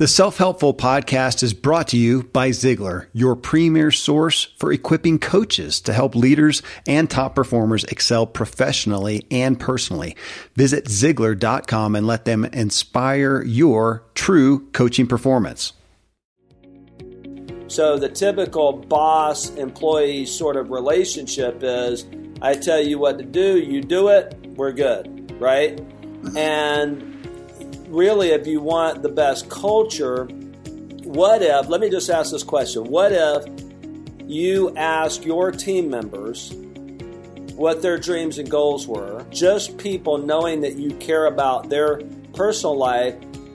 The 0.00 0.08
Self 0.08 0.38
Helpful 0.38 0.72
podcast 0.72 1.42
is 1.42 1.52
brought 1.52 1.88
to 1.88 1.98
you 1.98 2.22
by 2.22 2.52
Ziglar, 2.52 3.08
your 3.12 3.36
premier 3.36 3.90
source 3.90 4.44
for 4.56 4.72
equipping 4.72 5.18
coaches 5.18 5.78
to 5.82 5.92
help 5.92 6.14
leaders 6.14 6.62
and 6.86 7.10
top 7.10 7.34
performers 7.34 7.84
excel 7.84 8.24
professionally 8.26 9.26
and 9.30 9.60
personally. 9.60 10.16
Visit 10.56 10.86
Ziglar.com 10.86 11.94
and 11.94 12.06
let 12.06 12.24
them 12.24 12.46
inspire 12.46 13.42
your 13.42 14.02
true 14.14 14.70
coaching 14.70 15.06
performance. 15.06 15.74
So, 17.66 17.98
the 17.98 18.08
typical 18.08 18.72
boss 18.72 19.50
employee 19.56 20.24
sort 20.24 20.56
of 20.56 20.70
relationship 20.70 21.58
is 21.60 22.06
I 22.40 22.54
tell 22.54 22.80
you 22.80 22.98
what 22.98 23.18
to 23.18 23.24
do, 23.26 23.58
you 23.58 23.82
do 23.82 24.08
it, 24.08 24.34
we're 24.56 24.72
good, 24.72 25.38
right? 25.38 25.78
And 26.34 27.09
really, 27.90 28.30
if 28.30 28.46
you 28.46 28.60
want 28.60 29.02
the 29.02 29.08
best 29.08 29.50
culture, 29.50 30.24
what 31.04 31.42
if, 31.42 31.68
let 31.68 31.80
me 31.80 31.90
just 31.90 32.08
ask 32.08 32.30
this 32.30 32.44
question 32.44 32.84
what 32.84 33.12
if 33.12 33.44
you 34.26 34.74
ask 34.76 35.24
your 35.24 35.50
team 35.50 35.90
members 35.90 36.52
what 37.56 37.82
their 37.82 37.98
dreams 37.98 38.38
and 38.38 38.48
goals 38.48 38.86
were? 38.86 39.26
Just 39.30 39.76
people 39.76 40.18
knowing 40.18 40.60
that 40.62 40.76
you 40.76 40.92
care 40.94 41.26
about 41.26 41.68
their 41.68 42.00
personal 42.32 42.76
life 42.76 43.14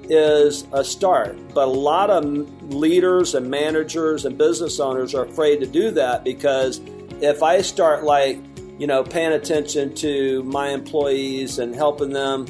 is 0.09 0.67
a 0.73 0.84
start. 0.84 1.35
But 1.54 1.67
a 1.67 1.71
lot 1.71 2.12
of 2.12 2.26
leaders 2.73 3.34
and 3.34 3.49
managers 3.49 4.26
and 4.26 4.38
business 4.38 4.79
owners 4.79 5.15
are 5.15 5.26
afraid 5.26 5.59
to 5.62 5.65
do 5.65 5.91
that 5.91 6.23
because 6.23 6.81
if 7.21 7.41
I 7.41 7.62
start 7.62 8.04
like, 8.04 8.38
you 8.77 8.85
know, 8.85 9.04
paying 9.04 9.31
attention 9.31 9.95
to 9.95 10.43
my 10.43 10.70
employees 10.70 11.57
and 11.57 11.73
helping 11.73 12.12
them 12.12 12.45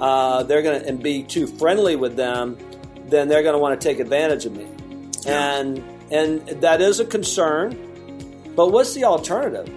uh, 0.00 0.42
they're 0.44 0.62
going 0.62 0.80
to 0.80 0.86
and 0.86 1.02
be 1.02 1.22
too 1.22 1.46
friendly 1.46 1.96
with 1.96 2.16
them, 2.16 2.56
then 3.06 3.28
they're 3.28 3.42
going 3.42 3.54
to 3.54 3.58
want 3.58 3.80
to 3.80 3.88
take 3.88 3.98
advantage 3.98 4.46
of 4.46 4.56
me, 4.56 4.66
yeah. 5.22 5.58
and 5.58 5.84
and 6.10 6.46
that 6.60 6.80
is 6.80 7.00
a 7.00 7.04
concern. 7.04 7.76
But 8.56 8.72
what's 8.72 8.94
the 8.94 9.04
alternative? 9.04 9.68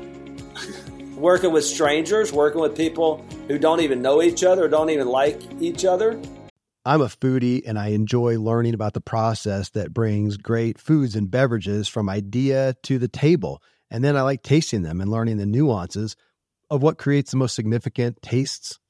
working 1.15 1.52
with 1.52 1.63
strangers, 1.63 2.33
working 2.33 2.59
with 2.59 2.75
people 2.75 3.25
who 3.47 3.57
don't 3.57 3.81
even 3.81 4.02
know 4.02 4.21
each 4.21 4.43
other, 4.43 4.67
don't 4.67 4.89
even 4.89 5.07
like 5.07 5.41
each 5.61 5.85
other. 5.85 6.19
I'm 6.85 7.02
a 7.02 7.05
foodie 7.05 7.61
and 7.65 7.80
I 7.80 7.89
enjoy 7.89 8.37
learning 8.39 8.73
about 8.73 8.93
the 8.93 9.02
process 9.02 9.69
that 9.69 9.93
brings 9.93 10.35
great 10.35 10.77
foods 10.77 11.15
and 11.15 11.31
beverages 11.31 11.87
from 11.87 12.09
idea 12.09 12.75
to 12.83 12.99
the 12.99 13.08
table. 13.08 13.61
And 13.89 14.03
then 14.03 14.17
I 14.17 14.21
like 14.21 14.43
tasting 14.43 14.81
them 14.81 14.99
and 14.99 15.09
learning 15.09 15.37
the 15.37 15.45
nuances 15.45 16.17
of 16.69 16.81
what 16.81 16.97
creates 16.97 17.31
the 17.31 17.37
most 17.37 17.55
significant 17.55 18.21
tastes, 18.21 18.80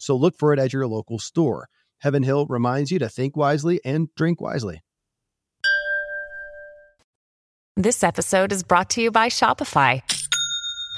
So 0.00 0.16
look 0.16 0.36
for 0.36 0.52
it 0.52 0.58
at 0.58 0.72
your 0.72 0.88
local 0.88 1.20
store. 1.20 1.68
Heaven 1.98 2.24
Hill 2.24 2.46
reminds 2.46 2.90
you 2.90 2.98
to 2.98 3.08
think 3.08 3.36
wisely 3.36 3.80
and 3.84 4.08
drink 4.16 4.40
wisely. 4.40 4.80
This 7.76 8.02
episode 8.02 8.52
is 8.52 8.62
brought 8.64 8.90
to 8.90 9.00
you 9.00 9.10
by 9.10 9.28
Shopify. 9.28 10.02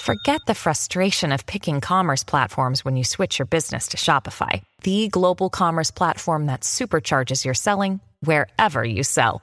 Forget 0.00 0.40
the 0.46 0.54
frustration 0.54 1.30
of 1.30 1.46
picking 1.46 1.80
commerce 1.80 2.24
platforms 2.24 2.84
when 2.84 2.96
you 2.96 3.04
switch 3.04 3.38
your 3.38 3.46
business 3.46 3.88
to 3.88 3.96
Shopify, 3.96 4.62
the 4.82 5.08
global 5.08 5.50
commerce 5.50 5.90
platform 5.90 6.46
that 6.46 6.62
supercharges 6.62 7.44
your 7.44 7.54
selling 7.54 8.00
wherever 8.20 8.82
you 8.84 9.04
sell. 9.04 9.42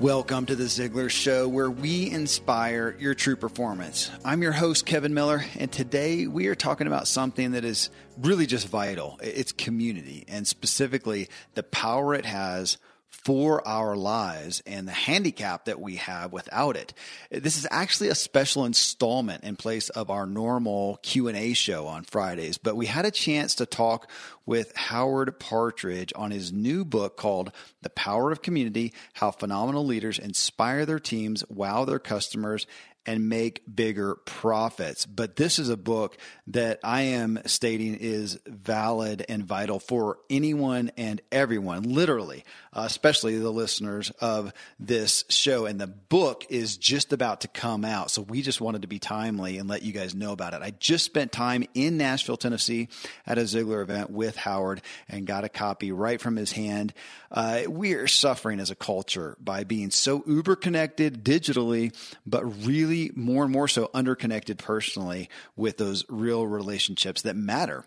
Welcome 0.00 0.46
to 0.46 0.56
the 0.56 0.64
Ziglar 0.64 1.10
Show, 1.10 1.46
where 1.46 1.70
we 1.70 2.10
inspire 2.10 2.96
your 2.98 3.14
true 3.14 3.36
performance. 3.36 4.10
I'm 4.24 4.40
your 4.40 4.52
host, 4.52 4.86
Kevin 4.86 5.12
Miller, 5.12 5.44
and 5.58 5.70
today 5.70 6.26
we 6.26 6.46
are 6.46 6.54
talking 6.54 6.86
about 6.86 7.06
something 7.06 7.50
that 7.50 7.66
is 7.66 7.90
really 8.16 8.46
just 8.46 8.66
vital. 8.68 9.20
It's 9.22 9.52
community, 9.52 10.24
and 10.26 10.48
specifically 10.48 11.28
the 11.52 11.64
power 11.64 12.14
it 12.14 12.24
has 12.24 12.78
for 13.10 13.66
our 13.68 13.96
lives 13.96 14.62
and 14.66 14.88
the 14.88 14.92
handicap 14.92 15.66
that 15.66 15.80
we 15.80 15.96
have 15.96 16.32
without 16.32 16.76
it. 16.76 16.94
This 17.30 17.58
is 17.58 17.66
actually 17.70 18.08
a 18.08 18.14
special 18.14 18.64
installment 18.64 19.44
in 19.44 19.56
place 19.56 19.90
of 19.90 20.10
our 20.10 20.26
normal 20.26 20.98
Q&A 21.02 21.52
show 21.52 21.86
on 21.86 22.04
Fridays, 22.04 22.56
but 22.56 22.76
we 22.76 22.86
had 22.86 23.04
a 23.04 23.10
chance 23.10 23.56
to 23.56 23.66
talk 23.66 24.10
with 24.46 24.74
Howard 24.74 25.38
Partridge 25.38 26.12
on 26.16 26.30
his 26.30 26.52
new 26.52 26.84
book 26.84 27.16
called 27.16 27.52
The 27.82 27.90
Power 27.90 28.32
of 28.32 28.42
Community: 28.42 28.92
How 29.12 29.30
Phenomenal 29.30 29.84
Leaders 29.84 30.18
Inspire 30.18 30.86
Their 30.86 30.98
Teams, 30.98 31.44
Wow 31.48 31.84
Their 31.84 31.98
Customers, 31.98 32.66
and 33.10 33.28
make 33.28 33.62
bigger 33.74 34.14
profits. 34.14 35.04
But 35.04 35.34
this 35.34 35.58
is 35.58 35.68
a 35.68 35.76
book 35.76 36.16
that 36.46 36.78
I 36.84 37.02
am 37.02 37.40
stating 37.44 37.96
is 37.96 38.38
valid 38.46 39.24
and 39.28 39.44
vital 39.44 39.80
for 39.80 40.18
anyone 40.30 40.92
and 40.96 41.20
everyone, 41.32 41.82
literally, 41.82 42.44
uh, 42.72 42.84
especially 42.86 43.36
the 43.36 43.50
listeners 43.50 44.12
of 44.20 44.52
this 44.78 45.24
show. 45.28 45.66
And 45.66 45.80
the 45.80 45.88
book 45.88 46.46
is 46.50 46.76
just 46.76 47.12
about 47.12 47.40
to 47.40 47.48
come 47.48 47.84
out. 47.84 48.12
So 48.12 48.22
we 48.22 48.42
just 48.42 48.60
wanted 48.60 48.82
to 48.82 48.88
be 48.88 49.00
timely 49.00 49.58
and 49.58 49.68
let 49.68 49.82
you 49.82 49.92
guys 49.92 50.14
know 50.14 50.30
about 50.30 50.54
it. 50.54 50.62
I 50.62 50.70
just 50.78 51.04
spent 51.04 51.32
time 51.32 51.64
in 51.74 51.96
Nashville, 51.96 52.36
Tennessee 52.36 52.86
at 53.26 53.38
a 53.38 53.42
Ziglar 53.42 53.82
event 53.82 54.10
with 54.10 54.36
Howard 54.36 54.82
and 55.08 55.26
got 55.26 55.42
a 55.42 55.48
copy 55.48 55.90
right 55.90 56.20
from 56.20 56.36
his 56.36 56.52
hand. 56.52 56.94
Uh, 57.30 57.62
we 57.68 57.94
are 57.94 58.08
suffering 58.08 58.58
as 58.58 58.70
a 58.70 58.74
culture 58.74 59.36
by 59.40 59.64
being 59.64 59.90
so 59.90 60.22
uber 60.26 60.56
connected 60.56 61.24
digitally, 61.24 61.94
but 62.26 62.44
really 62.66 63.10
more 63.14 63.44
and 63.44 63.52
more 63.52 63.68
so 63.68 63.90
underconnected 63.94 64.58
personally 64.58 65.28
with 65.54 65.76
those 65.76 66.04
real 66.08 66.46
relationships 66.46 67.22
that 67.22 67.36
matter. 67.36 67.84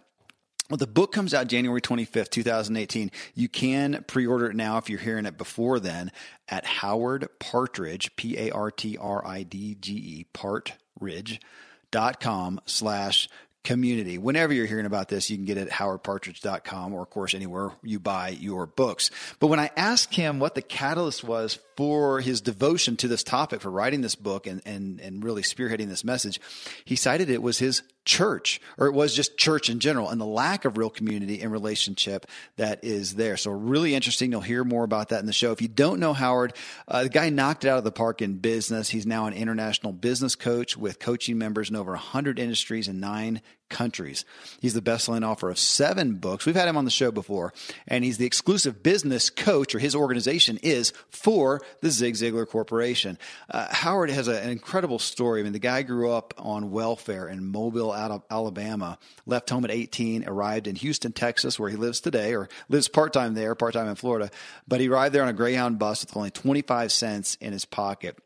Well, 0.69 0.77
the 0.77 0.87
book 0.87 1.11
comes 1.11 1.33
out 1.33 1.47
January 1.47 1.81
25th, 1.81 2.29
2018. 2.29 3.11
You 3.35 3.49
can 3.49 4.05
pre 4.07 4.25
order 4.25 4.49
it 4.49 4.55
now 4.55 4.77
if 4.77 4.89
you're 4.89 4.97
hearing 4.97 5.25
it 5.25 5.37
before 5.37 5.81
then 5.81 6.09
at 6.47 6.65
Howard 6.65 7.27
Partridge, 7.37 8.15
P 8.15 8.37
A 8.37 8.49
R 8.51 8.71
T 8.71 8.97
R 8.97 9.27
I 9.27 9.43
D 9.43 9.75
G 9.75 9.93
E, 9.93 10.25
partridge.com 10.33 12.61
slash 12.65 13.27
community. 13.63 14.17
Whenever 14.17 14.53
you're 14.53 14.65
hearing 14.65 14.85
about 14.85 15.07
this, 15.07 15.29
you 15.29 15.37
can 15.37 15.45
get 15.45 15.57
it 15.57 15.67
at 15.67 15.73
howardpartridge.com 15.73 16.93
or, 16.93 17.01
of 17.01 17.09
course, 17.09 17.33
anywhere 17.33 17.71
you 17.81 17.99
buy 17.99 18.29
your 18.29 18.65
books. 18.65 19.09
But 19.39 19.47
when 19.47 19.59
I 19.59 19.71
asked 19.77 20.13
him 20.13 20.39
what 20.39 20.55
the 20.55 20.61
catalyst 20.61 21.23
was 21.23 21.57
for 21.75 22.21
his 22.21 22.41
devotion 22.41 22.95
to 22.97 23.07
this 23.07 23.23
topic, 23.23 23.61
for 23.61 23.69
writing 23.71 24.01
this 24.01 24.15
book 24.15 24.47
and, 24.47 24.61
and, 24.65 24.99
and 24.99 25.23
really 25.23 25.41
spearheading 25.41 25.87
this 25.87 26.03
message, 26.03 26.39
he 26.85 26.95
cited 26.95 27.29
it 27.29 27.41
was 27.41 27.59
his 27.59 27.83
church, 28.05 28.59
or 28.77 28.87
it 28.87 28.93
was 28.93 29.15
just 29.15 29.37
church 29.37 29.69
in 29.69 29.79
general, 29.79 30.09
and 30.09 30.19
the 30.19 30.25
lack 30.25 30.65
of 30.65 30.77
real 30.77 30.89
community 30.89 31.41
and 31.41 31.51
relationship 31.51 32.25
that 32.57 32.83
is 32.83 33.15
there. 33.15 33.37
So, 33.37 33.51
really 33.51 33.95
interesting. 33.95 34.31
You'll 34.31 34.41
hear 34.41 34.63
more 34.63 34.83
about 34.83 35.09
that 35.09 35.19
in 35.19 35.25
the 35.25 35.33
show. 35.33 35.51
If 35.51 35.61
you 35.61 35.67
don't 35.67 35.99
know 35.99 36.13
Howard, 36.13 36.53
uh, 36.87 37.03
the 37.03 37.09
guy 37.09 37.29
knocked 37.29 37.65
it 37.65 37.69
out 37.69 37.77
of 37.77 37.83
the 37.83 37.91
park 37.91 38.21
in 38.21 38.35
business. 38.37 38.89
He's 38.89 39.05
now 39.05 39.25
an 39.25 39.33
international 39.33 39.93
business 39.93 40.35
coach 40.35 40.75
with 40.75 40.99
coaching 40.99 41.37
members 41.37 41.69
in 41.69 41.75
over 41.75 41.91
100 41.91 42.39
industries 42.39 42.87
and 42.87 42.99
nine 42.99 43.41
countries. 43.69 44.25
He's 44.59 44.73
the 44.73 44.81
best-selling 44.81 45.23
author 45.23 45.49
of 45.49 45.57
seven 45.57 46.15
books. 46.15 46.45
We've 46.45 46.55
had 46.55 46.67
him 46.67 46.77
on 46.77 46.85
the 46.85 46.91
show 46.91 47.11
before, 47.11 47.53
and 47.87 48.03
he's 48.03 48.17
the 48.17 48.25
exclusive 48.25 48.83
business 48.83 49.29
coach, 49.29 49.73
or 49.73 49.79
his 49.79 49.95
organization 49.95 50.59
is 50.61 50.93
for 51.09 51.61
the 51.81 51.89
Zig 51.89 52.15
Ziglar 52.15 52.47
Corporation. 52.47 53.17
Uh, 53.49 53.67
Howard 53.71 54.09
has 54.09 54.27
a, 54.27 54.41
an 54.41 54.49
incredible 54.49 54.99
story. 54.99 55.39
I 55.39 55.43
mean, 55.43 55.53
the 55.53 55.59
guy 55.59 55.81
grew 55.81 56.11
up 56.11 56.33
on 56.37 56.71
welfare 56.71 57.27
in 57.27 57.45
Mobile, 57.45 57.93
Alabama, 58.29 58.97
left 59.25 59.49
home 59.49 59.65
at 59.65 59.71
18, 59.71 60.25
arrived 60.27 60.67
in 60.67 60.75
Houston, 60.75 61.11
Texas, 61.11 61.59
where 61.59 61.69
he 61.69 61.75
lives 61.75 61.99
today, 61.99 62.35
or 62.35 62.49
lives 62.69 62.87
part-time 62.87 63.33
there, 63.33 63.55
part-time 63.55 63.87
in 63.87 63.95
Florida. 63.95 64.29
But 64.67 64.79
he 64.79 64.87
arrived 64.87 65.15
there 65.15 65.23
on 65.23 65.29
a 65.29 65.33
Greyhound 65.33 65.79
bus 65.79 66.05
with 66.05 66.15
only 66.15 66.31
25 66.31 66.91
cents 66.91 67.35
in 67.41 67.53
his 67.53 67.65
pocket 67.65 68.17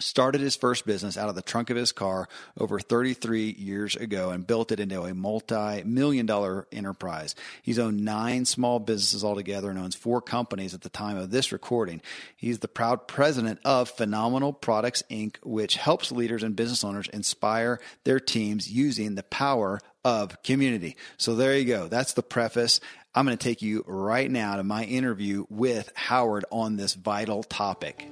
started 0.00 0.40
his 0.40 0.56
first 0.56 0.86
business 0.86 1.16
out 1.16 1.28
of 1.28 1.34
the 1.34 1.42
trunk 1.42 1.70
of 1.70 1.76
his 1.76 1.92
car 1.92 2.28
over 2.58 2.80
33 2.80 3.50
years 3.50 3.96
ago 3.96 4.30
and 4.30 4.46
built 4.46 4.72
it 4.72 4.80
into 4.80 5.02
a 5.02 5.14
multi-million 5.14 6.26
dollar 6.26 6.66
enterprise. 6.72 7.34
He's 7.62 7.78
owned 7.78 8.04
nine 8.04 8.44
small 8.44 8.78
businesses 8.78 9.24
altogether 9.24 9.70
and 9.70 9.78
owns 9.78 9.94
four 9.94 10.20
companies 10.20 10.74
at 10.74 10.82
the 10.82 10.88
time 10.88 11.16
of 11.16 11.30
this 11.30 11.52
recording. 11.52 12.00
He's 12.36 12.58
the 12.58 12.68
proud 12.68 13.06
president 13.06 13.60
of 13.64 13.90
Phenomenal 13.90 14.52
Products 14.52 15.02
Inc., 15.10 15.36
which 15.42 15.76
helps 15.76 16.12
leaders 16.12 16.42
and 16.42 16.56
business 16.56 16.84
owners 16.84 17.08
inspire 17.08 17.80
their 18.04 18.20
teams 18.20 18.70
using 18.70 19.14
the 19.14 19.22
power 19.22 19.80
of 20.04 20.42
community. 20.42 20.96
So 21.18 21.34
there 21.34 21.56
you 21.56 21.66
go. 21.66 21.88
That's 21.88 22.14
the 22.14 22.22
preface. 22.22 22.80
I'm 23.14 23.26
going 23.26 23.36
to 23.36 23.42
take 23.42 23.60
you 23.60 23.84
right 23.86 24.30
now 24.30 24.56
to 24.56 24.62
my 24.62 24.84
interview 24.84 25.44
with 25.50 25.92
Howard 25.94 26.44
on 26.50 26.76
this 26.76 26.94
vital 26.94 27.42
topic. 27.42 28.08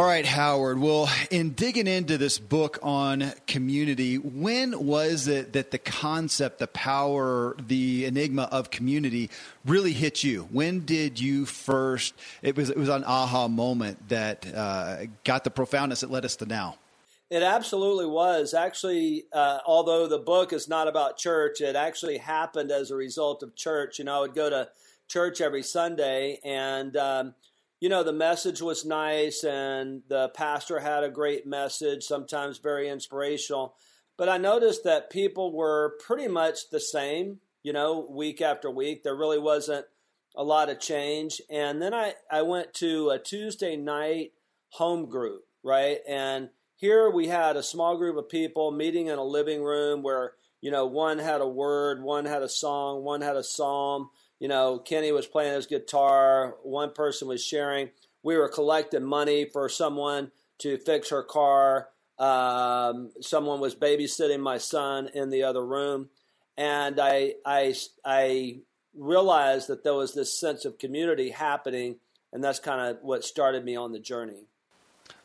All 0.00 0.06
right, 0.06 0.24
Howard. 0.24 0.78
Well, 0.78 1.10
in 1.30 1.50
digging 1.50 1.86
into 1.86 2.16
this 2.16 2.38
book 2.38 2.78
on 2.82 3.34
community, 3.46 4.16
when 4.16 4.86
was 4.86 5.28
it 5.28 5.52
that 5.52 5.72
the 5.72 5.78
concept, 5.78 6.58
the 6.58 6.68
power, 6.68 7.54
the 7.68 8.06
enigma 8.06 8.48
of 8.50 8.70
community 8.70 9.28
really 9.66 9.92
hit 9.92 10.24
you? 10.24 10.48
When 10.50 10.86
did 10.86 11.20
you 11.20 11.44
first? 11.44 12.14
It 12.40 12.56
was 12.56 12.70
it 12.70 12.78
was 12.78 12.88
an 12.88 13.04
aha 13.04 13.48
moment 13.48 14.08
that 14.08 14.46
uh, 14.54 15.04
got 15.22 15.44
the 15.44 15.50
profoundness 15.50 16.00
that 16.00 16.10
led 16.10 16.24
us 16.24 16.36
to 16.36 16.46
now. 16.46 16.78
It 17.28 17.42
absolutely 17.42 18.06
was. 18.06 18.54
Actually, 18.54 19.26
uh, 19.34 19.58
although 19.66 20.06
the 20.06 20.18
book 20.18 20.54
is 20.54 20.66
not 20.66 20.88
about 20.88 21.18
church, 21.18 21.60
it 21.60 21.76
actually 21.76 22.16
happened 22.16 22.70
as 22.70 22.90
a 22.90 22.96
result 22.96 23.42
of 23.42 23.54
church. 23.54 23.98
You 23.98 24.06
know, 24.06 24.16
I 24.16 24.20
would 24.20 24.34
go 24.34 24.48
to 24.48 24.70
church 25.08 25.42
every 25.42 25.62
Sunday 25.62 26.38
and. 26.42 26.96
Um, 26.96 27.34
you 27.80 27.88
know, 27.88 28.02
the 28.02 28.12
message 28.12 28.60
was 28.60 28.84
nice 28.84 29.42
and 29.42 30.02
the 30.08 30.28
pastor 30.28 30.78
had 30.78 31.02
a 31.02 31.10
great 31.10 31.46
message, 31.46 32.04
sometimes 32.04 32.58
very 32.58 32.88
inspirational. 32.88 33.74
But 34.18 34.28
I 34.28 34.36
noticed 34.36 34.84
that 34.84 35.08
people 35.08 35.50
were 35.50 35.96
pretty 36.04 36.28
much 36.28 36.68
the 36.70 36.78
same, 36.78 37.38
you 37.62 37.72
know, 37.72 38.06
week 38.10 38.42
after 38.42 38.70
week. 38.70 39.02
There 39.02 39.16
really 39.16 39.38
wasn't 39.38 39.86
a 40.36 40.44
lot 40.44 40.68
of 40.68 40.78
change. 40.78 41.40
And 41.48 41.80
then 41.80 41.94
I, 41.94 42.14
I 42.30 42.42
went 42.42 42.74
to 42.74 43.10
a 43.10 43.18
Tuesday 43.18 43.76
night 43.76 44.32
home 44.68 45.08
group, 45.08 45.44
right? 45.64 45.98
And 46.06 46.50
here 46.76 47.08
we 47.10 47.28
had 47.28 47.56
a 47.56 47.62
small 47.62 47.96
group 47.96 48.18
of 48.18 48.28
people 48.28 48.70
meeting 48.72 49.06
in 49.06 49.18
a 49.18 49.24
living 49.24 49.62
room 49.62 50.02
where, 50.02 50.32
you 50.60 50.70
know, 50.70 50.84
one 50.84 51.18
had 51.18 51.40
a 51.40 51.48
word, 51.48 52.02
one 52.02 52.26
had 52.26 52.42
a 52.42 52.48
song, 52.48 53.02
one 53.02 53.22
had 53.22 53.36
a 53.36 53.42
psalm 53.42 54.10
you 54.40 54.48
know, 54.48 54.78
Kenny 54.78 55.12
was 55.12 55.26
playing 55.26 55.54
his 55.54 55.66
guitar. 55.66 56.56
One 56.62 56.92
person 56.92 57.28
was 57.28 57.44
sharing. 57.44 57.90
We 58.22 58.36
were 58.36 58.48
collecting 58.48 59.04
money 59.04 59.44
for 59.44 59.68
someone 59.68 60.32
to 60.58 60.78
fix 60.78 61.10
her 61.10 61.22
car. 61.22 61.88
Um, 62.18 63.12
someone 63.20 63.60
was 63.60 63.74
babysitting 63.74 64.40
my 64.40 64.58
son 64.58 65.08
in 65.14 65.30
the 65.30 65.42
other 65.42 65.64
room, 65.64 66.10
and 66.56 67.00
I, 67.00 67.34
I, 67.46 67.74
I 68.04 68.58
realized 68.94 69.68
that 69.68 69.84
there 69.84 69.94
was 69.94 70.12
this 70.12 70.38
sense 70.38 70.66
of 70.66 70.76
community 70.76 71.30
happening, 71.30 71.96
and 72.32 72.44
that's 72.44 72.58
kind 72.58 72.90
of 72.90 73.02
what 73.02 73.24
started 73.24 73.64
me 73.64 73.74
on 73.76 73.92
the 73.92 73.98
journey. 73.98 74.48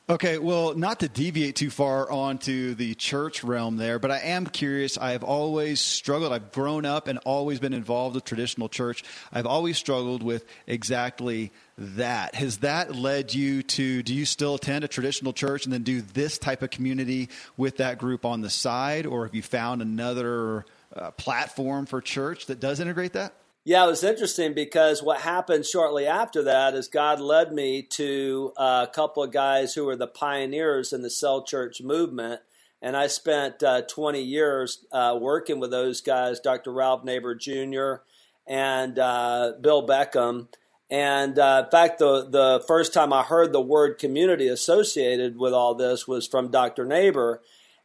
Okay, 0.08 0.38
well, 0.38 0.76
not 0.76 1.00
to 1.00 1.10
deviate 1.10 1.56
too 1.56 1.72
far 1.72 2.12
onto 2.12 2.76
the 2.76 2.94
church 2.94 3.44
realm 3.44 3.78
there, 3.78 3.98
but 3.98 4.12
I 4.12 4.20
am 4.20 4.46
curious. 4.46 5.00
I 5.00 5.14
have 5.14 5.24
always 5.24 5.82
struggled. 5.82 6.32
I've 6.32 6.52
grown 6.52 6.86
up 6.86 7.08
and 7.08 7.18
always 7.26 7.60
been 7.60 7.74
involved 7.74 8.14
with 8.14 8.24
traditional 8.24 8.70
church. 8.70 9.04
I've 9.34 9.48
always 9.48 9.78
struggled 9.78 10.22
with 10.22 10.46
exactly 10.68 11.52
that. 11.80 12.36
Has 12.36 12.60
that 12.60 12.96
led 12.96 13.34
you 13.34 13.64
to, 13.64 14.04
do 14.04 14.14
you 14.14 14.26
still 14.26 14.54
attend 14.54 14.84
a 14.84 14.88
traditional 14.88 15.34
church 15.34 15.66
and 15.66 15.74
then 15.74 15.82
do 15.82 16.02
this 16.02 16.38
type 16.38 16.62
of 16.62 16.70
community 16.70 17.30
with 17.58 17.78
that 17.78 17.98
group 17.98 18.26
on 18.26 18.42
the 18.42 18.50
side? 18.52 19.08
Or 19.08 19.26
have 19.26 19.34
you 19.34 19.42
found 19.42 19.82
another 19.82 20.68
uh, 20.96 21.10
platform 21.12 21.88
for 21.88 22.00
church 22.00 22.46
that 22.46 22.60
does 22.60 22.80
integrate 22.80 23.14
that? 23.14 23.34
Yeah, 23.68 23.84
it 23.86 23.90
was 23.90 24.04
interesting 24.04 24.54
because 24.54 25.02
what 25.02 25.22
happened 25.22 25.66
shortly 25.66 26.06
after 26.06 26.44
that 26.44 26.76
is 26.76 26.88
God 26.88 27.20
led 27.20 27.52
me 27.52 27.82
to 27.94 28.54
a 28.58 28.88
couple 28.94 29.24
of 29.24 29.32
guys 29.32 29.74
who 29.74 29.86
were 29.86 29.96
the 29.96 30.06
pioneers 30.06 30.94
in 30.94 31.02
the 31.02 31.10
cell 31.10 31.42
church 31.42 31.82
movement. 31.82 32.42
And 32.80 32.96
I 32.96 33.08
spent 33.08 33.64
uh, 33.64 33.82
20 33.82 34.22
years 34.22 34.86
uh, 34.92 35.18
working 35.20 35.60
with 35.60 35.72
those 35.72 36.02
guys, 36.02 36.40
Dr. 36.40 36.72
Ralph 36.72 37.04
Neighbour 37.04 37.34
Jr. 37.34 38.04
and 38.46 39.00
uh, 39.00 39.54
Bill 39.60 39.88
Beckham. 39.88 40.48
And 40.92 41.40
uh, 41.40 41.64
in 41.66 41.72
fact, 41.72 41.98
the, 41.98 42.30
the 42.30 42.64
first 42.68 42.94
time 42.94 43.12
I 43.12 43.24
heard 43.24 43.52
the 43.52 43.62
word 43.62 43.98
community 43.98 44.48
associated 44.48 45.40
with 45.40 45.54
all 45.54 45.74
this 45.74 46.08
was 46.08 46.28
from 46.28 46.52
Dr. 46.52 46.86
Neighbour. 46.86 47.42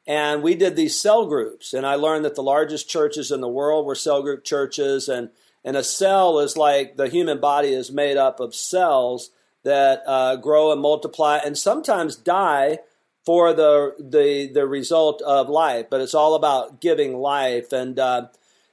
And 0.07 0.43
we 0.43 0.55
did 0.57 0.77
these 0.77 1.01
cell 1.01 1.25
groups. 1.25 1.73
And 1.73 1.87
I 1.87 1.95
learned 1.95 2.27
that 2.27 2.35
the 2.35 2.43
largest 2.43 2.91
churches 2.91 3.31
in 3.31 3.41
the 3.41 3.49
world 3.49 3.87
were 3.87 3.95
cell 3.95 4.21
group 4.21 4.45
churches. 4.45 5.09
And 5.09 5.31
and 5.65 5.77
a 5.77 5.85
cell 5.85 6.39
is 6.39 6.57
like 6.57 6.97
the 6.97 7.09
human 7.09 7.41
body 7.41 7.73
is 7.73 7.93
made 7.93 8.17
up 8.17 8.41
of 8.41 8.55
cells 8.55 9.31
that 9.63 10.03
uh, 10.07 10.37
grow 10.37 10.73
and 10.73 10.81
multiply 10.81 11.39
and 11.39 11.57
sometimes 11.57 12.17
die 12.17 12.79
for 13.27 13.53
the, 13.53 13.95
the 13.99 14.51
the 14.53 14.67
result 14.67 15.21
of 15.23 15.49
life. 15.49 15.87
But 15.91 16.01
it's 16.01 16.15
all 16.15 16.35
about 16.35 16.81
giving 16.81 17.17
life 17.17 17.73
and. 17.73 17.99
Uh, 17.99 18.27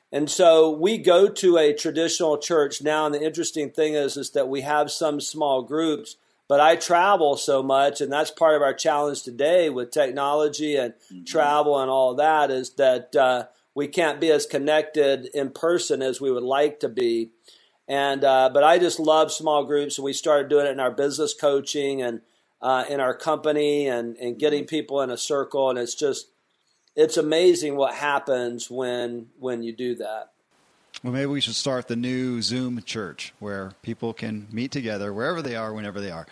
and 0.10 0.30
so 0.30 0.72
we 0.72 0.98
go 0.98 1.28
to 1.28 1.58
a 1.58 1.74
traditional 1.74 2.38
church 2.38 2.82
now, 2.82 3.06
and 3.06 3.14
the 3.14 3.22
interesting 3.22 3.70
thing 3.72 3.94
is, 3.94 4.16
is 4.16 4.30
that 4.32 4.48
we 4.48 4.62
have 4.62 4.90
some 4.90 5.20
small 5.20 5.64
groups, 5.64 6.16
but 6.48 6.62
I 6.62 6.78
travel 6.78 7.36
so 7.36 7.62
much, 7.62 8.00
and 8.00 8.12
that's 8.12 8.32
part 8.32 8.56
of 8.56 8.62
our 8.62 8.74
challenge 8.74 9.24
today 9.24 9.70
with 9.70 9.92
technology 9.92 10.78
and 10.78 10.94
mm-hmm. 10.94 11.26
travel 11.26 11.78
and 11.78 11.92
all 11.92 12.16
that 12.16 12.52
is 12.52 12.70
that 12.76 13.14
uh, 13.18 13.48
we 13.78 13.88
can't 13.88 14.20
be 14.20 14.32
as 14.32 14.48
connected 14.48 15.30
in 15.36 15.52
person 15.52 16.02
as 16.02 16.20
we 16.20 16.32
would 16.32 16.42
like 16.42 16.80
to 16.80 16.90
be. 16.90 17.30
And 17.88 18.24
uh, 18.24 18.50
but 18.52 18.64
I 18.64 18.80
just 18.80 19.00
love 19.00 19.32
small 19.32 19.66
groups. 19.66 20.00
And 20.00 20.06
we 20.06 20.14
started 20.14 20.50
doing 20.50 20.66
it 20.66 20.72
in 20.72 20.80
our 20.80 20.90
business 20.90 21.36
coaching 21.36 22.02
and 22.02 22.22
uh, 22.60 22.86
in 22.90 23.00
our 23.00 23.16
company 23.16 23.88
and 23.88 24.18
and 24.18 24.40
getting 24.40 24.66
people 24.66 25.00
in 25.02 25.12
a 25.12 25.18
circle. 25.18 25.70
And 25.70 25.78
it's 25.78 25.94
just 25.94 26.32
it's 26.96 27.18
amazing 27.18 27.76
what 27.76 27.94
happens 27.94 28.68
when 28.68 29.28
when 29.38 29.62
you 29.62 29.74
do 29.74 29.94
that. 29.98 30.32
Well, 31.04 31.14
maybe 31.14 31.28
we 31.28 31.42
should 31.42 31.56
start 31.56 31.88
the 31.88 31.96
new 31.96 32.42
Zoom 32.42 32.82
church 32.82 33.34
where 33.40 33.74
people 33.84 34.14
can 34.14 34.48
meet 34.52 34.72
together 34.72 35.14
wherever 35.14 35.42
they 35.44 35.56
are, 35.56 35.72
whenever 35.72 36.02
they 36.02 36.10
are. 36.10 36.26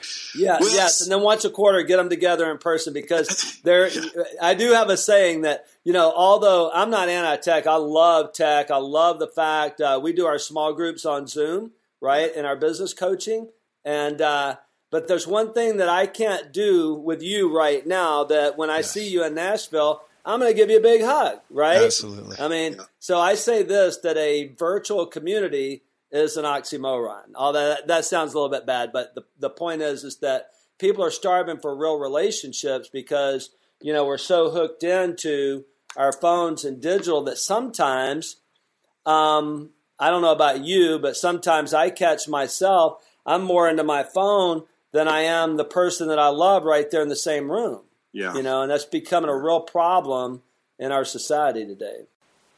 Well, 0.60 0.74
yes, 0.74 1.02
and 1.02 1.12
then 1.12 1.22
once 1.22 1.46
a 1.46 1.52
quarter, 1.52 1.84
get 1.84 1.98
them 1.98 2.10
together 2.10 2.50
in 2.50 2.58
person 2.58 2.92
because 2.94 3.60
there. 3.64 3.90
I 4.42 4.56
do 4.56 4.72
have 4.72 4.90
a 4.90 4.98
saying 4.98 5.42
that 5.42 5.68
you 5.84 5.94
know, 5.94 6.12
although 6.16 6.72
I'm 6.74 6.90
not 6.90 7.10
anti-tech, 7.10 7.68
I 7.68 7.76
love 7.76 8.34
tech. 8.34 8.72
I 8.72 8.78
love 8.78 9.20
the 9.20 9.28
fact 9.28 9.82
uh, 9.82 10.00
we 10.02 10.14
do 10.14 10.26
our 10.26 10.40
small 10.40 10.74
groups 10.74 11.06
on 11.06 11.28
Zoom, 11.28 11.72
right, 12.02 12.36
in 12.36 12.44
our 12.44 12.56
business 12.56 12.94
coaching, 12.94 13.50
and 13.84 14.20
uh, 14.20 14.56
but 14.90 15.08
there's 15.08 15.28
one 15.28 15.54
thing 15.54 15.78
that 15.78 15.90
I 15.90 16.08
can't 16.08 16.52
do 16.52 16.96
with 16.96 17.22
you 17.22 17.56
right 17.56 17.86
now. 17.86 18.24
That 18.24 18.58
when 18.58 18.72
I 18.72 18.78
yes. 18.78 18.92
see 18.92 19.08
you 19.08 19.24
in 19.24 19.36
Nashville, 19.36 20.02
I'm 20.26 20.40
going 20.40 20.52
to 20.52 20.58
give 20.58 20.70
you 20.70 20.78
a 20.78 20.82
big 20.82 21.02
hug, 21.02 21.40
right? 21.50 21.78
Absolutely. 21.78 22.38
I 22.40 22.48
mean, 22.48 22.74
yeah. 22.74 22.84
so 23.00 23.20
I 23.20 23.36
say 23.36 23.62
this 23.64 23.98
that 23.98 24.18
a 24.18 24.48
virtual 24.58 25.06
community 25.06 25.84
is 26.12 26.36
an 26.36 26.46
oxymoron. 26.46 27.34
Although 27.36 27.70
that, 27.70 27.88
that 27.88 28.06
sounds 28.06 28.34
a 28.34 28.38
little 28.38 28.50
bit 28.50 28.66
bad, 28.66 28.92
but 28.92 29.14
the, 29.14 29.24
the 29.40 29.50
point 29.50 29.82
is 29.82 30.04
is 30.04 30.18
that 30.18 30.50
people 30.80 31.04
are 31.04 31.12
starving 31.12 31.60
for 31.60 31.76
real 31.76 32.00
relationships 32.00 32.90
because, 32.92 33.52
you 33.82 33.94
know, 33.94 34.06
we're 34.06 34.18
so 34.18 34.50
hooked 34.50 34.84
into 34.84 35.66
our 35.96 36.12
phones 36.12 36.66
and 36.66 36.82
digital 36.82 37.24
that 37.24 37.38
sometimes 37.38 38.38
um, 39.06 39.70
I 40.00 40.10
don't 40.10 40.22
know 40.22 40.32
about 40.32 40.64
you, 40.64 41.00
but 41.00 41.16
sometimes 41.16 41.74
I 41.74 41.90
catch 41.90 42.28
myself, 42.28 43.04
I'm 43.26 43.44
more 43.44 43.70
into 43.70 43.84
my 43.84 44.04
phone 44.04 44.64
than 44.92 45.08
I 45.08 45.22
am 45.22 45.58
the 45.58 45.66
person 45.66 46.08
that 46.08 46.20
I 46.20 46.30
love 46.30 46.64
right 46.64 46.90
there 46.90 47.02
in 47.02 47.10
the 47.10 47.16
same 47.16 47.52
room. 47.52 47.82
Yeah. 48.16 48.34
You 48.34 48.44
know, 48.44 48.62
and 48.62 48.72
that's 48.72 48.86
becoming 48.86 49.30
a 49.30 49.38
real 49.38 49.60
problem 49.60 50.42
in 50.80 50.94
our 50.94 51.04
society 51.04 51.66
today. 51.66 52.06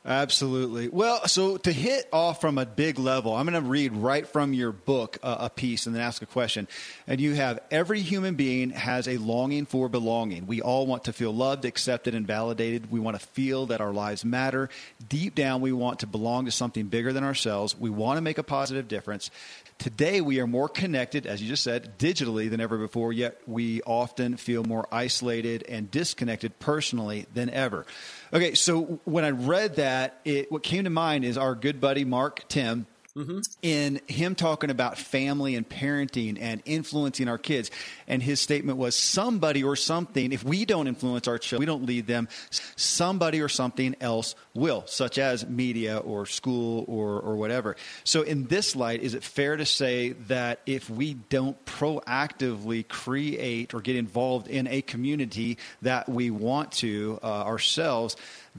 Absolutely. 0.06 0.88
Well, 0.88 1.28
so 1.28 1.58
to 1.58 1.72
hit 1.72 2.08
off 2.14 2.40
from 2.40 2.60
a 2.60 2.66
big 2.66 2.98
level, 2.98 3.36
I'm 3.36 3.46
going 3.46 3.62
to 3.62 3.68
read 3.68 3.92
right 3.92 4.26
from 4.26 4.54
your 4.54 4.72
book 4.72 5.18
uh, 5.22 5.36
a 5.40 5.50
piece 5.50 5.86
and 5.86 5.96
then 5.96 6.02
ask 6.02 6.22
a 6.22 6.28
question. 6.28 6.68
And 7.08 7.20
you 7.20 7.34
have 7.34 7.60
every 7.72 8.00
human 8.00 8.36
being 8.36 8.70
has 8.70 9.08
a 9.08 9.18
longing 9.18 9.66
for 9.66 9.90
belonging. 9.90 10.46
We 10.46 10.62
all 10.62 10.86
want 10.86 11.06
to 11.06 11.14
feel 11.14 11.34
loved, 11.34 11.66
accepted, 11.66 12.14
and 12.14 12.26
validated. 12.26 12.90
We 12.90 13.02
want 13.02 13.20
to 13.20 13.26
feel 13.26 13.66
that 13.66 13.82
our 13.82 13.92
lives 13.92 14.24
matter. 14.24 14.70
Deep 15.10 15.36
down, 15.36 15.60
we 15.60 15.74
want 15.74 16.00
to 16.00 16.08
belong 16.08 16.46
to 16.46 16.52
something 16.52 16.86
bigger 16.86 17.12
than 17.12 17.24
ourselves. 17.24 17.78
We 17.78 17.90
want 17.90 18.18
to 18.18 18.22
make 18.22 18.38
a 18.38 18.44
positive 18.44 18.88
difference. 18.88 19.30
Today, 19.78 20.22
we 20.22 20.40
are 20.40 20.48
more 20.48 20.68
connected, 20.68 21.28
as 21.28 21.42
you 21.42 21.48
just 21.48 21.64
said, 21.64 22.00
digitally 22.00 22.50
than 22.50 22.60
ever 22.60 22.80
before, 22.80 23.14
yet 23.14 23.40
we 23.46 23.82
often 23.84 24.36
feel 24.36 24.64
more 24.64 24.88
isolated 24.92 25.64
and 25.70 25.92
disconnected 25.92 26.58
personally 26.58 27.28
than 27.34 27.52
ever. 27.52 27.86
Okay, 28.34 28.56
so 28.56 29.00
when 29.06 29.24
I 29.24 29.30
read 29.30 29.76
that, 29.76 30.20
it, 30.26 30.52
what 30.52 30.64
came 30.64 30.86
to 30.86 30.90
mind 30.90 31.26
is 31.26 31.38
our 31.38 31.54
good 31.54 31.80
buddy 31.80 32.06
Mark 32.06 32.48
Timm 32.48 32.88
mm-hmm. 33.18 33.40
in 33.62 34.00
him 34.08 34.36
talking 34.36 34.70
about 34.70 34.98
family 34.98 35.56
and 35.56 35.68
parenting 35.68 36.38
and 36.40 36.62
influencing 36.66 37.28
our 37.28 37.38
kids. 37.38 37.72
And 38.08 38.22
his 38.22 38.40
statement 38.40 38.78
was 38.78 38.96
somebody 38.96 39.64
or 39.64 39.76
something, 39.76 40.32
if 40.32 40.44
we 40.44 40.66
don't 40.66 40.88
influence 40.88 41.28
our 41.28 41.38
children, 41.38 41.60
we 41.60 41.66
don't 41.66 41.86
lead 41.86 42.08
them, 42.08 42.30
somebody 42.76 43.42
or 43.42 43.50
something 43.50 43.96
else 44.00 44.36
will, 44.54 44.84
such 44.86 45.18
as 45.18 45.48
media 45.48 45.98
or 45.98 46.26
school 46.26 46.86
or, 46.88 47.20
or 47.20 47.36
whatever. 47.36 47.76
So, 48.04 48.22
in 48.22 48.46
this 48.46 48.76
light, 48.76 49.02
is 49.02 49.14
it 49.14 49.24
fair 49.24 49.58
to 49.58 49.66
say 49.66 50.12
that 50.28 50.62
if 50.66 50.90
we 50.90 51.16
don't 51.16 51.64
proactively 51.66 52.88
create 52.88 53.74
or 53.74 53.82
get 53.82 53.96
involved 53.96 54.48
in 54.48 54.68
a 54.68 54.82
community 54.82 55.58
that 55.82 56.08
we 56.08 56.30
want 56.30 56.72
to 56.74 57.20
uh, 57.24 57.26
ourselves, 57.26 58.16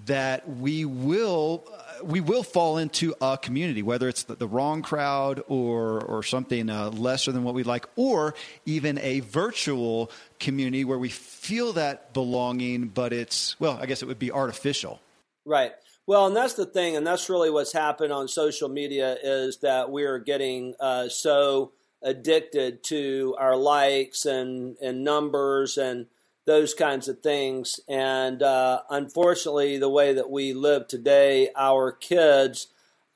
that 0.07 0.49
we 0.49 0.85
will 0.85 1.65
we 2.03 2.21
will 2.21 2.43
fall 2.43 2.79
into 2.79 3.15
a 3.21 3.37
community, 3.37 3.83
whether 3.83 4.09
it's 4.09 4.25
the, 4.25 4.37
the 4.37 4.47
wrong 4.47 4.83
crowd 4.83 5.43
or 5.49 6.01
or 6.05 6.23
something 6.23 6.71
uh, 6.71 6.91
lesser 6.91 7.33
than 7.33 7.45
what 7.45 7.55
we 7.55 7.63
like, 7.63 7.87
or 7.97 8.35
even 8.67 8.99
a 8.99 9.21
virtual 9.21 10.11
community 10.39 10.85
where 10.85 10.99
we 10.99 11.09
feel 11.09 11.73
that 11.75 12.13
belonging, 12.13 12.89
but 12.89 13.13
it's 13.13 13.59
well, 13.61 13.79
I 13.81 13.87
guess 13.87 14.03
it 14.03 14.07
would 14.07 14.19
be 14.19 14.31
artificial. 14.31 15.01
Right. 15.45 15.73
Well, 16.07 16.27
and 16.27 16.35
that's 16.35 16.55
the 16.55 16.67
thing, 16.67 16.97
and 16.97 17.07
that's 17.07 17.29
really 17.29 17.51
what's 17.51 17.73
happened 17.73 18.13
on 18.13 18.29
social 18.29 18.69
media 18.69 19.19
is 19.23 19.59
that 19.59 19.91
we 19.91 20.05
are 20.05 20.19
getting 20.19 20.75
uh, 20.81 21.09
so 21.09 21.73
addicted 22.03 22.83
to 22.85 23.37
our 23.39 23.57
likes 23.57 24.25
and 24.25 24.77
and 24.81 25.05
numbers 25.05 25.77
and 25.77 26.07
those 26.49 26.73
kinds 26.73 27.09
of 27.09 27.21
things. 27.21 27.79
And 27.89 28.43
uh, 28.43 28.81
unfortunately, 28.89 29.77
the 29.77 29.91
way 29.91 30.15
that 30.15 30.31
we 30.31 30.55
live 30.55 30.89
today, 30.89 31.51
our 31.55 31.93
kids 31.93 32.69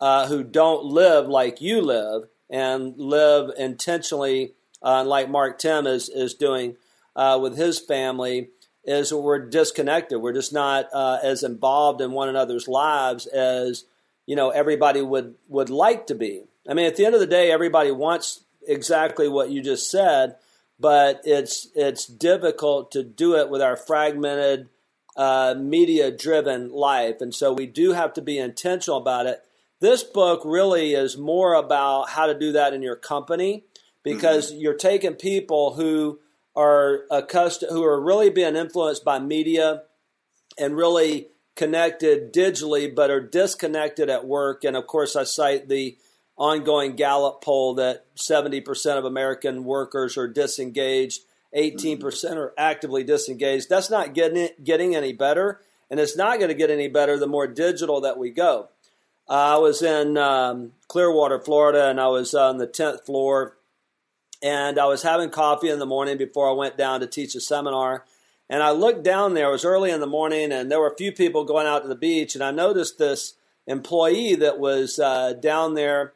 uh, 0.03 0.27
who 0.27 0.45
don't 0.45 0.85
live 0.85 1.29
like 1.29 1.63
you 1.63 1.81
live 1.81 2.25
and 2.51 2.95
live 2.99 3.51
intentionally, 3.57 4.53
uh, 4.83 5.03
like 5.05 5.31
Mark 5.31 5.59
Timm 5.59 5.87
is, 5.87 6.11
is 6.11 6.35
doing 6.35 6.77
uh, 7.17 7.39
with 7.41 7.57
his 7.57 7.81
family, 7.81 8.51
is 8.85 9.15
we're 9.15 9.49
disconnected. 9.49 10.21
We're 10.21 10.35
just 10.35 10.53
not 10.53 10.89
uh, 10.93 11.19
as 11.23 11.43
involved 11.43 12.03
in 12.03 12.13
one 12.13 12.29
another's 12.29 12.69
lives 12.69 13.27
as 13.27 13.87
you 14.27 14.37
know 14.37 14.51
everybody 14.51 15.01
would 15.01 15.37
would 15.49 15.71
like 15.71 16.07
to 16.09 16.15
be. 16.15 16.43
I 16.69 16.75
mean, 16.75 16.87
at 16.87 16.97
the 16.97 17.07
end 17.07 17.15
of 17.15 17.21
the 17.21 17.27
day, 17.27 17.51
everybody 17.51 17.93
wants 17.93 18.45
exactly 18.67 19.29
what 19.29 19.51
you 19.51 19.63
just 19.63 19.91
said 19.91 20.37
but 20.79 21.21
it's 21.25 21.69
it's 21.75 22.07
difficult 22.07 22.91
to 22.93 23.03
do 23.03 23.37
it 23.37 23.49
with 23.51 23.63
our 23.63 23.77
fragmented, 23.77 24.69
uh, 25.17 25.55
media-driven 25.59 26.71
life, 26.71 27.21
and 27.21 27.35
so 27.35 27.53
we 27.53 27.67
do 27.67 27.93
have 27.93 28.13
to 28.15 28.23
be 28.23 28.39
intentional 28.39 28.99
about 28.99 29.27
it. 29.27 29.43
This 29.81 30.05
book 30.05 30.43
really 30.45 30.95
is 30.95 31.19
more 31.19 31.55
about 31.55 32.11
how 32.11 32.27
to 32.27 32.39
do 32.39 32.53
that 32.53 32.73
in 32.73 32.83
your 32.83 32.97
company 32.97 33.65
because 34.03 34.51
mm-hmm. 34.51 34.61
you're 34.61 34.75
taking 34.75 35.15
people 35.15 35.75
who 35.75 36.21
are 36.55 37.05
accustomed, 37.11 37.73
who 37.73 37.85
are 37.85 38.01
really 38.01 38.31
being 38.31 38.57
influenced 38.57 39.05
by 39.05 39.19
media 39.19 39.83
and 40.59 40.77
really 40.77 41.29
connected 41.57 42.33
digitally, 42.33 42.95
but 42.95 43.11
are 43.11 43.21
disconnected 43.21 44.09
at 44.09 44.27
work. 44.27 44.65
And 44.65 44.77
of 44.77 44.87
course, 44.87 45.17
I 45.17 45.25
cite 45.25 45.69
the 45.69 45.97
ongoing 46.37 46.97
Gallup 46.97 47.43
poll 47.43 47.75
that 47.75 48.07
70% 48.17 48.99
of 48.99 49.05
American 49.05 49.65
workers 49.65 50.17
are 50.17 50.29
disengaged, 50.29 51.23
18% 51.57 52.37
are 52.37 52.55
actively 52.57 53.05
disengaged. 53.05 53.69
That's 53.69 53.91
not 53.91 54.15
getting 54.15 54.39
it, 54.39 54.65
getting 54.65 54.95
any 54.97 55.13
better, 55.13 55.61
and 55.91 56.01
it's 56.01 56.17
not 56.17 56.39
going 56.39 56.49
to 56.49 56.55
get 56.55 56.71
any 56.71 56.89
better 56.89 57.19
the 57.19 57.27
more 57.27 57.47
digital 57.47 58.01
that 58.01 58.19
we 58.19 58.31
go. 58.31 58.69
Uh, 59.29 59.57
I 59.57 59.59
was 59.59 59.83
in 59.83 60.17
um, 60.17 60.73
Clearwater, 60.89 61.39
Florida, 61.39 61.89
and 61.89 62.01
I 62.01 62.09
was 62.09 62.35
on 62.35 62.59
the 62.59 62.67
10th 62.67 63.05
floor, 63.05 63.57
and 64.43 64.79
I 64.79 64.87
was 64.87 65.03
having 65.03 65.31
coffee 65.31 65.69
in 65.69 65.79
the 65.79 65.87
morning 65.87 66.19
before 66.19 66.49
I 66.49 66.53
went 66.53 66.77
down 66.77 67.01
to 67.01 67.07
teach 67.07 67.35
a 67.35 67.41
seminar. 67.41 68.05
And 68.51 68.63
I 68.63 68.71
looked 68.71 69.05
down 69.05 69.35
there, 69.35 69.49
it 69.49 69.53
was 69.53 69.65
early 69.65 69.91
in 69.91 70.01
the 70.01 70.07
morning, 70.07 70.53
and 70.53 70.71
there 70.71 70.81
were 70.81 70.91
a 70.91 70.97
few 70.97 71.13
people 71.13 71.45
going 71.45 71.67
out 71.67 71.83
to 71.83 71.89
the 71.89 71.95
beach, 71.95 72.35
and 72.35 72.43
I 72.43 72.51
noticed 72.51 72.99
this 72.99 73.35
employee 73.67 74.35
that 74.37 74.59
was 74.59 74.99
uh, 74.99 75.35
down 75.35 75.75
there 75.75 76.13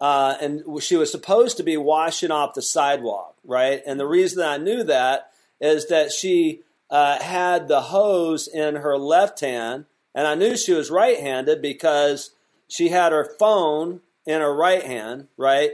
uh, 0.00 0.36
and 0.40 0.62
she 0.82 0.96
was 0.96 1.10
supposed 1.10 1.56
to 1.56 1.62
be 1.62 1.76
washing 1.76 2.30
off 2.30 2.54
the 2.54 2.62
sidewalk, 2.62 3.36
right? 3.44 3.82
And 3.86 3.98
the 3.98 4.06
reason 4.06 4.42
I 4.42 4.58
knew 4.58 4.82
that 4.84 5.30
is 5.60 5.88
that 5.88 6.12
she 6.12 6.60
uh, 6.90 7.20
had 7.22 7.68
the 7.68 7.80
hose 7.80 8.46
in 8.46 8.76
her 8.76 8.98
left 8.98 9.40
hand, 9.40 9.86
and 10.14 10.26
I 10.26 10.34
knew 10.34 10.56
she 10.56 10.72
was 10.72 10.90
right 10.90 11.18
handed 11.18 11.62
because 11.62 12.32
she 12.68 12.88
had 12.88 13.12
her 13.12 13.30
phone 13.38 14.00
in 14.26 14.40
her 14.40 14.54
right 14.54 14.82
hand, 14.82 15.28
right? 15.36 15.70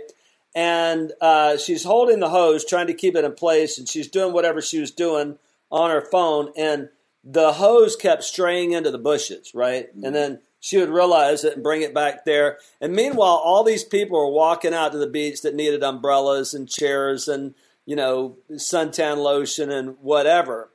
And 0.55 1.12
uh, 1.21 1.57
she's 1.57 1.85
holding 1.85 2.21
the 2.21 2.29
hose, 2.29 2.64
trying 2.64 2.87
to 2.88 2.95
keep 2.95 3.17
it 3.17 3.25
in 3.25 3.33
place, 3.33 3.79
and 3.79 3.88
she's 3.88 4.09
doing 4.09 4.33
whatever 4.33 4.61
she 4.61 4.79
was 4.79 4.91
doing 4.91 5.38
on 5.71 5.91
her 5.91 6.02
phone, 6.02 6.52
and 6.57 6.91
the 7.25 7.52
hose 7.55 7.97
kept 7.97 8.25
straying 8.25 8.73
into 8.73 8.91
the 8.91 8.99
bushes, 8.99 9.55
right? 9.55 9.88
And 9.95 10.14
then 10.14 10.41
she 10.62 10.78
would 10.78 10.90
realize 10.90 11.42
it 11.42 11.54
and 11.54 11.62
bring 11.62 11.83
it 11.83 11.92
back 11.92 12.25
there. 12.25 12.59
And 12.81 12.92
meanwhile, 12.92 13.42
all 13.45 13.64
these 13.64 13.83
people 13.83 14.16
were 14.16 14.33
walking 14.33 14.73
out 14.73 14.92
to 14.92 14.99
the 14.99 15.09
beach 15.09 15.42
that 15.42 15.57
needed 15.57 15.83
umbrellas 15.83 16.54
and 16.54 16.69
chairs 16.69 17.26
and, 17.26 17.57
you 17.85 17.97
know, 17.97 18.37
suntan 18.52 19.16
lotion 19.16 19.73
and 19.73 19.97
whatever. 20.00 20.71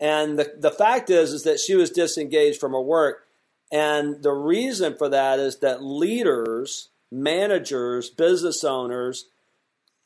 And 0.00 0.38
the, 0.38 0.54
the 0.58 0.70
fact 0.70 1.10
is, 1.10 1.34
is 1.34 1.42
that 1.42 1.60
she 1.60 1.74
was 1.74 1.90
disengaged 1.90 2.58
from 2.58 2.72
her 2.72 2.80
work. 2.80 3.26
And 3.70 4.22
the 4.22 4.32
reason 4.32 4.96
for 4.96 5.10
that 5.10 5.38
is 5.38 5.58
that 5.58 5.84
leaders, 5.84 6.88
managers, 7.12 8.08
business 8.08 8.64
owners 8.64 9.26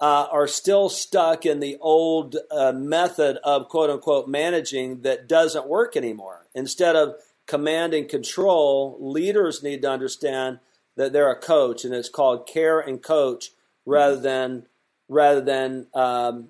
uh, 0.01 0.27
are 0.33 0.49
still 0.49 0.89
stuck 0.89 1.47
in 1.47 1.61
the 1.61 1.77
old 1.81 2.35
uh, 2.51 2.73
method 2.73 3.39
of 3.45 3.69
quote 3.69 3.89
unquote 3.89 4.27
managing 4.27 5.03
that 5.03 5.29
doesn't 5.29 5.69
work 5.69 5.97
anymore. 5.97 6.49
Instead 6.57 6.97
of 6.97 7.15
command 7.47 7.95
and 7.95 8.09
control, 8.09 8.97
leaders 9.01 9.63
need 9.63 9.83
to 9.83 9.91
understand 9.91 10.61
that 10.97 11.13
they're 11.13 11.31
a 11.31 11.41
coach, 11.41 11.85
and 11.85 11.95
it's 11.95 12.09
called 12.09 12.47
care 12.47 12.81
and 12.81 13.03
coach 13.03 13.51
rather 13.87 14.21
than 14.21 14.67
rather 15.09 15.41
than 15.41 15.87
um, 15.95 16.49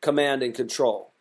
command 0.00 0.42
and 0.42 0.54
control. 0.54 1.12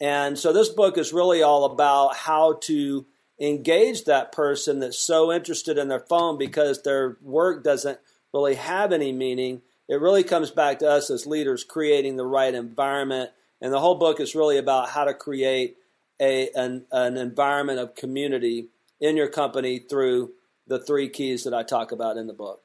And 0.00 0.38
so 0.38 0.52
this 0.52 0.70
book 0.70 0.96
is 0.96 1.12
really 1.12 1.42
all 1.42 1.64
about 1.64 2.16
how 2.16 2.54
to 2.62 3.04
engage 3.38 4.04
that 4.04 4.32
person 4.32 4.80
that's 4.80 4.98
so 4.98 5.32
interested 5.32 5.76
in 5.76 5.88
their 5.88 6.00
phone 6.00 6.38
because 6.38 6.82
their 6.82 7.18
work 7.20 7.62
doesn't 7.62 7.98
really 8.32 8.54
have 8.54 8.92
any 8.92 9.12
meaning. 9.12 9.62
It 9.88 10.00
really 10.00 10.22
comes 10.22 10.50
back 10.50 10.78
to 10.78 10.88
us 10.88 11.10
as 11.10 11.26
leaders 11.26 11.64
creating 11.64 12.16
the 12.16 12.26
right 12.26 12.54
environment. 12.54 13.30
And 13.60 13.72
the 13.72 13.80
whole 13.80 13.96
book 13.96 14.20
is 14.20 14.34
really 14.34 14.56
about 14.56 14.90
how 14.90 15.04
to 15.04 15.14
create 15.14 15.76
a, 16.20 16.50
an, 16.54 16.84
an 16.92 17.16
environment 17.16 17.78
of 17.78 17.94
community 17.94 18.68
in 19.00 19.16
your 19.16 19.28
company 19.28 19.78
through 19.78 20.32
the 20.66 20.78
three 20.78 21.08
keys 21.08 21.44
that 21.44 21.54
I 21.54 21.62
talk 21.62 21.90
about 21.92 22.16
in 22.16 22.26
the 22.26 22.32
book. 22.32 22.62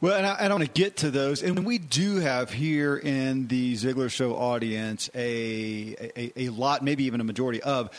Well, 0.00 0.16
and 0.16 0.26
I, 0.26 0.34
I 0.34 0.48
want 0.48 0.64
to 0.64 0.70
get 0.70 0.96
to 0.98 1.10
those. 1.10 1.42
And 1.42 1.64
we 1.64 1.78
do 1.78 2.16
have 2.16 2.52
here 2.52 2.96
in 2.96 3.46
the 3.48 3.74
Ziglar 3.74 4.10
Show 4.10 4.36
audience 4.36 5.08
a, 5.14 5.96
a, 6.16 6.32
a 6.36 6.48
lot, 6.50 6.82
maybe 6.82 7.04
even 7.04 7.20
a 7.20 7.24
majority 7.24 7.62
of 7.62 7.90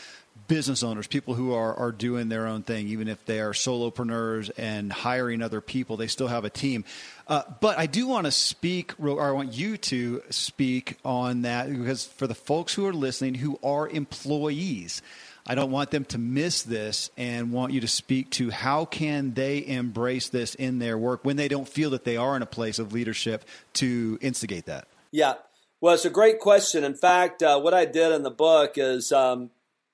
business 0.50 0.82
owners, 0.82 1.06
people 1.06 1.34
who 1.34 1.52
are, 1.54 1.74
are 1.74 1.92
doing 1.92 2.28
their 2.28 2.46
own 2.46 2.62
thing, 2.62 2.88
even 2.88 3.06
if 3.06 3.24
they 3.24 3.40
are 3.40 3.52
solopreneurs 3.52 4.50
and 4.58 4.92
hiring 4.92 5.42
other 5.42 5.60
people, 5.60 5.96
they 5.96 6.08
still 6.08 6.26
have 6.26 6.44
a 6.44 6.50
team. 6.50 6.84
Uh, 7.30 7.44
but 7.60 7.78
I 7.78 7.86
do 7.86 8.08
want 8.08 8.24
to 8.24 8.32
speak, 8.32 8.92
or 8.98 9.22
I 9.22 9.30
want 9.30 9.52
you 9.52 9.76
to 9.76 10.20
speak 10.30 10.98
on 11.04 11.42
that 11.42 11.70
because 11.70 12.04
for 12.04 12.26
the 12.26 12.34
folks 12.34 12.74
who 12.74 12.84
are 12.86 12.92
listening 12.92 13.34
who 13.34 13.56
are 13.62 13.88
employees, 13.88 15.00
I 15.46 15.54
don't 15.54 15.70
want 15.70 15.92
them 15.92 16.04
to 16.06 16.18
miss 16.18 16.62
this 16.62 17.08
and 17.16 17.52
want 17.52 17.72
you 17.72 17.82
to 17.82 17.88
speak 17.88 18.30
to 18.30 18.50
how 18.50 18.84
can 18.84 19.32
they 19.34 19.64
embrace 19.64 20.28
this 20.28 20.56
in 20.56 20.80
their 20.80 20.98
work 20.98 21.24
when 21.24 21.36
they 21.36 21.46
don't 21.46 21.68
feel 21.68 21.90
that 21.90 22.02
they 22.02 22.16
are 22.16 22.34
in 22.34 22.42
a 22.42 22.46
place 22.46 22.80
of 22.80 22.92
leadership 22.92 23.44
to 23.74 24.18
instigate 24.20 24.66
that. 24.66 24.88
Yeah. 25.12 25.34
Well, 25.80 25.94
it's 25.94 26.04
a 26.04 26.10
great 26.10 26.40
question. 26.40 26.82
In 26.82 26.94
fact, 26.94 27.44
uh, 27.44 27.60
what 27.60 27.74
I 27.74 27.84
did 27.84 28.10
in 28.10 28.24
the 28.24 28.30
book 28.30 28.72
is 28.74 29.12
um, 29.12 29.50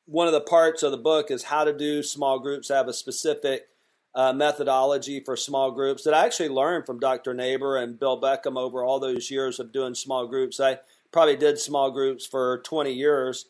one 0.07 0.27
of 0.27 0.33
the 0.33 0.41
parts 0.41 0.83
of 0.83 0.91
the 0.91 0.97
book 0.97 1.31
is 1.31 1.45
how 1.45 1.65
to 1.65 1.77
do 1.77 2.03
small 2.03 2.39
groups. 2.39 2.71
Have 2.71 2.89
a 2.89 2.95
specific 2.95 3.69
uh, 4.17 4.33
methodology 4.33 5.21
for 5.21 5.37
small 5.37 5.71
groups 5.71 6.03
that 6.05 6.15
I 6.15 6.25
actually 6.25 6.49
learned 6.49 6.87
from 6.87 6.99
Dr. 6.99 7.35
Neighbour 7.35 7.77
and 7.77 8.01
Bill 8.01 8.19
Beckham 8.19 8.57
over 8.57 8.83
all 8.83 8.99
those 8.99 9.31
years 9.31 9.61
of 9.61 9.73
doing 9.73 9.95
small 9.95 10.27
groups. 10.27 10.59
I 10.59 10.79
probably 11.13 11.37
did 11.37 11.59
small 11.59 11.91
groups 11.91 12.27
for 12.27 12.63
20 12.65 12.93
years 12.93 13.45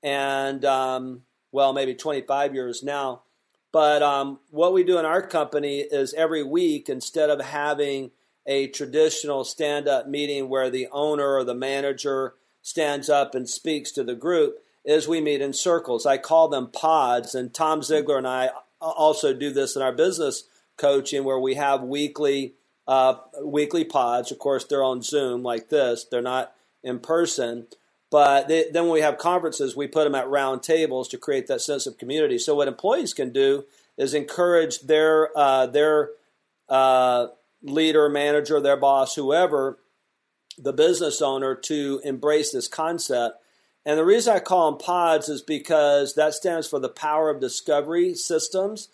and, 0.00 0.64
um, 0.64 1.22
well, 1.50 1.72
maybe 1.72 1.94
25 1.94 2.54
years 2.54 2.84
now. 2.84 3.22
But 3.72 4.02
um, 4.02 4.38
what 4.50 4.72
we 4.72 4.84
do 4.84 4.98
in 4.98 5.04
our 5.04 5.26
company 5.26 5.80
is 5.80 6.14
every 6.14 6.44
week, 6.44 6.88
instead 6.88 7.28
of 7.28 7.40
having 7.40 8.12
a 8.46 8.68
traditional 8.68 9.44
stand 9.44 9.88
up 9.88 10.06
meeting 10.06 10.48
where 10.48 10.70
the 10.70 10.88
owner 10.92 11.34
or 11.34 11.42
the 11.42 11.54
manager 11.54 12.34
stands 12.60 13.08
up 13.08 13.34
and 13.34 13.48
speaks 13.48 13.90
to 13.92 14.04
the 14.04 14.14
group, 14.14 14.58
is 14.84 15.08
we 15.08 15.20
meet 15.20 15.40
in 15.40 15.52
circles. 15.52 16.06
I 16.06 16.18
call 16.18 16.48
them 16.48 16.70
pods, 16.70 17.34
and 17.34 17.54
Tom 17.54 17.80
Ziglar 17.80 18.18
and 18.18 18.26
I 18.26 18.50
also 18.82 19.32
do 19.32 19.50
this 19.50 19.76
in 19.76 19.82
our 19.82 19.92
business 19.92 20.44
coaching 20.76 21.24
where 21.24 21.38
we 21.38 21.54
have 21.54 21.82
weekly 21.82 22.54
uh, 22.86 23.14
weekly 23.42 23.84
pods. 23.84 24.32
Of 24.32 24.38
course, 24.38 24.64
they're 24.64 24.82
on 24.82 25.02
Zoom 25.02 25.42
like 25.42 25.68
this; 25.68 26.04
they're 26.04 26.20
not 26.22 26.52
in 26.82 26.98
person. 26.98 27.66
But 28.10 28.48
they, 28.48 28.66
then 28.70 28.84
when 28.84 28.92
we 28.92 29.00
have 29.00 29.16
conferences, 29.16 29.74
we 29.74 29.86
put 29.86 30.04
them 30.04 30.14
at 30.14 30.28
round 30.28 30.62
tables 30.62 31.08
to 31.08 31.18
create 31.18 31.46
that 31.46 31.62
sense 31.62 31.86
of 31.86 31.96
community. 31.96 32.38
So 32.38 32.54
what 32.54 32.68
employees 32.68 33.14
can 33.14 33.32
do 33.32 33.64
is 33.96 34.12
encourage 34.12 34.80
their 34.80 35.36
uh, 35.36 35.66
their 35.66 36.10
uh, 36.68 37.28
leader, 37.62 38.08
manager, 38.08 38.60
their 38.60 38.76
boss, 38.76 39.14
whoever, 39.14 39.78
the 40.58 40.72
business 40.72 41.22
owner, 41.22 41.54
to 41.54 42.00
embrace 42.04 42.52
this 42.52 42.68
concept 42.68 43.41
and 43.84 43.98
the 43.98 44.04
reason 44.04 44.34
I 44.34 44.40
call 44.40 44.70
them 44.70 44.78
pods 44.78 45.28
is 45.28 45.42
because 45.42 46.14
that 46.14 46.34
stands 46.34 46.66
for 46.68 46.78
the 46.78 46.88
power 46.88 47.30
of 47.30 47.40
discovery 47.40 48.14
systems. 48.14 48.88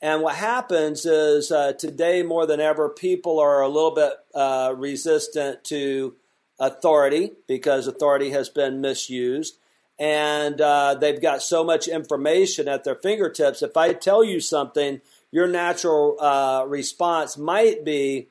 And 0.00 0.22
what 0.22 0.34
happens 0.34 1.06
is 1.06 1.52
uh, 1.52 1.74
today, 1.74 2.24
more 2.24 2.44
than 2.44 2.58
ever, 2.58 2.88
people 2.88 3.38
are 3.38 3.62
a 3.62 3.68
little 3.68 3.94
bit 3.94 4.14
uh, 4.34 4.74
resistant 4.76 5.62
to 5.64 6.16
authority 6.58 7.32
because 7.46 7.86
authority 7.86 8.30
has 8.30 8.48
been 8.48 8.80
misused. 8.80 9.58
And 10.00 10.60
uh, 10.60 10.96
they've 10.96 11.22
got 11.22 11.42
so 11.42 11.62
much 11.62 11.86
information 11.86 12.66
at 12.66 12.82
their 12.82 12.96
fingertips. 12.96 13.62
If 13.62 13.76
I 13.76 13.92
tell 13.92 14.24
you 14.24 14.40
something, 14.40 15.00
your 15.30 15.46
natural 15.46 16.16
uh, 16.20 16.64
response 16.66 17.38
might 17.38 17.84
be, 17.84 18.26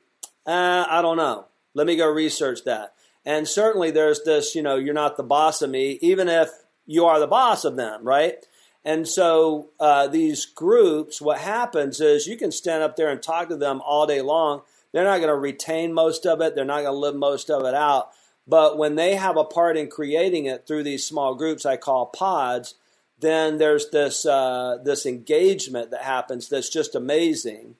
uh, 0.45 0.85
I 0.89 1.01
don't 1.01 1.17
know. 1.17 1.45
Let 1.73 1.87
me 1.87 1.95
go 1.95 2.09
research 2.09 2.65
that. 2.65 2.93
And 3.25 3.47
certainly 3.47 3.91
there's 3.91 4.23
this, 4.23 4.55
you 4.55 4.61
know, 4.61 4.77
you're 4.77 4.93
not 4.93 5.17
the 5.17 5.23
boss 5.23 5.61
of 5.61 5.69
me, 5.69 5.99
even 6.01 6.27
if 6.27 6.49
you 6.85 7.05
are 7.05 7.19
the 7.19 7.27
boss 7.27 7.63
of 7.65 7.75
them, 7.75 8.03
right? 8.03 8.45
And 8.83 9.07
so 9.07 9.69
uh, 9.79 10.07
these 10.07 10.45
groups, 10.45 11.21
what 11.21 11.39
happens 11.39 12.01
is 12.01 12.25
you 12.25 12.37
can 12.37 12.51
stand 12.51 12.81
up 12.81 12.95
there 12.95 13.09
and 13.09 13.21
talk 13.21 13.49
to 13.49 13.55
them 13.55 13.81
all 13.85 14.07
day 14.07 14.21
long. 14.21 14.63
They're 14.91 15.03
not 15.03 15.17
going 15.17 15.29
to 15.29 15.35
retain 15.35 15.93
most 15.93 16.25
of 16.25 16.41
it, 16.41 16.55
they're 16.55 16.65
not 16.65 16.81
going 16.81 16.93
to 16.93 16.99
live 16.99 17.15
most 17.15 17.49
of 17.49 17.65
it 17.65 17.75
out. 17.75 18.09
But 18.47 18.77
when 18.77 18.95
they 18.95 19.15
have 19.15 19.37
a 19.37 19.43
part 19.43 19.77
in 19.77 19.87
creating 19.87 20.45
it 20.45 20.65
through 20.65 20.83
these 20.83 21.05
small 21.05 21.35
groups 21.35 21.65
I 21.65 21.77
call 21.77 22.07
pods, 22.07 22.75
then 23.19 23.59
there's 23.59 23.89
this 23.91 24.25
uh, 24.25 24.79
this 24.83 25.05
engagement 25.05 25.91
that 25.91 26.01
happens 26.01 26.49
that's 26.49 26.69
just 26.69 26.95
amazing. 26.95 27.75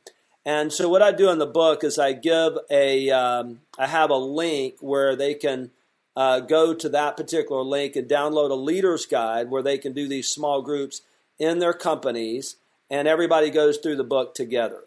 And 0.45 0.73
so 0.73 0.89
what 0.89 1.01
I 1.03 1.11
do 1.11 1.29
in 1.29 1.37
the 1.37 1.45
book 1.45 1.83
is 1.83 1.99
I 1.99 2.13
give 2.13 2.57
a 2.69 3.09
um, 3.11 3.61
I 3.77 3.87
have 3.87 4.09
a 4.09 4.17
link 4.17 4.75
where 4.79 5.15
they 5.15 5.35
can 5.35 5.71
uh, 6.15 6.39
go 6.39 6.73
to 6.73 6.89
that 6.89 7.15
particular 7.15 7.61
link 7.61 7.95
and 7.95 8.09
download 8.09 8.49
a 8.49 8.55
leader's 8.55 9.05
guide 9.05 9.49
where 9.49 9.61
they 9.61 9.77
can 9.77 9.93
do 9.93 10.07
these 10.07 10.27
small 10.27 10.61
groups 10.61 11.01
in 11.37 11.59
their 11.59 11.73
companies, 11.73 12.55
and 12.89 13.07
everybody 13.07 13.49
goes 13.49 13.77
through 13.77 13.95
the 13.95 14.03
book 14.03 14.33
together. 14.33 14.81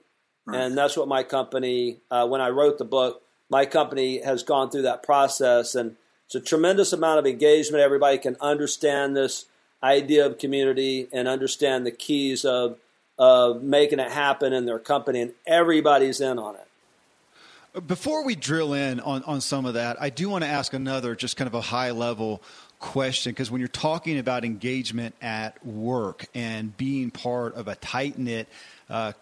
Right. 0.46 0.61
And 0.61 0.76
that's 0.76 0.96
what 0.96 1.08
my 1.08 1.23
company, 1.23 1.99
uh, 2.11 2.26
when 2.26 2.40
I 2.40 2.50
wrote 2.50 2.78
the 2.78 2.84
book, 2.84 3.23
my 3.49 3.64
company 3.64 4.23
has 4.23 4.42
gone 4.42 4.70
through 4.70 4.82
that 4.82 5.02
process, 5.02 5.75
and 5.75 5.96
it's 6.26 6.34
a 6.34 6.40
tremendous 6.40 6.92
amount 6.92 7.20
of 7.20 7.26
engagement. 7.26 7.82
Everybody 7.82 8.18
can 8.18 8.37
understand 8.40 9.16
this 9.16 9.46
idea 9.82 10.26
of 10.26 10.38
community 10.38 11.08
and 11.12 11.28
understand 11.28 11.87
the 11.87 11.90
keys 11.90 12.44
of 12.44 12.78
of 13.18 13.62
making 13.62 13.99
it 13.99 14.11
happen 14.11 14.52
in 14.52 14.66
their 14.66 14.78
company, 14.78 15.21
and 15.21 15.33
everybody's 15.47 16.21
in 16.21 16.38
on 16.38 16.56
it. 16.56 17.87
Before 17.87 18.25
we 18.25 18.37
drill 18.37 18.73
in 18.73 19.00
on, 19.00 19.25
on 19.25 19.40
some 19.40 19.66
of 19.66 19.75
that, 19.75 20.00
I 20.00 20.11
do 20.11 20.28
want 20.28 20.44
to 20.44 20.49
ask 20.49 20.73
another, 20.75 21.16
just 21.16 21.37
kind 21.37 21.49
of 21.49 21.54
a 21.54 21.61
high 21.61 21.90
level 21.90 22.42
question, 22.78 23.33
because 23.33 23.50
when 23.50 23.61
you're 23.61 23.68
talking 23.68 24.18
about 24.18 24.44
engagement 24.44 25.14
at 25.21 25.64
work 25.66 26.26
and 26.35 26.76
being 26.76 27.11
part 27.11 27.54
of 27.54 27.66
a 27.66 27.75
tight 27.76 28.18
knit 28.18 28.47
uh, 28.88 29.12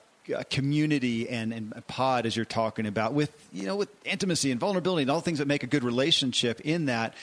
community 0.51 1.29
and, 1.29 1.53
and 1.53 1.87
pod, 1.87 2.27
as 2.27 2.37
you're 2.37 2.45
talking 2.45 2.87
about, 2.87 3.15
with 3.15 3.33
you 3.53 3.67
know 3.67 3.77
with 3.77 3.89
intimacy 4.05 4.51
and 4.51 4.61
vulnerability 4.61 5.03
and 5.03 5.11
all 5.11 5.19
the 5.19 5.25
things 5.25 5.39
that 5.39 5.49
make 5.49 5.63
a 5.63 5.67
good 5.67 5.85
relationship 5.85 6.61
in 6.61 6.87
that 6.87 7.15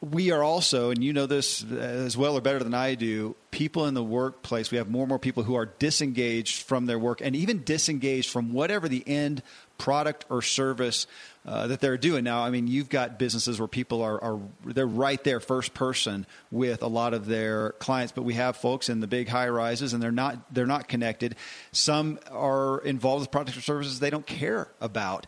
we 0.00 0.30
are 0.30 0.42
also, 0.42 0.90
and 0.90 1.04
you 1.04 1.12
know 1.12 1.26
this 1.26 1.62
as 1.70 2.16
well 2.16 2.36
or 2.36 2.40
better 2.40 2.60
than 2.60 2.72
I 2.72 2.94
do, 2.94 3.36
people 3.50 3.86
in 3.86 3.92
the 3.92 4.02
workplace. 4.02 4.70
We 4.70 4.78
have 4.78 4.88
more 4.88 5.02
and 5.02 5.10
more 5.10 5.18
people 5.18 5.42
who 5.42 5.56
are 5.56 5.66
disengaged 5.66 6.62
from 6.62 6.86
their 6.86 6.98
work 6.98 7.20
and 7.20 7.36
even 7.36 7.64
disengaged 7.64 8.30
from 8.30 8.54
whatever 8.54 8.88
the 8.88 9.06
end 9.06 9.42
product 9.76 10.24
or 10.30 10.40
service 10.40 11.06
uh, 11.44 11.66
that 11.66 11.80
they're 11.80 11.98
doing. 11.98 12.24
Now, 12.24 12.42
I 12.42 12.50
mean, 12.50 12.66
you've 12.66 12.88
got 12.88 13.18
businesses 13.18 13.58
where 13.58 13.68
people 13.68 14.00
are, 14.02 14.22
are 14.22 14.40
they're 14.64 14.86
right 14.86 15.22
there 15.22 15.40
first 15.40 15.74
person 15.74 16.26
with 16.50 16.82
a 16.82 16.86
lot 16.86 17.12
of 17.12 17.26
their 17.26 17.72
clients, 17.72 18.12
but 18.12 18.22
we 18.22 18.34
have 18.34 18.56
folks 18.56 18.88
in 18.88 19.00
the 19.00 19.06
big 19.06 19.28
high 19.28 19.48
rises 19.48 19.92
and 19.92 20.02
they're 20.02 20.12
not 20.12 20.54
they're 20.54 20.66
not 20.66 20.88
connected. 20.88 21.36
Some 21.72 22.18
are 22.30 22.78
involved 22.80 23.22
with 23.22 23.30
products 23.30 23.58
or 23.58 23.62
services 23.62 24.00
they 24.00 24.10
don't 24.10 24.26
care 24.26 24.68
about 24.80 25.26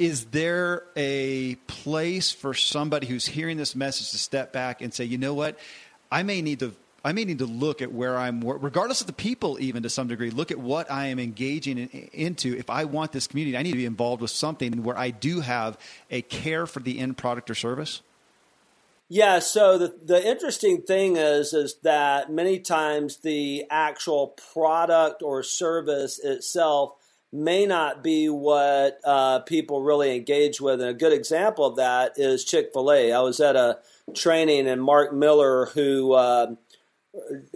is 0.00 0.24
there 0.26 0.84
a 0.96 1.56
place 1.66 2.32
for 2.32 2.54
somebody 2.54 3.06
who's 3.06 3.26
hearing 3.26 3.58
this 3.58 3.76
message 3.76 4.10
to 4.10 4.18
step 4.18 4.50
back 4.50 4.80
and 4.80 4.94
say, 4.94 5.04
you 5.04 5.18
know 5.18 5.34
what, 5.34 5.58
I 6.10 6.22
may 6.22 6.40
need 6.40 6.60
to 6.60 6.74
I 7.02 7.12
may 7.12 7.24
need 7.24 7.38
to 7.38 7.46
look 7.46 7.80
at 7.80 7.92
where 7.92 8.18
I'm, 8.18 8.40
regardless 8.40 9.00
of 9.00 9.06
the 9.06 9.14
people, 9.14 9.58
even 9.58 9.82
to 9.84 9.88
some 9.88 10.08
degree, 10.08 10.28
look 10.28 10.50
at 10.50 10.58
what 10.58 10.90
I 10.90 11.06
am 11.06 11.18
engaging 11.18 11.78
in, 11.78 11.88
into. 12.12 12.54
If 12.54 12.68
I 12.68 12.84
want 12.84 13.12
this 13.12 13.26
community, 13.26 13.56
I 13.56 13.62
need 13.62 13.70
to 13.70 13.78
be 13.78 13.86
involved 13.86 14.20
with 14.20 14.30
something 14.30 14.82
where 14.82 14.98
I 14.98 15.08
do 15.08 15.40
have 15.40 15.78
a 16.10 16.20
care 16.20 16.66
for 16.66 16.80
the 16.80 16.98
end 16.98 17.16
product 17.16 17.48
or 17.48 17.54
service. 17.54 18.02
Yeah. 19.08 19.38
So 19.38 19.78
the 19.78 19.94
the 20.04 20.24
interesting 20.24 20.82
thing 20.82 21.16
is 21.16 21.54
is 21.54 21.76
that 21.82 22.30
many 22.30 22.58
times 22.58 23.18
the 23.18 23.64
actual 23.70 24.36
product 24.52 25.22
or 25.22 25.42
service 25.42 26.18
itself 26.18 26.99
may 27.32 27.64
not 27.64 28.02
be 28.02 28.28
what 28.28 28.98
uh, 29.04 29.38
people 29.40 29.82
really 29.82 30.16
engage 30.16 30.60
with. 30.60 30.80
And 30.80 30.90
a 30.90 30.94
good 30.94 31.12
example 31.12 31.64
of 31.64 31.76
that 31.76 32.14
is 32.16 32.44
Chick 32.44 32.70
fil 32.72 32.90
A. 32.92 33.12
I 33.12 33.20
was 33.20 33.40
at 33.40 33.56
a 33.56 33.78
training, 34.14 34.66
and 34.66 34.82
Mark 34.82 35.12
Miller, 35.12 35.66
who 35.66 36.12
uh, 36.12 36.54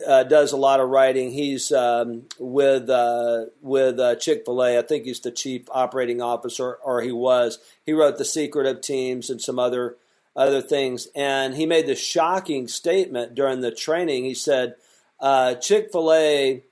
uh, 0.06 0.22
does 0.24 0.52
a 0.52 0.56
lot 0.56 0.80
of 0.80 0.88
writing, 0.88 1.32
he's 1.32 1.72
um, 1.72 2.24
with 2.38 2.88
uh, 2.88 3.46
with 3.60 3.98
uh, 3.98 4.14
Chick 4.16 4.44
fil 4.44 4.62
A. 4.62 4.78
I 4.78 4.82
think 4.82 5.04
he's 5.04 5.20
the 5.20 5.32
chief 5.32 5.62
operating 5.70 6.22
officer, 6.22 6.74
or 6.74 7.02
he 7.02 7.12
was. 7.12 7.58
He 7.84 7.92
wrote 7.92 8.18
The 8.18 8.24
Secret 8.24 8.66
of 8.66 8.80
Teams 8.80 9.28
and 9.28 9.40
some 9.40 9.58
other 9.58 9.96
other 10.36 10.60
things. 10.60 11.08
And 11.14 11.54
he 11.54 11.66
made 11.66 11.86
this 11.86 12.04
shocking 12.04 12.68
statement 12.68 13.34
during 13.34 13.60
the 13.60 13.70
training. 13.70 14.24
He 14.24 14.34
said, 14.34 14.74
uh, 15.20 15.54
Chick 15.54 15.90
fil 15.92 16.12
A 16.12 16.62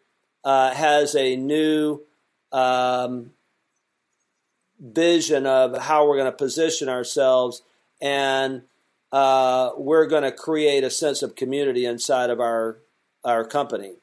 has 0.45 1.15
a 1.15 1.37
new 1.37 2.03
um, 2.53 3.33
vision 4.79 5.47
of 5.47 5.79
how 5.79 6.07
we're 6.07 6.17
going 6.17 6.31
to 6.31 6.37
position 6.37 6.89
ourselves, 6.89 7.63
and 8.01 8.63
uh, 9.11 9.71
we're 9.77 10.07
going 10.07 10.23
to 10.23 10.33
create 10.33 10.85
a 10.85 10.91
sense 10.91 11.23
of 11.23 11.35
community 11.35 11.85
inside 11.85 12.31
of 12.31 12.41
our 12.41 12.79
our 13.25 13.45
company. 13.45 13.95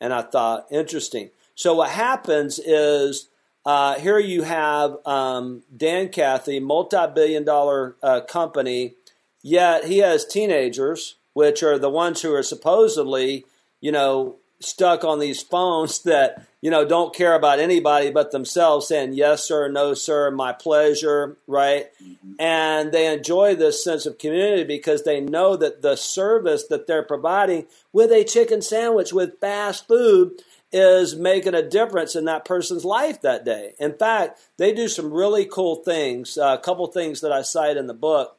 And 0.00 0.12
I 0.12 0.22
thought, 0.22 0.66
interesting. 0.70 1.30
So 1.54 1.74
what 1.74 1.90
happens 1.90 2.58
is 2.58 3.28
uh, 3.66 3.98
here 3.98 4.18
you 4.18 4.42
have 4.42 4.96
um, 5.04 5.62
Dan 5.76 6.08
Cathy, 6.08 6.60
multi-billion-dollar 6.60 7.96
uh, 8.02 8.20
company, 8.22 8.94
yet 9.42 9.84
he 9.84 9.98
has 9.98 10.24
teenagers, 10.24 11.16
which 11.34 11.62
are 11.62 11.78
the 11.78 11.90
ones 11.90 12.22
who 12.22 12.32
are 12.32 12.42
supposedly, 12.42 13.44
you 13.80 13.92
know, 13.92 14.36
stuck 14.60 15.04
on 15.04 15.18
these 15.18 15.42
phones 15.42 16.02
that 16.04 16.46
you 16.60 16.70
know 16.70 16.86
don't 16.86 17.14
care 17.14 17.34
about 17.34 17.58
anybody 17.58 18.10
but 18.10 18.30
themselves 18.30 18.86
saying 18.86 19.14
yes 19.14 19.44
sir 19.44 19.68
no 19.68 19.94
sir 19.94 20.30
my 20.30 20.52
pleasure 20.52 21.36
right? 21.46 21.86
Mm-hmm. 22.02 22.32
and 22.38 22.92
they 22.92 23.12
enjoy 23.12 23.54
this 23.54 23.82
sense 23.82 24.06
of 24.06 24.18
community 24.18 24.64
because 24.64 25.02
they 25.02 25.20
know 25.20 25.56
that 25.56 25.82
the 25.82 25.96
service 25.96 26.64
that 26.68 26.86
they're 26.86 27.02
providing 27.02 27.66
with 27.92 28.12
a 28.12 28.24
chicken 28.24 28.62
sandwich 28.62 29.12
with 29.12 29.40
fast 29.40 29.88
food 29.88 30.42
is 30.72 31.16
making 31.16 31.54
a 31.54 31.68
difference 31.68 32.14
in 32.14 32.26
that 32.26 32.44
person's 32.44 32.84
life 32.84 33.20
that 33.22 33.44
day. 33.44 33.72
In 33.80 33.94
fact 33.94 34.38
they 34.58 34.72
do 34.72 34.86
some 34.86 35.12
really 35.12 35.44
cool 35.46 35.76
things. 35.76 36.38
Uh, 36.38 36.56
a 36.58 36.62
couple 36.62 36.86
things 36.86 37.22
that 37.22 37.32
i 37.32 37.42
cite 37.42 37.76
in 37.76 37.86
the 37.86 37.94
book 37.94 38.36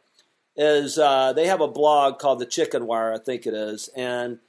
is 0.55 0.97
uh, 0.97 1.33
they 1.33 1.47
have 1.47 1.61
a 1.61 1.67
blog 1.67 2.19
called 2.19 2.39
the 2.39 2.45
chicken 2.45 2.85
wire 2.85 3.13
i 3.13 3.17
think 3.17 3.47
it 3.47 3.53
is 3.53 3.89
and 3.95 4.39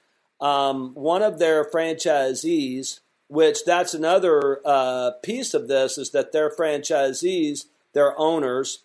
um, 0.42 0.92
one 0.94 1.22
of 1.22 1.38
their 1.38 1.64
franchisees 1.64 3.00
which 3.32 3.64
that's 3.64 3.94
another 3.94 4.60
uh, 4.62 5.12
piece 5.22 5.54
of 5.54 5.66
this 5.66 5.96
is 5.96 6.10
that 6.10 6.32
their 6.32 6.50
franchisees, 6.50 7.64
their 7.94 8.12
owners, 8.18 8.84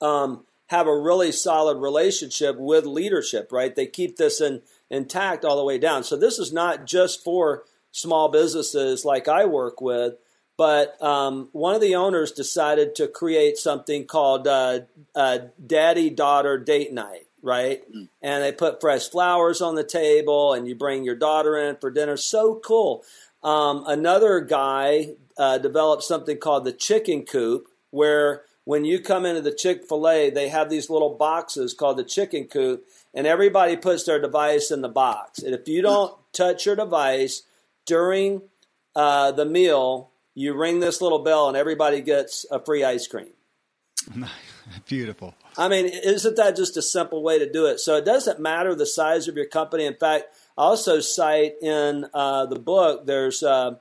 um, 0.00 0.44
have 0.66 0.88
a 0.88 0.98
really 0.98 1.30
solid 1.30 1.78
relationship 1.78 2.56
with 2.58 2.84
leadership, 2.84 3.52
right? 3.52 3.76
They 3.76 3.86
keep 3.86 4.16
this 4.16 4.40
in, 4.40 4.62
intact 4.90 5.44
all 5.44 5.56
the 5.56 5.64
way 5.64 5.78
down. 5.78 6.02
So 6.02 6.16
this 6.16 6.40
is 6.40 6.52
not 6.52 6.84
just 6.84 7.22
for 7.22 7.62
small 7.92 8.28
businesses 8.28 9.04
like 9.04 9.28
I 9.28 9.44
work 9.44 9.80
with, 9.80 10.14
but 10.56 11.00
um, 11.00 11.48
one 11.52 11.76
of 11.76 11.80
the 11.80 11.94
owners 11.94 12.32
decided 12.32 12.96
to 12.96 13.06
create 13.06 13.56
something 13.56 14.04
called 14.04 14.48
uh, 14.48 14.80
uh, 15.14 15.38
Daddy 15.64 16.10
Daughter 16.10 16.58
Date 16.58 16.92
Night, 16.92 17.28
right? 17.42 17.82
Mm. 17.92 18.08
And 18.22 18.42
they 18.42 18.52
put 18.52 18.80
fresh 18.80 19.08
flowers 19.08 19.60
on 19.60 19.74
the 19.74 19.84
table, 19.84 20.52
and 20.52 20.66
you 20.66 20.74
bring 20.74 21.04
your 21.04 21.16
daughter 21.16 21.56
in 21.56 21.76
for 21.76 21.90
dinner. 21.90 22.16
So 22.16 22.60
cool. 22.64 23.04
Um, 23.42 23.84
another 23.86 24.40
guy 24.40 25.14
uh, 25.38 25.58
developed 25.58 26.02
something 26.02 26.38
called 26.38 26.64
the 26.64 26.72
Chicken 26.72 27.24
Coop, 27.24 27.68
where 27.90 28.42
when 28.64 28.84
you 28.84 29.00
come 29.00 29.26
into 29.26 29.40
the 29.40 29.54
Chick 29.54 29.86
fil 29.88 30.08
A, 30.08 30.30
they 30.30 30.48
have 30.48 30.68
these 30.70 30.90
little 30.90 31.14
boxes 31.14 31.74
called 31.74 31.96
the 31.96 32.04
Chicken 32.04 32.44
Coop, 32.44 32.84
and 33.14 33.26
everybody 33.26 33.76
puts 33.76 34.04
their 34.04 34.20
device 34.20 34.70
in 34.70 34.82
the 34.82 34.88
box. 34.88 35.40
And 35.40 35.54
if 35.54 35.66
you 35.66 35.82
don't 35.82 36.14
touch 36.32 36.66
your 36.66 36.76
device 36.76 37.42
during 37.86 38.42
uh, 38.94 39.32
the 39.32 39.44
meal, 39.44 40.10
you 40.34 40.54
ring 40.54 40.80
this 40.80 41.00
little 41.00 41.18
bell 41.20 41.48
and 41.48 41.56
everybody 41.56 42.00
gets 42.00 42.46
a 42.50 42.60
free 42.60 42.84
ice 42.84 43.06
cream. 43.06 43.32
Beautiful. 44.86 45.34
I 45.58 45.68
mean, 45.68 45.86
isn't 45.86 46.36
that 46.36 46.56
just 46.56 46.76
a 46.76 46.82
simple 46.82 47.22
way 47.22 47.38
to 47.38 47.50
do 47.50 47.66
it? 47.66 47.80
So 47.80 47.96
it 47.96 48.04
doesn't 48.04 48.40
matter 48.40 48.74
the 48.74 48.86
size 48.86 49.28
of 49.28 49.36
your 49.36 49.46
company. 49.46 49.84
In 49.84 49.96
fact, 49.96 50.26
I 50.56 50.62
also 50.62 51.00
cite 51.00 51.54
in 51.62 52.06
uh, 52.14 52.46
the 52.46 52.58
book, 52.58 53.06
there's, 53.06 53.42
uh, 53.42 53.76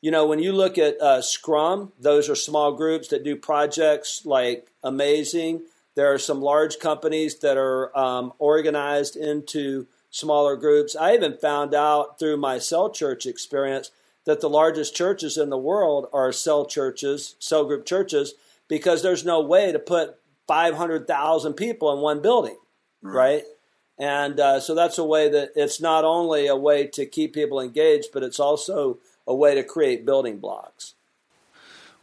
you 0.00 0.10
know, 0.10 0.26
when 0.26 0.38
you 0.38 0.52
look 0.52 0.78
at 0.78 1.00
uh, 1.00 1.22
Scrum, 1.22 1.92
those 1.98 2.28
are 2.28 2.36
small 2.36 2.72
groups 2.72 3.08
that 3.08 3.24
do 3.24 3.36
projects 3.36 4.24
like 4.24 4.70
amazing. 4.82 5.62
There 5.96 6.12
are 6.12 6.18
some 6.18 6.40
large 6.40 6.78
companies 6.78 7.40
that 7.40 7.56
are 7.56 7.96
um, 7.98 8.32
organized 8.38 9.16
into 9.16 9.86
smaller 10.10 10.56
groups. 10.56 10.94
I 10.94 11.14
even 11.14 11.36
found 11.36 11.74
out 11.74 12.18
through 12.18 12.36
my 12.36 12.58
cell 12.58 12.90
church 12.90 13.26
experience 13.26 13.90
that 14.24 14.40
the 14.40 14.48
largest 14.48 14.94
churches 14.94 15.36
in 15.36 15.50
the 15.50 15.58
world 15.58 16.06
are 16.12 16.32
cell 16.32 16.66
churches, 16.66 17.34
cell 17.38 17.64
group 17.64 17.84
churches, 17.84 18.34
because 18.68 19.02
there's 19.02 19.24
no 19.24 19.40
way 19.40 19.72
to 19.72 19.78
put 19.78 20.18
500,000 20.48 21.52
people 21.52 21.92
in 21.92 22.00
one 22.00 22.20
building, 22.20 22.56
right? 23.02 23.14
right? 23.14 23.42
And 23.98 24.40
uh, 24.40 24.60
so 24.60 24.74
that's 24.74 24.98
a 24.98 25.04
way 25.04 25.28
that 25.28 25.52
it's 25.54 25.80
not 25.80 26.04
only 26.04 26.46
a 26.46 26.56
way 26.56 26.86
to 26.88 27.04
keep 27.04 27.34
people 27.34 27.60
engaged, 27.60 28.08
but 28.12 28.22
it's 28.22 28.40
also 28.40 28.98
a 29.26 29.34
way 29.34 29.54
to 29.54 29.62
create 29.62 30.06
building 30.06 30.38
blocks. 30.38 30.94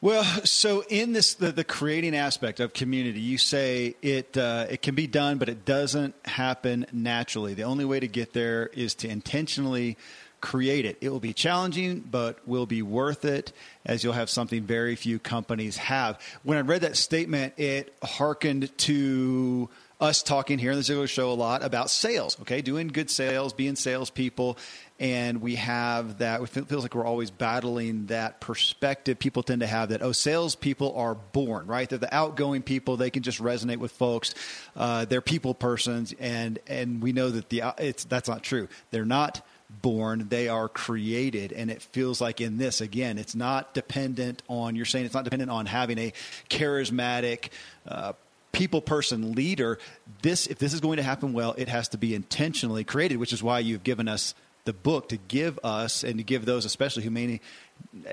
Well, 0.02 0.24
so 0.44 0.84
in 0.90 1.14
this 1.14 1.34
the, 1.34 1.52
the 1.52 1.64
creating 1.64 2.16
aspect 2.16 2.60
of 2.60 2.74
community, 2.74 3.22
you 3.22 3.38
say 3.40 3.96
it 4.02 4.38
uh, 4.38 4.68
it 4.70 4.82
can 4.82 4.94
be 4.94 5.08
done, 5.08 5.40
but 5.40 5.50
it 5.50 5.66
doesn't 5.66 6.14
happen 6.26 6.86
naturally. 6.92 7.54
The 7.54 7.64
only 7.64 7.86
way 7.86 8.00
to 8.00 8.08
get 8.08 8.34
there 8.34 8.68
is 8.68 8.94
to 8.96 9.08
intentionally 9.08 9.98
create 10.46 10.86
it. 10.86 10.96
It 11.02 11.10
will 11.10 11.20
be 11.20 11.34
challenging, 11.34 12.02
but 12.02 12.38
will 12.48 12.68
be 12.68 12.84
worth 12.84 13.26
it 13.26 13.52
as 13.84 14.04
you'll 14.04 14.14
have 14.14 14.30
something 14.30 14.62
very 14.62 14.96
few 14.96 15.18
companies 15.18 15.76
have. 15.78 16.22
When 16.44 16.60
I 16.60 16.62
read 16.62 16.82
that 16.82 16.98
statement, 16.98 17.56
it 17.58 17.96
hearkened 18.04 18.78
to 18.80 19.70
us 20.00 20.22
talking 20.22 20.60
here 20.60 20.70
in 20.72 20.78
the 20.78 20.84
Ziglar 20.84 21.10
Show 21.10 21.32
a 21.32 21.34
lot 21.34 21.64
about 21.64 21.90
sales, 21.90 22.38
okay? 22.42 22.62
Doing 22.62 22.90
good 22.90 23.10
sales, 23.10 23.54
being 23.54 23.76
salespeople. 23.76 24.60
And 25.00 25.42
we 25.42 25.56
have 25.56 26.20
that, 26.20 26.42
it 26.42 26.68
feels 26.68 26.84
like 26.84 26.94
we're 26.94 27.08
always 27.08 27.32
battling 27.32 28.06
that 28.06 28.40
perspective. 28.40 29.18
People 29.18 29.42
tend 29.42 29.62
to 29.62 29.68
have 29.68 29.90
that, 29.90 30.04
oh, 30.04 30.12
salespeople 30.12 30.96
are 30.96 31.16
born, 31.16 31.66
right? 31.66 31.90
They're 31.90 31.98
the 31.98 32.14
outgoing 32.14 32.62
people. 32.62 32.98
They 32.98 33.10
can 33.10 33.24
just 33.24 33.42
resonate 33.42 33.78
with 33.78 33.94
folks. 33.94 34.36
Uh, 34.76 35.06
they're 35.06 35.22
people 35.22 35.56
persons. 35.56 36.14
And, 36.20 36.60
and 36.68 37.02
we 37.02 37.14
know 37.14 37.32
that 37.32 37.50
the, 37.50 37.64
it's, 37.80 38.04
that's 38.04 38.30
not 38.30 38.44
true. 38.44 38.68
They're 38.92 39.06
not 39.06 39.42
born, 39.70 40.28
they 40.30 40.48
are 40.48 40.68
created. 40.68 41.52
And 41.52 41.70
it 41.70 41.82
feels 41.82 42.22
like 42.22 42.42
in 42.42 42.58
this, 42.58 42.82
again, 42.82 43.18
it's 43.18 43.36
not 43.36 43.74
dependent 43.74 44.42
on, 44.48 44.76
you're 44.76 44.86
saying 44.86 45.06
it's 45.06 45.14
not 45.14 45.24
dependent 45.24 45.52
on 45.52 45.66
having 45.66 45.98
a 45.98 46.14
charismatic, 46.50 47.50
uh, 47.88 48.14
people 48.52 48.82
person 48.82 49.34
leader. 49.34 49.78
This, 50.22 50.48
if 50.48 50.60
this 50.60 50.74
is 50.74 50.80
going 50.80 50.98
to 50.98 51.04
happen 51.04 51.34
well, 51.34 51.54
it 51.58 51.68
has 51.68 51.90
to 51.90 51.98
be 51.98 52.16
intentionally 52.16 52.84
created, 52.84 53.18
which 53.18 53.34
is 53.34 53.44
why 53.44 53.60
you've 53.60 53.84
given 53.84 54.08
us 54.08 54.34
the 54.64 54.74
book 54.74 55.10
to 55.10 55.18
give 55.18 55.60
us 55.64 56.04
and 56.04 56.18
to 56.18 56.24
give 56.24 56.46
those, 56.46 56.66
especially 56.66 57.04
who 57.04 57.12
may, 57.12 57.40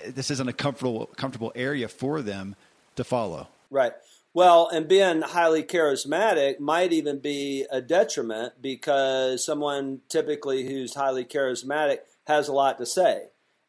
this 0.07 0.31
isn't 0.31 0.49
a 0.49 0.53
comfortable, 0.53 1.07
comfortable 1.17 1.53
area 1.55 1.88
for 1.88 2.23
them 2.23 2.57
to 2.97 3.05
follow. 3.05 3.49
Right. 3.71 3.93
Well, 4.35 4.68
and 4.73 4.88
being 4.88 5.21
highly 5.21 5.62
charismatic 5.62 6.59
might 6.59 6.92
even 6.92 7.18
be 7.18 7.66
a 7.71 7.83
detriment 7.83 8.55
because 8.62 9.45
someone 9.45 10.01
typically 10.09 10.66
who's 10.66 10.95
highly 10.95 11.25
charismatic 11.25 11.99
has 12.27 12.49
a 12.49 12.53
lot 12.53 12.79
to 12.79 12.87
say. 12.87 13.25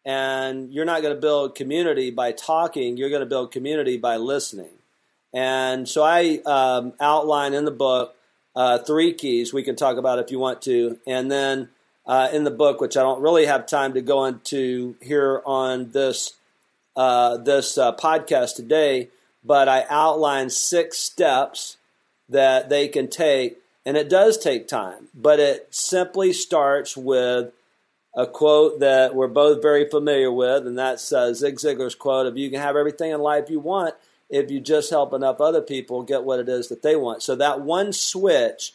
And 0.05 0.73
you're 0.73 0.85
not 0.85 1.01
going 1.01 1.13
to 1.13 1.19
build 1.19 1.55
community 1.55 2.11
by 2.11 2.31
talking, 2.31 2.95
you're 2.95 3.09
going 3.09 3.21
to 3.21 3.25
build 3.25 3.51
community 3.51 3.97
by 3.97 4.15
listening. 4.17 4.71
And 5.33 5.87
so 5.87 6.03
I 6.03 6.41
um, 6.45 6.93
outline 6.99 7.53
in 7.53 7.65
the 7.65 7.71
book 7.71 8.15
uh, 8.55 8.77
three 8.77 9.13
keys 9.13 9.53
we 9.53 9.63
can 9.63 9.75
talk 9.75 9.97
about 9.97 10.19
if 10.19 10.31
you 10.31 10.39
want 10.39 10.61
to. 10.63 10.97
And 11.07 11.29
then 11.29 11.69
uh, 12.05 12.29
in 12.31 12.43
the 12.43 12.51
book, 12.51 12.79
which 12.79 12.95
I 12.95 13.01
don't 13.01 13.21
really 13.21 13.47
have 13.47 13.65
time 13.65 13.93
to 13.95 14.01
go 14.01 14.25
into 14.25 14.95
here 15.01 15.41
on 15.45 15.91
this, 15.91 16.33
uh, 16.95 17.37
this 17.37 17.77
uh, 17.77 17.95
podcast 17.95 18.55
today, 18.55 19.09
but 19.43 19.67
I 19.67 19.85
outline 19.89 20.49
six 20.49 20.97
steps 20.97 21.77
that 22.29 22.69
they 22.69 22.87
can 22.87 23.09
take. 23.09 23.57
And 23.85 23.97
it 23.97 24.09
does 24.09 24.37
take 24.37 24.67
time, 24.67 25.09
but 25.13 25.39
it 25.39 25.67
simply 25.71 26.31
starts 26.31 26.95
with 26.95 27.51
a 28.15 28.27
quote 28.27 28.79
that 28.79 29.15
we're 29.15 29.27
both 29.27 29.61
very 29.61 29.89
familiar 29.89 30.31
with, 30.31 30.67
and 30.67 30.77
that's 30.77 31.11
uh, 31.11 31.33
Zig 31.33 31.55
Ziglar's 31.55 31.95
quote 31.95 32.27
of 32.27 32.37
You 32.37 32.49
can 32.49 32.61
have 32.61 32.75
everything 32.75 33.11
in 33.11 33.19
life 33.19 33.49
you 33.49 33.59
want 33.59 33.95
if 34.29 34.49
you 34.49 34.59
just 34.59 34.89
help 34.89 35.13
enough 35.13 35.41
other 35.41 35.61
people 35.61 36.03
get 36.03 36.23
what 36.23 36.39
it 36.39 36.47
is 36.47 36.69
that 36.69 36.81
they 36.81 36.95
want. 36.95 37.23
So 37.23 37.35
that 37.35 37.61
one 37.61 37.91
switch 37.91 38.73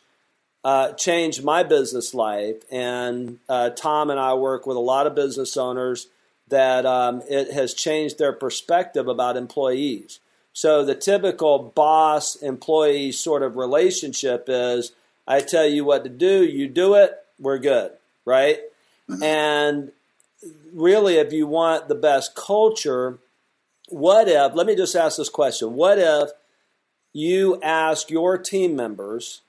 uh, 0.65 0.93
changed 0.93 1.43
my 1.43 1.63
business 1.63 2.15
life. 2.15 2.57
And 2.71 3.39
uh, 3.49 3.71
Tom 3.71 4.11
and 4.11 4.21
I 4.21 4.35
work 4.35 4.67
with 4.67 4.77
a 4.77 4.81
lot 4.81 5.07
of 5.07 5.15
business 5.15 5.57
owners 5.57 6.09
that 6.49 6.87
um, 6.87 7.23
it 7.29 7.53
has 7.53 7.75
changed 7.75 8.19
their 8.19 8.33
perspective 8.33 9.09
about 9.09 9.37
employees. 9.37 10.21
So 10.59 10.85
the 10.85 10.97
typical 10.97 11.61
boss 11.61 12.35
employee 12.35 13.13
sort 13.13 13.45
of 13.45 13.57
relationship 13.57 14.47
is 14.49 14.91
I 15.25 15.39
tell 15.39 15.65
you 15.65 15.85
what 15.85 16.03
to 16.03 16.11
do, 16.11 16.45
you 16.45 16.67
do 16.67 16.95
it, 16.95 17.17
we're 17.39 17.59
good, 17.59 17.93
right? 18.25 18.59
Mm-hmm. 19.09 19.23
And 19.23 19.93
really, 20.75 21.15
if 21.15 21.33
you 21.33 21.47
want 21.47 21.87
the 21.87 21.95
best 21.95 22.35
culture, 22.35 23.19
what 23.89 24.27
if, 24.27 24.53
let 24.57 24.67
me 24.67 24.75
just 24.75 24.97
ask 24.97 25.19
this 25.19 25.29
question 25.29 25.75
what 25.75 25.97
if 25.97 26.31
you 27.13 27.63
ask 27.63 28.11
your 28.11 28.37
team 28.37 28.75
members 28.75 29.43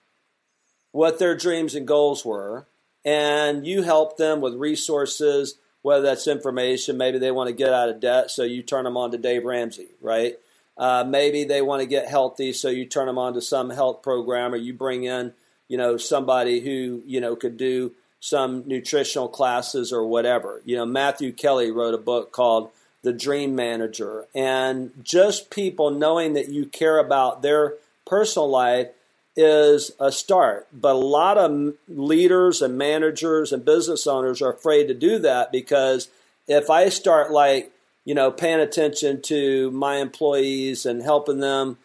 what 0.91 1.17
their 1.17 1.35
dreams 1.35 1.73
and 1.73 1.87
goals 1.87 2.23
were, 2.23 2.67
and 3.03 3.65
you 3.65 3.81
help 3.81 4.17
them 4.17 4.41
with 4.41 4.53
resources, 4.53 5.55
whether 5.81 6.03
that's 6.03 6.27
information, 6.27 6.97
maybe 6.97 7.17
they 7.17 7.31
want 7.31 7.47
to 7.47 7.55
get 7.55 7.73
out 7.73 7.89
of 7.89 7.99
debt, 7.99 8.29
so 8.29 8.43
you 8.43 8.61
turn 8.61 8.83
them 8.83 8.95
on 8.95 9.09
to 9.09 9.17
Dave 9.17 9.43
Ramsey, 9.43 9.87
right? 10.01 10.37
Uh, 10.79 11.03
maybe 11.05 11.43
they 11.43 11.61
want 11.61 11.81
to 11.81 11.85
get 11.85 12.07
healthy, 12.07 12.53
so 12.53 12.69
you 12.69 12.85
turn 12.85 13.05
them 13.05 13.17
on 13.17 13.33
to 13.33 13.41
some 13.41 13.69
health 13.69 14.01
program, 14.01 14.53
or 14.53 14.57
you 14.57 14.73
bring 14.73 15.03
in, 15.03 15.33
you 15.67 15.77
know, 15.77 15.97
somebody 15.97 16.61
who 16.61 17.03
you 17.05 17.19
know 17.19 17.35
could 17.35 17.57
do 17.57 17.91
some 18.21 18.63
nutritional 18.65 19.27
classes 19.27 19.91
or 19.91 20.05
whatever. 20.05 20.61
You 20.63 20.77
know, 20.77 20.85
Matthew 20.85 21.33
Kelly 21.33 21.69
wrote 21.69 21.93
a 21.93 21.99
book 21.99 22.31
called 22.31 22.71
The 23.01 23.11
Dream 23.11 23.55
Manager, 23.55 24.25
and 24.33 24.91
just 25.03 25.49
people 25.49 25.91
knowing 25.91 26.33
that 26.33 26.47
you 26.47 26.65
care 26.65 26.97
about 26.97 27.41
their 27.41 27.73
personal 28.05 28.49
life 28.49 28.87
is 29.35 29.91
a 29.99 30.11
start. 30.11 30.67
But 30.73 30.95
a 30.95 30.97
lot 30.97 31.37
of 31.37 31.75
leaders 31.89 32.61
and 32.61 32.77
managers 32.77 33.51
and 33.51 33.65
business 33.65 34.07
owners 34.07 34.41
are 34.41 34.53
afraid 34.53 34.87
to 34.87 34.93
do 34.93 35.19
that 35.19 35.51
because 35.51 36.09
if 36.47 36.69
I 36.69 36.89
start 36.89 37.31
like 37.31 37.71
you 38.05 38.15
know, 38.15 38.31
paying 38.31 38.59
attention 38.59 39.21
to 39.23 39.71
my 39.71 39.97
employees 39.97 40.85
and 40.85 41.01
helping 41.01 41.39
them, 41.39 41.77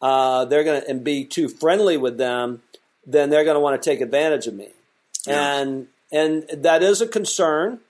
uh, 0.00 0.44
they're 0.44 0.64
going 0.64 0.82
to 0.82 0.88
and 0.88 1.04
be 1.04 1.24
too 1.24 1.48
friendly 1.48 1.96
with 1.96 2.18
them, 2.18 2.62
then 3.06 3.30
they're 3.30 3.44
going 3.44 3.56
to 3.56 3.60
want 3.60 3.80
to 3.80 3.90
take 3.90 4.00
advantage 4.00 4.46
of 4.46 4.54
me, 4.54 4.68
yeah. 5.26 5.56
and 5.56 5.88
and 6.12 6.44
that 6.52 6.82
is 6.82 7.00
a 7.00 7.06
concern. 7.06 7.80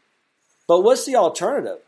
But 0.66 0.80
what's 0.80 1.06
the 1.06 1.16
alternative? 1.16 1.78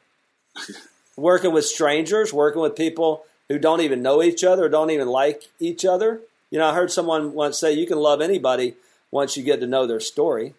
working 1.16 1.53
with 1.53 1.64
strangers, 1.64 2.33
working 2.33 2.62
with 2.62 2.74
people 2.74 3.24
who 3.48 3.59
don't 3.59 3.81
even 3.81 4.03
know 4.03 4.22
each 4.22 4.42
other, 4.44 4.68
don't 4.68 4.90
even 4.90 5.09
like 5.09 5.44
each 5.59 5.85
other. 5.85 6.20
You 6.50 6.59
know, 6.59 6.66
I 6.66 6.74
heard 6.74 6.90
someone 6.90 7.33
once 7.33 7.59
say 7.59 7.72
you 7.72 7.87
can 7.87 7.98
love 7.98 8.20
anybody 8.20 8.74
once 9.11 9.37
you 9.37 9.42
get 9.42 9.61
to 9.61 9.66
know 9.66 9.87
their 9.87 10.00
story. 10.00 10.55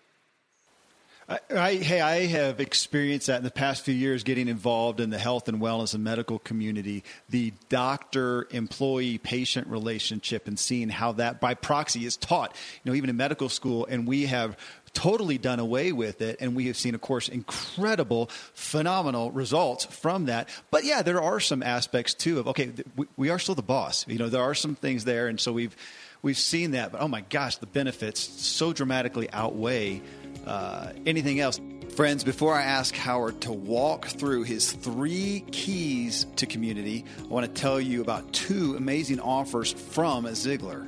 I, 1.49 1.75
hey, 1.75 2.01
I 2.01 2.25
have 2.25 2.59
experienced 2.59 3.27
that 3.27 3.37
in 3.37 3.43
the 3.43 3.51
past 3.51 3.83
few 3.83 3.93
years 3.93 4.23
getting 4.23 4.47
involved 4.47 4.99
in 4.99 5.09
the 5.11 5.17
health 5.17 5.47
and 5.47 5.61
wellness 5.61 5.93
and 5.93 6.03
medical 6.03 6.39
community, 6.39 7.03
the 7.29 7.53
doctor 7.69 8.47
employee 8.51 9.17
patient 9.17 9.67
relationship 9.67 10.47
and 10.47 10.59
seeing 10.59 10.89
how 10.89 11.13
that 11.13 11.39
by 11.39 11.53
proxy 11.53 12.05
is 12.05 12.17
taught, 12.17 12.55
you 12.83 12.91
know, 12.91 12.95
even 12.95 13.09
in 13.09 13.17
medical 13.17 13.49
school. 13.49 13.85
And 13.85 14.07
we 14.07 14.25
have 14.25 14.57
totally 14.93 15.37
done 15.37 15.59
away 15.59 15.91
with 15.91 16.21
it. 16.21 16.37
And 16.41 16.55
we 16.55 16.67
have 16.67 16.75
seen, 16.75 16.95
of 16.95 17.01
course, 17.01 17.29
incredible, 17.29 18.29
phenomenal 18.53 19.31
results 19.31 19.85
from 19.85 20.25
that. 20.25 20.49
But 20.69 20.83
yeah, 20.83 21.01
there 21.01 21.21
are 21.21 21.39
some 21.39 21.63
aspects 21.63 22.13
too 22.13 22.39
of, 22.39 22.47
okay, 22.49 22.71
we, 22.95 23.05
we 23.15 23.29
are 23.29 23.39
still 23.39 23.55
the 23.55 23.61
boss. 23.61 24.05
You 24.07 24.17
know, 24.17 24.27
there 24.29 24.43
are 24.43 24.55
some 24.55 24.75
things 24.75 25.05
there. 25.05 25.27
And 25.27 25.39
so 25.39 25.53
we've, 25.53 25.75
we've 26.21 26.37
seen 26.37 26.71
that. 26.71 26.91
But 26.91 27.01
oh 27.01 27.07
my 27.07 27.21
gosh, 27.21 27.57
the 27.57 27.67
benefits 27.67 28.19
so 28.19 28.73
dramatically 28.73 29.29
outweigh 29.31 30.01
uh, 30.45 30.91
anything 31.06 31.39
else. 31.39 31.60
Friends, 31.95 32.23
before 32.23 32.56
I 32.56 32.63
ask 32.63 32.95
Howard 32.95 33.41
to 33.41 33.51
walk 33.51 34.08
through 34.08 34.43
his 34.43 34.71
three 34.71 35.43
keys 35.51 36.25
to 36.38 36.45
community, 36.45 37.04
I 37.19 37.27
want 37.27 37.45
to 37.45 37.62
tell 37.62 37.82
you 37.82 38.01
about 38.01 38.32
two 38.32 38.75
amazing 38.77 39.19
offers 39.19 39.73
from 39.73 40.25
Ziglar. 40.25 40.88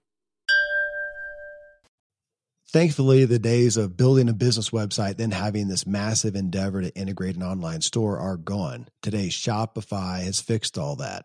Thankfully, 2.69 3.25
the 3.25 3.39
days 3.39 3.77
of 3.79 3.97
building 3.97 4.29
a 4.29 4.35
business 4.35 4.71
website, 4.71 5.17
then 5.17 5.31
having 5.31 5.69
this 5.69 5.87
massive 5.87 6.35
endeavor 6.35 6.83
to 6.83 6.95
integrate 6.95 7.37
an 7.37 7.43
online 7.43 7.81
store 7.81 8.19
are 8.19 8.37
gone. 8.37 8.89
Today, 9.01 9.29
Shopify 9.29 10.23
has 10.23 10.43
fixed 10.43 10.77
all 10.77 10.97
that. 10.97 11.25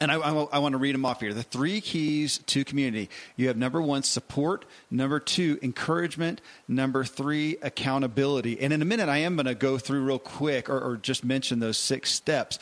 And 0.00 0.10
I, 0.10 0.16
I, 0.16 0.32
I, 0.52 0.58
want 0.58 0.72
to 0.72 0.78
read 0.78 0.94
them 0.94 1.04
off 1.04 1.20
here. 1.20 1.32
The 1.32 1.42
three 1.42 1.80
keys 1.80 2.38
to 2.38 2.64
community. 2.64 3.10
You 3.36 3.48
have 3.48 3.56
number 3.56 3.80
one, 3.80 4.02
support. 4.02 4.64
Number 4.90 5.20
two, 5.20 5.58
encouragement. 5.62 6.40
Number 6.68 7.04
three, 7.04 7.56
accountability. 7.62 8.60
And 8.60 8.72
in 8.72 8.82
a 8.82 8.84
minute, 8.84 9.08
I 9.08 9.18
am 9.18 9.36
going 9.36 9.46
to 9.46 9.54
go 9.54 9.78
through 9.78 10.02
real 10.02 10.18
quick 10.18 10.68
or, 10.68 10.80
or 10.80 10.96
just 10.96 11.24
mention 11.24 11.60
those 11.60 11.78
six 11.78 12.12
steps. 12.12 12.58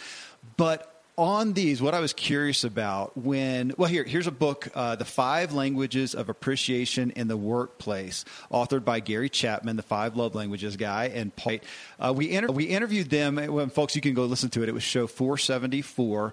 But 0.56 0.92
on 1.18 1.52
these, 1.52 1.82
what 1.82 1.92
I 1.92 2.00
was 2.00 2.14
curious 2.14 2.64
about 2.64 3.16
when, 3.18 3.74
well, 3.76 3.88
here, 3.88 4.02
here's 4.02 4.26
a 4.26 4.32
book, 4.32 4.68
uh, 4.74 4.96
The 4.96 5.04
Five 5.04 5.52
Languages 5.52 6.14
of 6.14 6.30
Appreciation 6.30 7.10
in 7.10 7.28
the 7.28 7.36
Workplace, 7.36 8.24
authored 8.50 8.84
by 8.84 9.00
Gary 9.00 9.28
Chapman, 9.28 9.76
the 9.76 9.82
Five 9.82 10.16
Love 10.16 10.34
Languages 10.34 10.76
guy, 10.76 11.06
and 11.14 11.34
Paul. 11.36 11.58
Uh, 12.00 12.14
we, 12.16 12.30
inter- 12.30 12.50
we 12.50 12.64
interviewed 12.64 13.10
them, 13.10 13.36
well, 13.36 13.68
folks, 13.68 13.94
you 13.94 14.00
can 14.00 14.14
go 14.14 14.24
listen 14.24 14.48
to 14.50 14.62
it. 14.62 14.68
It 14.70 14.72
was 14.72 14.82
show 14.82 15.06
474. 15.06 16.32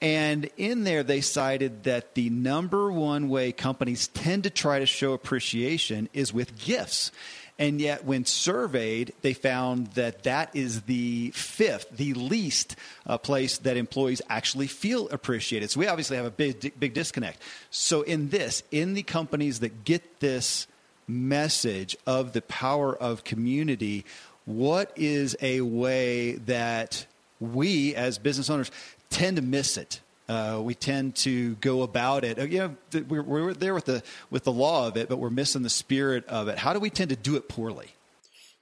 And 0.00 0.50
in 0.56 0.84
there, 0.84 1.02
they 1.02 1.22
cited 1.22 1.84
that 1.84 2.14
the 2.14 2.28
number 2.28 2.92
one 2.92 3.28
way 3.28 3.52
companies 3.52 4.08
tend 4.08 4.44
to 4.44 4.50
try 4.50 4.78
to 4.78 4.86
show 4.86 5.14
appreciation 5.14 6.08
is 6.12 6.34
with 6.34 6.58
gifts. 6.58 7.12
And 7.58 7.80
yet, 7.80 8.04
when 8.04 8.26
surveyed, 8.26 9.14
they 9.22 9.32
found 9.32 9.86
that 9.92 10.24
that 10.24 10.54
is 10.54 10.82
the 10.82 11.30
fifth, 11.30 11.96
the 11.96 12.12
least 12.12 12.76
uh, 13.06 13.16
place 13.16 13.56
that 13.58 13.78
employees 13.78 14.20
actually 14.28 14.66
feel 14.66 15.08
appreciated. 15.08 15.70
So 15.70 15.80
we 15.80 15.86
obviously 15.86 16.18
have 16.18 16.26
a 16.26 16.30
big, 16.30 16.78
big 16.78 16.92
disconnect. 16.92 17.40
So 17.70 18.02
in 18.02 18.28
this, 18.28 18.62
in 18.70 18.92
the 18.92 19.02
companies 19.02 19.60
that 19.60 19.84
get 19.84 20.20
this 20.20 20.66
message 21.08 21.96
of 22.06 22.34
the 22.34 22.42
power 22.42 22.94
of 22.94 23.24
community, 23.24 24.04
what 24.44 24.92
is 24.94 25.34
a 25.40 25.62
way 25.62 26.32
that 26.32 27.06
we 27.40 27.94
as 27.94 28.18
business 28.18 28.50
owners 28.50 28.70
tend 29.10 29.36
to 29.36 29.42
miss 29.42 29.76
it? 29.76 30.00
Uh, 30.28 30.60
we 30.62 30.74
tend 30.74 31.14
to 31.14 31.54
go 31.56 31.82
about 31.82 32.24
it. 32.24 32.38
Uh, 32.38 32.42
you 32.42 32.58
know, 32.58 33.02
we're, 33.08 33.22
we're, 33.22 33.54
there 33.54 33.74
with 33.74 33.84
the 33.84 34.02
with 34.30 34.42
the 34.42 34.52
law 34.52 34.88
of 34.88 34.96
it, 34.96 35.08
but 35.08 35.18
we're 35.18 35.30
missing 35.30 35.62
the 35.62 35.70
spirit 35.70 36.26
of 36.26 36.48
it. 36.48 36.58
How 36.58 36.72
do 36.72 36.80
we 36.80 36.90
tend 36.90 37.10
to 37.10 37.16
do 37.16 37.36
it 37.36 37.48
poorly? 37.48 37.92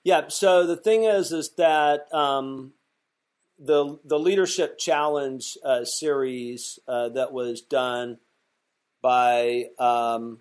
Yeah. 0.02 0.28
So 0.28 0.66
the 0.66 0.76
thing 0.76 1.04
is, 1.04 1.32
is 1.32 1.50
that 1.56 2.12
um, 2.12 2.74
the 3.58 3.98
the 4.04 4.18
leadership 4.18 4.78
challenge 4.78 5.56
uh, 5.64 5.84
series 5.86 6.78
uh, 6.86 7.08
that 7.10 7.32
was 7.32 7.62
done 7.62 8.18
by 9.00 9.68
um, 9.78 10.40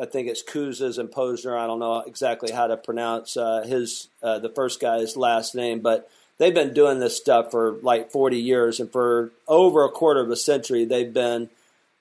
I 0.00 0.06
think 0.06 0.28
it's 0.28 0.42
Kouzes 0.42 0.98
and 0.98 1.10
Posner. 1.10 1.58
I 1.58 1.66
don't 1.66 1.78
know 1.78 2.00
exactly 2.00 2.52
how 2.52 2.66
to 2.68 2.76
pronounce 2.76 3.36
uh, 3.36 3.62
his 3.62 4.08
uh, 4.22 4.38
the 4.38 4.50
first 4.50 4.80
guy's 4.80 5.16
last 5.16 5.54
name, 5.54 5.80
but 5.80 6.08
they've 6.40 6.54
been 6.54 6.72
doing 6.72 6.98
this 6.98 7.16
stuff 7.16 7.50
for 7.50 7.72
like 7.82 8.10
40 8.10 8.38
years, 8.38 8.80
and 8.80 8.90
for 8.90 9.30
over 9.46 9.84
a 9.84 9.90
quarter 9.90 10.20
of 10.20 10.30
a 10.30 10.36
century, 10.36 10.84
they've 10.84 11.12
been 11.12 11.50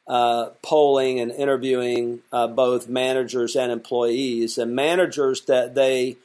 uh, 0.08 0.50
polling 0.64 1.20
and 1.20 1.32
interviewing 1.32 2.22
uh, 2.32 2.48
both 2.48 2.88
managers 2.88 3.56
and 3.56 3.72
employees. 3.72 4.58
And 4.58 4.76
managers 4.76 5.42
that 5.42 5.76
they 5.76 6.18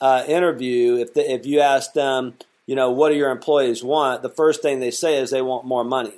uh, 0.00 0.24
interview, 0.26 0.96
if 0.96 1.14
they, 1.14 1.28
if 1.28 1.46
you 1.46 1.60
ask 1.60 1.92
them, 1.92 2.34
you 2.66 2.74
know, 2.74 2.90
what 2.90 3.10
do 3.10 3.16
your 3.16 3.30
employees 3.30 3.84
want? 3.84 4.22
The 4.22 4.28
first 4.28 4.62
thing 4.62 4.80
they 4.80 4.90
say 4.90 5.18
is 5.18 5.30
they 5.30 5.42
want 5.42 5.64
more 5.64 5.84
money, 5.84 6.14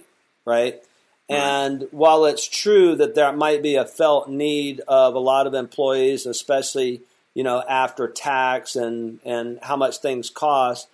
right? 0.47 0.81
And 1.29 1.87
while 1.93 2.25
it's 2.25 2.49
true 2.49 2.97
that 2.97 3.15
there 3.15 3.33
might 3.33 3.63
be 3.63 3.77
a 3.77 3.85
felt 3.85 4.29
need 4.29 4.81
of 4.89 5.15
a 5.15 5.21
lot 5.21 5.47
of 5.47 5.55
employees, 5.55 6.27
especially 6.27 7.03
you 7.35 7.45
know 7.45 7.63
after 7.69 8.09
tax 8.09 8.75
and 8.75 9.21
and 9.25 9.61
how 9.63 9.77
much 9.77 9.99
things 9.99 10.29
cost, 10.29 10.89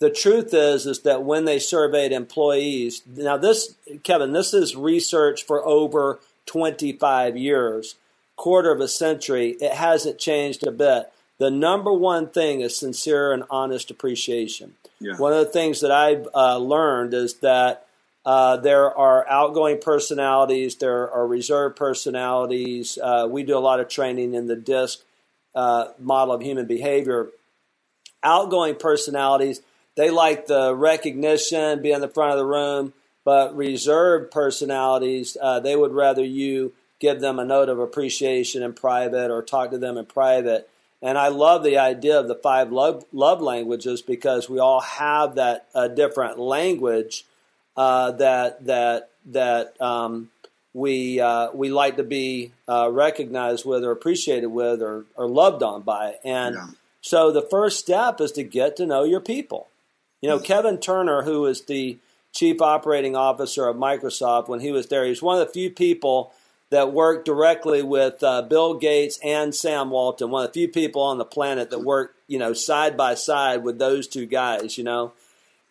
the 0.00 0.10
truth 0.10 0.52
is 0.52 0.86
is 0.86 1.00
that 1.00 1.22
when 1.22 1.44
they 1.44 1.58
surveyed 1.58 2.12
employees 2.12 3.02
now 3.16 3.36
this 3.36 3.74
kevin 4.02 4.32
this 4.32 4.52
is 4.52 4.76
research 4.76 5.44
for 5.44 5.64
over 5.64 6.20
25 6.46 7.36
years 7.36 7.96
quarter 8.36 8.72
of 8.72 8.80
a 8.80 8.88
century. 8.88 9.56
It 9.60 9.72
hasn't 9.72 10.18
changed 10.18 10.66
a 10.66 10.72
bit. 10.72 11.12
The 11.38 11.50
number 11.50 11.92
one 11.92 12.28
thing 12.28 12.60
is 12.60 12.76
sincere 12.76 13.32
and 13.32 13.44
honest 13.50 13.90
appreciation. 13.90 14.74
Yeah. 15.00 15.16
one 15.16 15.32
of 15.32 15.38
the 15.40 15.52
things 15.52 15.80
that 15.80 15.90
i've 15.90 16.28
uh, 16.34 16.56
learned 16.56 17.14
is 17.14 17.34
that 17.38 17.86
uh, 18.24 18.56
there 18.56 18.96
are 18.96 19.28
outgoing 19.28 19.78
personalities 19.80 20.76
there 20.76 21.10
are 21.10 21.26
reserved 21.26 21.76
personalities. 21.76 22.96
Uh, 23.02 23.26
we 23.28 23.42
do 23.42 23.58
a 23.58 23.60
lot 23.60 23.80
of 23.80 23.88
training 23.88 24.32
in 24.34 24.46
the 24.46 24.56
DISC 24.56 25.00
uh, 25.54 25.88
model 25.98 26.34
of 26.34 26.40
human 26.40 26.66
behavior. 26.66 27.28
Outgoing 28.22 28.76
personalities 28.76 29.60
they 29.96 30.10
like 30.10 30.46
the 30.46 30.74
recognition, 30.74 31.82
be 31.82 31.92
in 31.92 32.00
the 32.00 32.08
front 32.08 32.32
of 32.32 32.38
the 32.38 32.44
room, 32.44 32.92
but 33.24 33.56
reserved 33.56 34.30
personalities, 34.30 35.36
uh, 35.40 35.60
they 35.60 35.76
would 35.76 35.92
rather 35.92 36.24
you 36.24 36.72
give 37.00 37.20
them 37.20 37.38
a 37.38 37.44
note 37.44 37.68
of 37.68 37.78
appreciation 37.78 38.62
in 38.62 38.72
private 38.72 39.30
or 39.30 39.42
talk 39.42 39.70
to 39.70 39.78
them 39.78 39.96
in 39.96 40.06
private. 40.06 40.68
And 41.02 41.18
I 41.18 41.28
love 41.28 41.62
the 41.62 41.78
idea 41.78 42.18
of 42.18 42.28
the 42.28 42.34
five 42.34 42.72
love, 42.72 43.04
love 43.12 43.40
languages 43.40 44.00
because 44.00 44.48
we 44.48 44.58
all 44.58 44.80
have 44.80 45.34
that 45.34 45.66
uh, 45.74 45.88
different 45.88 46.38
language 46.38 47.26
uh, 47.76 48.12
that 48.12 48.64
that 48.66 49.10
that 49.26 49.80
um, 49.80 50.30
we 50.72 51.20
uh, 51.20 51.50
we 51.52 51.70
like 51.70 51.96
to 51.96 52.04
be 52.04 52.52
uh, 52.68 52.88
recognized 52.90 53.64
with 53.64 53.84
or 53.84 53.90
appreciated 53.90 54.46
with 54.46 54.80
or, 54.80 55.04
or 55.16 55.28
loved 55.28 55.62
on 55.62 55.82
by. 55.82 56.16
And 56.24 56.54
yeah. 56.54 56.66
so 57.00 57.30
the 57.30 57.42
first 57.42 57.78
step 57.78 58.20
is 58.20 58.32
to 58.32 58.42
get 58.42 58.76
to 58.76 58.86
know 58.86 59.04
your 59.04 59.20
people. 59.20 59.68
You 60.24 60.30
know, 60.30 60.38
Kevin 60.38 60.78
Turner, 60.78 61.20
who 61.20 61.44
is 61.44 61.66
the 61.66 61.98
chief 62.32 62.62
operating 62.62 63.14
officer 63.14 63.68
of 63.68 63.76
Microsoft, 63.76 64.48
when 64.48 64.60
he 64.60 64.72
was 64.72 64.86
there, 64.86 65.04
he's 65.04 65.20
one 65.20 65.38
of 65.38 65.46
the 65.46 65.52
few 65.52 65.68
people 65.68 66.32
that 66.70 66.94
worked 66.94 67.26
directly 67.26 67.82
with 67.82 68.22
uh, 68.22 68.40
Bill 68.40 68.72
Gates 68.72 69.18
and 69.22 69.54
Sam 69.54 69.90
Walton, 69.90 70.30
one 70.30 70.46
of 70.46 70.48
the 70.50 70.58
few 70.58 70.68
people 70.68 71.02
on 71.02 71.18
the 71.18 71.26
planet 71.26 71.68
that 71.68 71.80
worked, 71.80 72.16
you 72.26 72.38
know, 72.38 72.54
side 72.54 72.96
by 72.96 73.16
side 73.16 73.64
with 73.64 73.78
those 73.78 74.08
two 74.08 74.24
guys, 74.24 74.78
you 74.78 74.84
know. 74.84 75.12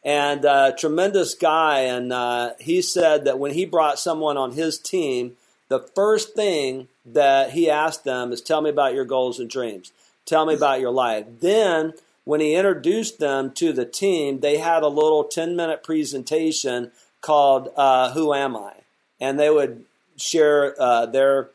And 0.04 0.46
uh, 0.46 0.74
tremendous 0.78 1.34
guy. 1.34 1.80
And 1.80 2.13
uh, 2.13 2.52
he 2.60 2.84
said 2.84 3.26
that 3.26 3.39
when 3.39 3.54
he 3.56 3.66
brought 3.66 3.98
someone 3.98 4.38
on 4.38 4.52
his 4.52 4.78
team, 4.78 5.36
the 5.68 5.80
first 5.80 6.36
thing 6.36 6.89
that 7.08 7.54
he 7.54 7.72
asked 7.72 8.04
them 8.04 8.32
is, 8.32 8.39
Tell 8.39 8.62
me 8.62 8.70
about 8.70 8.94
your 8.94 9.06
goals 9.06 9.39
and 9.39 9.50
dreams. 9.50 9.92
Tell 10.28 10.46
me 10.46 10.54
about 10.54 10.80
your 10.80 10.92
life. 10.92 11.26
Then 11.42 11.94
when 12.26 12.40
he 12.40 12.56
introduced 12.56 13.20
them 13.20 13.52
to 13.52 13.74
the 13.74 13.86
team, 13.86 14.40
they 14.40 14.58
had 14.58 14.84
a 14.84 14.88
little 14.88 15.24
10 15.24 15.56
minute 15.56 15.84
presentation 15.84 16.92
called 17.22 17.70
uh, 17.76 18.12
Who 18.14 18.34
Am 18.34 18.56
I? 18.56 18.74
And 19.20 19.40
they 19.40 19.50
would 19.50 19.86
share 20.18 20.76
uh, 20.80 21.06
their 21.06 21.50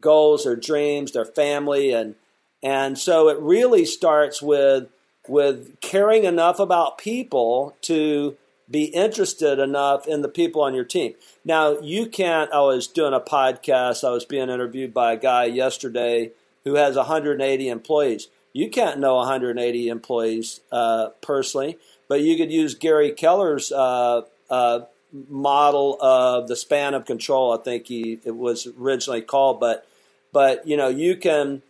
goals, 0.00 0.44
their 0.44 0.56
dreams, 0.56 1.12
their 1.12 1.24
family. 1.24 1.92
And, 1.92 2.14
and 2.62 2.98
so 2.98 3.28
it 3.28 3.38
really 3.38 3.84
starts 3.84 4.42
with, 4.42 4.88
with 5.28 5.80
caring 5.80 6.24
enough 6.24 6.58
about 6.58 6.98
people 6.98 7.76
to 7.82 8.36
be 8.70 8.84
interested 8.84 9.58
enough 9.58 10.06
in 10.06 10.22
the 10.22 10.28
people 10.28 10.62
on 10.62 10.74
your 10.74 10.84
team. 10.84 11.14
Now, 11.44 11.78
you 11.80 12.06
can't, 12.06 12.52
I 12.52 12.60
was 12.60 12.86
doing 12.86 13.12
a 13.12 13.20
podcast, 13.20 14.06
I 14.06 14.10
was 14.10 14.24
being 14.24 14.48
interviewed 14.48 14.94
by 14.94 15.12
a 15.12 15.16
guy 15.16 15.44
yesterday 15.44 16.30
who 16.64 16.74
has 16.74 16.96
180 16.96 17.68
employees 17.68 18.28
you 18.52 18.68
can't 18.68 18.98
know 18.98 19.16
180 19.16 19.88
employees 19.88 20.60
uh, 20.70 21.08
personally, 21.20 21.78
but 22.08 22.20
you 22.20 22.36
could 22.36 22.52
use 22.52 22.74
Gary 22.74 23.12
Keller's 23.12 23.72
uh, 23.72 24.22
uh, 24.50 24.80
model 25.28 25.98
of 26.00 26.48
the 26.48 26.56
span 26.56 26.94
of 26.94 27.04
control. 27.04 27.52
I 27.52 27.62
think 27.62 27.86
he 27.86 28.20
it 28.24 28.36
was 28.36 28.68
originally 28.78 29.22
called, 29.22 29.60
but 29.60 29.86
but 30.32 30.66
you 30.66 30.76
know 30.76 30.88
you 30.88 31.16
can 31.16 31.62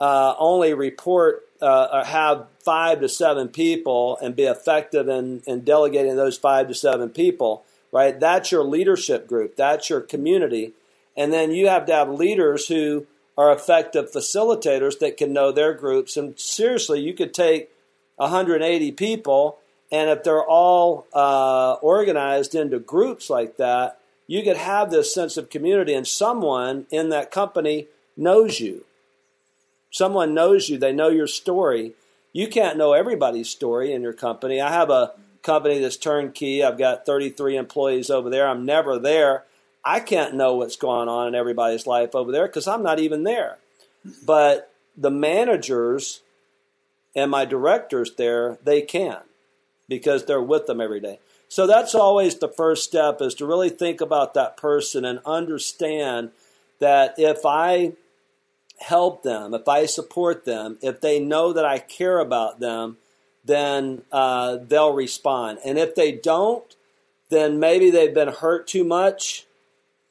uh, 0.00 0.34
only 0.38 0.72
report 0.74 1.42
uh, 1.60 1.88
or 1.92 2.04
have 2.04 2.46
five 2.64 3.00
to 3.00 3.08
seven 3.08 3.48
people 3.48 4.18
and 4.22 4.34
be 4.34 4.44
effective 4.44 5.08
in, 5.08 5.42
in 5.46 5.60
delegating 5.60 6.16
those 6.16 6.38
five 6.38 6.68
to 6.68 6.74
seven 6.74 7.10
people. 7.10 7.64
Right, 7.92 8.18
that's 8.20 8.52
your 8.52 8.62
leadership 8.62 9.26
group. 9.26 9.56
That's 9.56 9.90
your 9.90 10.00
community, 10.00 10.74
and 11.16 11.32
then 11.32 11.50
you 11.50 11.66
have 11.66 11.86
to 11.86 11.92
have 11.92 12.08
leaders 12.08 12.68
who 12.68 13.06
are 13.40 13.50
effective 13.50 14.12
facilitators 14.12 14.98
that 14.98 15.16
can 15.16 15.32
know 15.32 15.50
their 15.50 15.72
groups. 15.72 16.18
And 16.18 16.38
seriously, 16.38 17.00
you 17.00 17.14
could 17.14 17.32
take 17.32 17.70
180 18.16 18.92
people, 18.92 19.56
and 19.90 20.10
if 20.10 20.22
they're 20.22 20.44
all 20.44 21.06
uh, 21.14 21.78
organized 21.80 22.54
into 22.54 22.78
groups 22.78 23.30
like 23.30 23.56
that, 23.56 23.98
you 24.26 24.42
could 24.42 24.58
have 24.58 24.90
this 24.90 25.14
sense 25.14 25.38
of 25.38 25.48
community, 25.48 25.94
and 25.94 26.06
someone 26.06 26.86
in 26.90 27.08
that 27.08 27.30
company 27.30 27.86
knows 28.14 28.60
you. 28.60 28.84
Someone 29.90 30.34
knows 30.34 30.68
you, 30.68 30.76
they 30.76 30.92
know 30.92 31.08
your 31.08 31.26
story. 31.26 31.94
You 32.34 32.46
can't 32.46 32.76
know 32.76 32.92
everybody's 32.92 33.48
story 33.48 33.94
in 33.94 34.02
your 34.02 34.12
company. 34.12 34.60
I 34.60 34.70
have 34.70 34.90
a 34.90 35.12
company 35.42 35.78
that's 35.78 35.96
turnkey. 35.96 36.62
I've 36.62 36.76
got 36.76 37.06
33 37.06 37.56
employees 37.56 38.10
over 38.10 38.28
there. 38.28 38.46
I'm 38.46 38.66
never 38.66 38.98
there. 38.98 39.44
I 39.84 40.00
can't 40.00 40.34
know 40.34 40.54
what's 40.56 40.76
going 40.76 41.08
on 41.08 41.28
in 41.28 41.34
everybody's 41.34 41.86
life 41.86 42.14
over 42.14 42.32
there 42.32 42.46
because 42.46 42.68
I'm 42.68 42.82
not 42.82 43.00
even 43.00 43.24
there. 43.24 43.58
But 44.24 44.72
the 44.96 45.10
managers 45.10 46.20
and 47.16 47.30
my 47.30 47.44
directors 47.44 48.14
there, 48.16 48.58
they 48.64 48.82
can. 48.82 49.18
because 49.88 50.24
they're 50.24 50.40
with 50.40 50.66
them 50.66 50.80
every 50.80 51.00
day. 51.00 51.18
So 51.48 51.66
that's 51.66 51.94
always 51.94 52.38
the 52.38 52.48
first 52.48 52.84
step 52.84 53.20
is 53.20 53.34
to 53.34 53.46
really 53.46 53.70
think 53.70 54.00
about 54.00 54.34
that 54.34 54.56
person 54.56 55.04
and 55.04 55.18
understand 55.26 56.30
that 56.78 57.14
if 57.18 57.40
I 57.44 57.94
help 58.78 59.22
them, 59.24 59.52
if 59.52 59.66
I 59.68 59.86
support 59.86 60.44
them, 60.44 60.78
if 60.80 61.00
they 61.00 61.18
know 61.18 61.52
that 61.52 61.64
I 61.64 61.78
care 61.80 62.20
about 62.20 62.60
them, 62.60 62.98
then 63.44 64.02
uh, 64.12 64.58
they'll 64.66 64.92
respond. 64.94 65.58
And 65.64 65.76
if 65.76 65.94
they 65.94 66.12
don't, 66.12 66.74
then 67.30 67.58
maybe 67.58 67.90
they've 67.90 68.14
been 68.14 68.28
hurt 68.28 68.66
too 68.68 68.84
much 68.84 69.46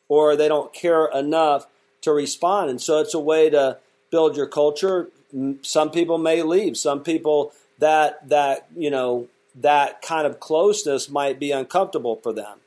or 0.10 0.36
they 0.36 0.50
don't 0.50 0.74
care 0.74 1.06
enough 1.06 1.68
to 2.02 2.12
respond. 2.12 2.70
And 2.70 2.82
so 2.82 3.00
it's 3.00 3.14
a 3.14 3.20
way 3.20 3.50
to 3.50 3.78
build 4.12 4.36
your 4.36 4.48
culture. 4.48 5.10
Some 5.62 5.92
people 5.92 6.18
may 6.18 6.42
leave. 6.42 6.76
Some 6.76 7.02
people 7.04 7.54
that 7.78 8.28
that 8.28 8.68
you 8.76 8.90
know 8.90 9.28
that 9.56 10.02
kind 10.02 10.28
of 10.28 10.40
closeness 10.40 11.10
might 11.10 11.40
be 11.40 11.52
uncomfortable 11.52 12.18
for 12.18 12.34
them. 12.34 12.60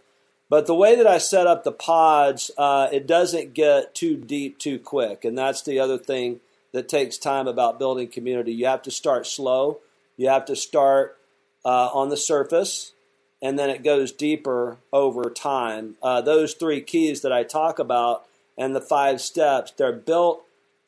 But 0.48 0.66
the 0.66 0.74
way 0.74 0.96
that 0.96 1.06
I 1.06 1.16
set 1.18 1.46
up 1.46 1.64
the 1.64 1.72
pods, 1.72 2.50
uh, 2.58 2.88
it 2.92 3.06
doesn't 3.06 3.54
get 3.54 3.94
too 3.94 4.16
deep 4.16 4.58
too 4.58 4.78
quick, 4.78 5.24
and 5.24 5.36
that's 5.36 5.62
the 5.62 5.80
other 5.80 5.98
thing 5.98 6.40
that 6.72 6.88
takes 6.88 7.18
time 7.18 7.46
about 7.46 7.78
building 7.78 8.08
community. 8.08 8.52
You 8.52 8.66
have 8.66 8.82
to 8.82 8.90
start 8.90 9.26
slow. 9.26 9.80
You 10.16 10.28
have 10.28 10.44
to 10.46 10.56
start 10.56 11.18
uh, 11.64 11.90
on 11.92 12.08
the 12.08 12.16
surface, 12.16 12.92
and 13.42 13.58
then 13.58 13.68
it 13.68 13.82
goes 13.82 14.12
deeper 14.12 14.78
over 14.92 15.28
time. 15.28 15.96
Uh, 16.00 16.20
those 16.20 16.54
three 16.54 16.80
keys 16.80 17.22
that 17.22 17.32
I 17.32 17.42
talk 17.42 17.80
about 17.80 18.24
and 18.56 18.74
the 18.74 18.80
five 18.80 19.20
steps, 19.20 19.72
they're 19.72 19.92
built 19.92 20.44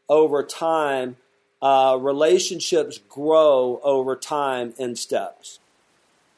over 0.09 0.43
time. 0.45 1.17
Uh, 1.61 1.99
relationships 2.01 2.99
grow 3.09 3.81
over 3.83 4.15
time 4.15 4.73
in 4.79 4.95
steps. 4.95 5.59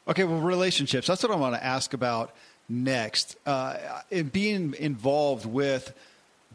Okay, 0.09 0.25
well, 0.25 0.41
relationships. 0.41 1.07
That's 1.07 1.23
what 1.23 1.33
I 1.33 1.37
want 1.37 1.55
to 1.55 1.65
ask 1.65 1.93
about 1.93 2.35
next. 2.69 3.37
Uh, 3.45 3.77
in 4.11 4.29
being 4.29 4.75
involved 4.79 5.45
with 5.45 5.93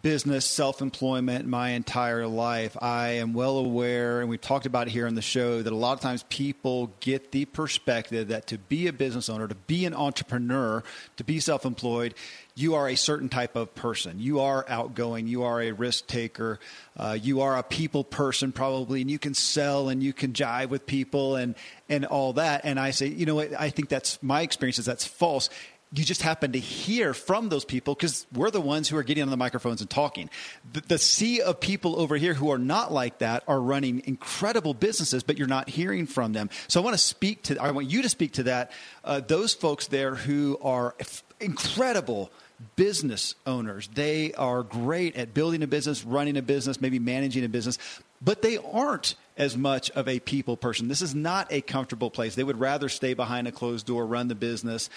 business, 0.01 0.45
self 0.45 0.81
employment 0.81 1.47
my 1.47 1.69
entire 1.69 2.27
life, 2.27 2.75
I 2.81 3.09
am 3.09 3.33
well 3.33 3.57
aware, 3.57 4.21
and 4.21 4.29
we've 4.29 4.41
talked 4.41 4.65
about 4.65 4.87
it 4.87 4.91
here 4.91 5.07
on 5.07 5.15
the 5.15 5.21
show, 5.21 5.61
that 5.61 5.71
a 5.71 5.75
lot 5.75 5.93
of 5.93 5.99
times 5.99 6.23
people 6.29 6.91
get 6.99 7.31
the 7.31 7.45
perspective 7.45 8.29
that 8.29 8.47
to 8.47 8.57
be 8.57 8.87
a 8.87 8.93
business 8.93 9.29
owner, 9.29 9.47
to 9.47 9.55
be 9.55 9.85
an 9.85 9.93
entrepreneur, 9.93 10.83
to 11.17 11.23
be 11.23 11.39
self 11.39 11.65
employed, 11.65 12.15
you 12.55 12.75
are 12.75 12.89
a 12.89 12.95
certain 12.95 13.29
type 13.29 13.55
of 13.55 13.73
person. 13.75 14.19
You 14.19 14.41
are 14.41 14.65
outgoing. 14.67 15.27
You 15.27 15.43
are 15.43 15.61
a 15.61 15.71
risk 15.71 16.07
taker. 16.07 16.59
Uh, 16.97 17.17
you 17.21 17.41
are 17.41 17.57
a 17.57 17.63
people 17.63 18.03
person, 18.03 18.51
probably, 18.51 19.01
and 19.01 19.09
you 19.09 19.19
can 19.19 19.33
sell 19.33 19.89
and 19.89 20.03
you 20.03 20.13
can 20.13 20.33
jive 20.33 20.69
with 20.69 20.85
people 20.85 21.35
and 21.35 21.55
and 21.89 22.05
all 22.05 22.33
that. 22.33 22.61
And 22.63 22.79
I 22.79 22.91
say, 22.91 23.07
you 23.07 23.25
know 23.25 23.35
what? 23.35 23.59
I 23.59 23.69
think 23.69 23.89
that's 23.89 24.21
my 24.21 24.41
experience 24.41 24.79
is 24.79 24.85
that's 24.85 25.05
false 25.05 25.49
you 25.93 26.05
just 26.05 26.21
happen 26.21 26.53
to 26.53 26.59
hear 26.59 27.13
from 27.13 27.49
those 27.49 27.65
people 27.65 27.95
because 27.95 28.25
we're 28.33 28.49
the 28.49 28.61
ones 28.61 28.87
who 28.87 28.95
are 28.95 29.03
getting 29.03 29.23
on 29.23 29.29
the 29.29 29.37
microphones 29.37 29.81
and 29.81 29.89
talking. 29.89 30.29
The, 30.71 30.81
the, 30.81 30.97
sea 30.97 31.41
of 31.41 31.59
people 31.59 31.99
over 31.99 32.15
here 32.15 32.33
who 32.33 32.51
are 32.51 32.57
not 32.57 32.93
like 32.93 33.17
that 33.17 33.43
are 33.47 33.59
running 33.59 34.01
incredible 34.05 34.73
businesses, 34.73 35.23
but 35.23 35.37
you're 35.37 35.47
not 35.47 35.67
hearing 35.67 36.05
from 36.05 36.31
them. 36.31 36.49
So 36.69 36.79
I 36.79 36.83
want 36.83 36.93
to 36.93 37.03
speak 37.03 37.43
to, 37.43 37.61
I 37.61 37.71
want 37.71 37.89
you 37.89 38.03
to 38.03 38.09
speak 38.09 38.33
to 38.33 38.43
that. 38.43 38.71
Uh, 39.03 39.19
those 39.19 39.53
folks 39.53 39.87
there 39.87 40.15
who 40.15 40.57
are 40.63 40.95
f- 40.99 41.23
incredible 41.41 42.31
business 42.77 43.35
owners. 43.45 43.89
They 43.93 44.33
are 44.33 44.63
great 44.63 45.17
at 45.17 45.33
building 45.33 45.61
a 45.63 45.67
business, 45.67 46.05
running 46.05 46.37
a 46.37 46.41
business, 46.41 46.79
maybe 46.79 46.99
managing 46.99 47.43
a 47.43 47.49
business, 47.49 47.77
but 48.21 48.41
they 48.41 48.57
aren't 48.57 49.15
as 49.35 49.57
much 49.57 49.89
of 49.91 50.07
a 50.07 50.19
people 50.19 50.55
person. 50.55 50.87
This 50.87 51.01
is 51.01 51.15
not 51.15 51.51
a 51.51 51.61
comfortable 51.61 52.11
place. 52.11 52.35
They 52.35 52.43
would 52.43 52.59
rather 52.59 52.87
stay 52.87 53.13
behind 53.13 53.47
a 53.47 53.51
closed 53.51 53.87
door, 53.87 54.05
run 54.05 54.27
the 54.27 54.35
business 54.35 54.89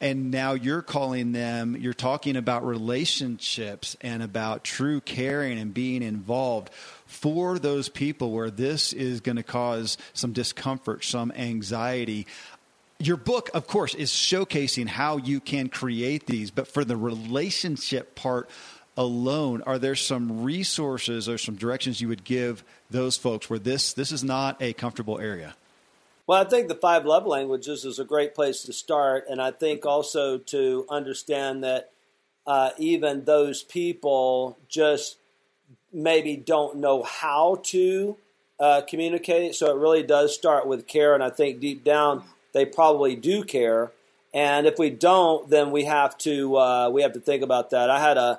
and 0.00 0.30
now 0.30 0.54
you're 0.54 0.82
calling 0.82 1.32
them 1.32 1.76
you're 1.78 1.92
talking 1.92 2.36
about 2.36 2.64
relationships 2.64 3.96
and 4.00 4.22
about 4.22 4.64
true 4.64 5.00
caring 5.00 5.58
and 5.58 5.74
being 5.74 6.02
involved 6.02 6.70
for 7.06 7.58
those 7.58 7.88
people 7.88 8.32
where 8.32 8.50
this 8.50 8.92
is 8.92 9.20
going 9.20 9.36
to 9.36 9.42
cause 9.42 9.98
some 10.12 10.32
discomfort 10.32 11.04
some 11.04 11.32
anxiety. 11.32 12.26
Your 12.98 13.16
book 13.16 13.50
of 13.54 13.66
course 13.66 13.94
is 13.94 14.10
showcasing 14.10 14.86
how 14.86 15.18
you 15.18 15.40
can 15.40 15.68
create 15.68 16.26
these 16.26 16.50
but 16.50 16.66
for 16.66 16.84
the 16.84 16.96
relationship 16.96 18.14
part 18.14 18.48
alone 18.96 19.62
are 19.62 19.78
there 19.78 19.94
some 19.94 20.42
resources 20.42 21.28
or 21.28 21.38
some 21.38 21.54
directions 21.56 22.00
you 22.00 22.08
would 22.08 22.24
give 22.24 22.64
those 22.90 23.16
folks 23.16 23.48
where 23.48 23.58
this 23.58 23.92
this 23.92 24.12
is 24.12 24.24
not 24.24 24.60
a 24.60 24.72
comfortable 24.72 25.18
area 25.18 25.54
well, 26.30 26.40
I 26.40 26.48
think 26.48 26.68
the 26.68 26.76
five 26.76 27.06
love 27.06 27.26
languages 27.26 27.84
is 27.84 27.98
a 27.98 28.04
great 28.04 28.36
place 28.36 28.62
to 28.62 28.72
start. 28.72 29.24
And 29.28 29.42
I 29.42 29.50
think 29.50 29.84
also 29.84 30.38
to 30.38 30.86
understand 30.88 31.64
that 31.64 31.90
uh, 32.46 32.70
even 32.78 33.24
those 33.24 33.64
people 33.64 34.56
just 34.68 35.16
maybe 35.92 36.36
don't 36.36 36.76
know 36.76 37.02
how 37.02 37.58
to 37.64 38.16
uh, 38.60 38.82
communicate. 38.82 39.56
So 39.56 39.72
it 39.72 39.80
really 39.80 40.04
does 40.04 40.32
start 40.32 40.68
with 40.68 40.86
care. 40.86 41.14
And 41.14 41.24
I 41.24 41.30
think 41.30 41.58
deep 41.58 41.82
down, 41.82 42.22
they 42.52 42.64
probably 42.64 43.16
do 43.16 43.42
care. 43.42 43.90
And 44.32 44.68
if 44.68 44.78
we 44.78 44.88
don't, 44.88 45.50
then 45.50 45.72
we 45.72 45.82
have 45.86 46.16
to 46.18 46.56
uh, 46.56 46.90
we 46.90 47.02
have 47.02 47.14
to 47.14 47.20
think 47.20 47.42
about 47.42 47.70
that. 47.70 47.90
I 47.90 47.98
had 47.98 48.18
a 48.18 48.38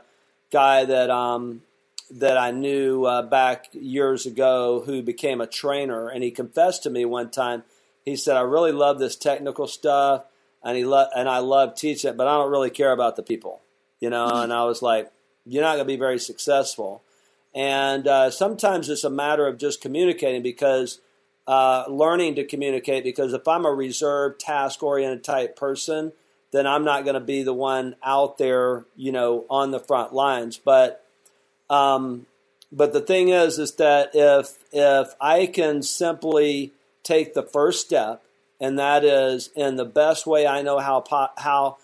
guy 0.50 0.86
that 0.86 1.10
um, 1.10 1.62
that 2.10 2.38
I 2.38 2.52
knew 2.52 3.04
uh, 3.04 3.22
back 3.22 3.68
years 3.74 4.26
ago 4.26 4.82
who 4.86 5.02
became 5.02 5.42
a 5.42 5.46
trainer, 5.46 6.08
and 6.08 6.24
he 6.24 6.32
confessed 6.32 6.84
to 6.84 6.90
me 6.90 7.04
one 7.04 7.30
time 7.30 7.64
he 8.06 8.16
said, 8.16 8.38
"I 8.38 8.42
really 8.42 8.72
love 8.72 9.00
this 9.00 9.16
technical 9.16 9.68
stuff, 9.68 10.24
and 10.64 10.78
he 10.78 10.86
lo- 10.86 11.10
and 11.16 11.30
I 11.30 11.40
love 11.40 11.76
teaching 11.76 12.10
it, 12.12 12.18
but 12.18 12.28
I 12.28 12.38
don't 12.38 12.52
really 12.52 12.70
care 12.70 12.92
about 12.92 13.16
the 13.16 13.24
people, 13.24 13.62
you 14.00 14.10
know." 14.10 14.28
Mm-hmm. 14.28 14.44
And 14.44 14.54
I 14.54 14.64
was 14.66 14.82
like, 14.82 15.12
"You're 15.46 15.64
not 15.64 15.76
going 15.76 15.86
to 15.86 15.94
be 15.94 15.98
very 15.98 16.20
successful." 16.20 17.04
And 17.54 18.08
uh, 18.08 18.32
sometimes 18.32 18.90
it's 18.90 19.04
a 19.04 19.10
matter 19.10 19.46
of 19.48 19.58
just 19.58 19.82
communicating 19.82 20.42
because 20.42 21.02
uh, 21.48 21.86
learning 21.90 22.36
to 22.36 22.46
communicate. 22.46 23.04
Because 23.04 23.34
if 23.34 23.48
I'm 23.48 23.66
a 23.66 23.72
reserved, 23.72 24.40
task 24.40 24.82
oriented 24.84 25.24
type 25.24 25.56
person, 25.56 26.14
then 26.52 26.68
I'm 26.68 26.84
not 26.84 27.04
going 27.04 27.16
to 27.16 27.20
be 27.20 27.44
the 27.44 27.54
one 27.54 27.96
out 28.04 28.38
there, 28.38 28.86
you 28.96 29.12
know, 29.12 29.46
on 29.50 29.72
the 29.72 29.80
front 29.80 30.14
lines. 30.14 30.58
But 30.58 31.06
um, 31.70 32.26
but 32.72 32.94
the 32.94 33.02
thing 33.02 33.30
is, 33.30 33.60
is 33.60 33.74
that 33.76 34.12
if 34.14 34.58
if 34.72 35.14
I 35.20 35.46
can 35.46 35.82
simply 35.82 36.74
take 37.04 37.34
the 37.34 37.44
first 37.44 37.86
step, 37.86 38.24
and 38.60 38.78
that 38.80 39.04
is 39.04 39.50
in 39.56 39.76
the 39.76 39.86
best 39.86 40.28
way 40.28 40.48
I 40.48 40.62
know 40.62 40.80
how 40.80 41.04
how 41.38 41.78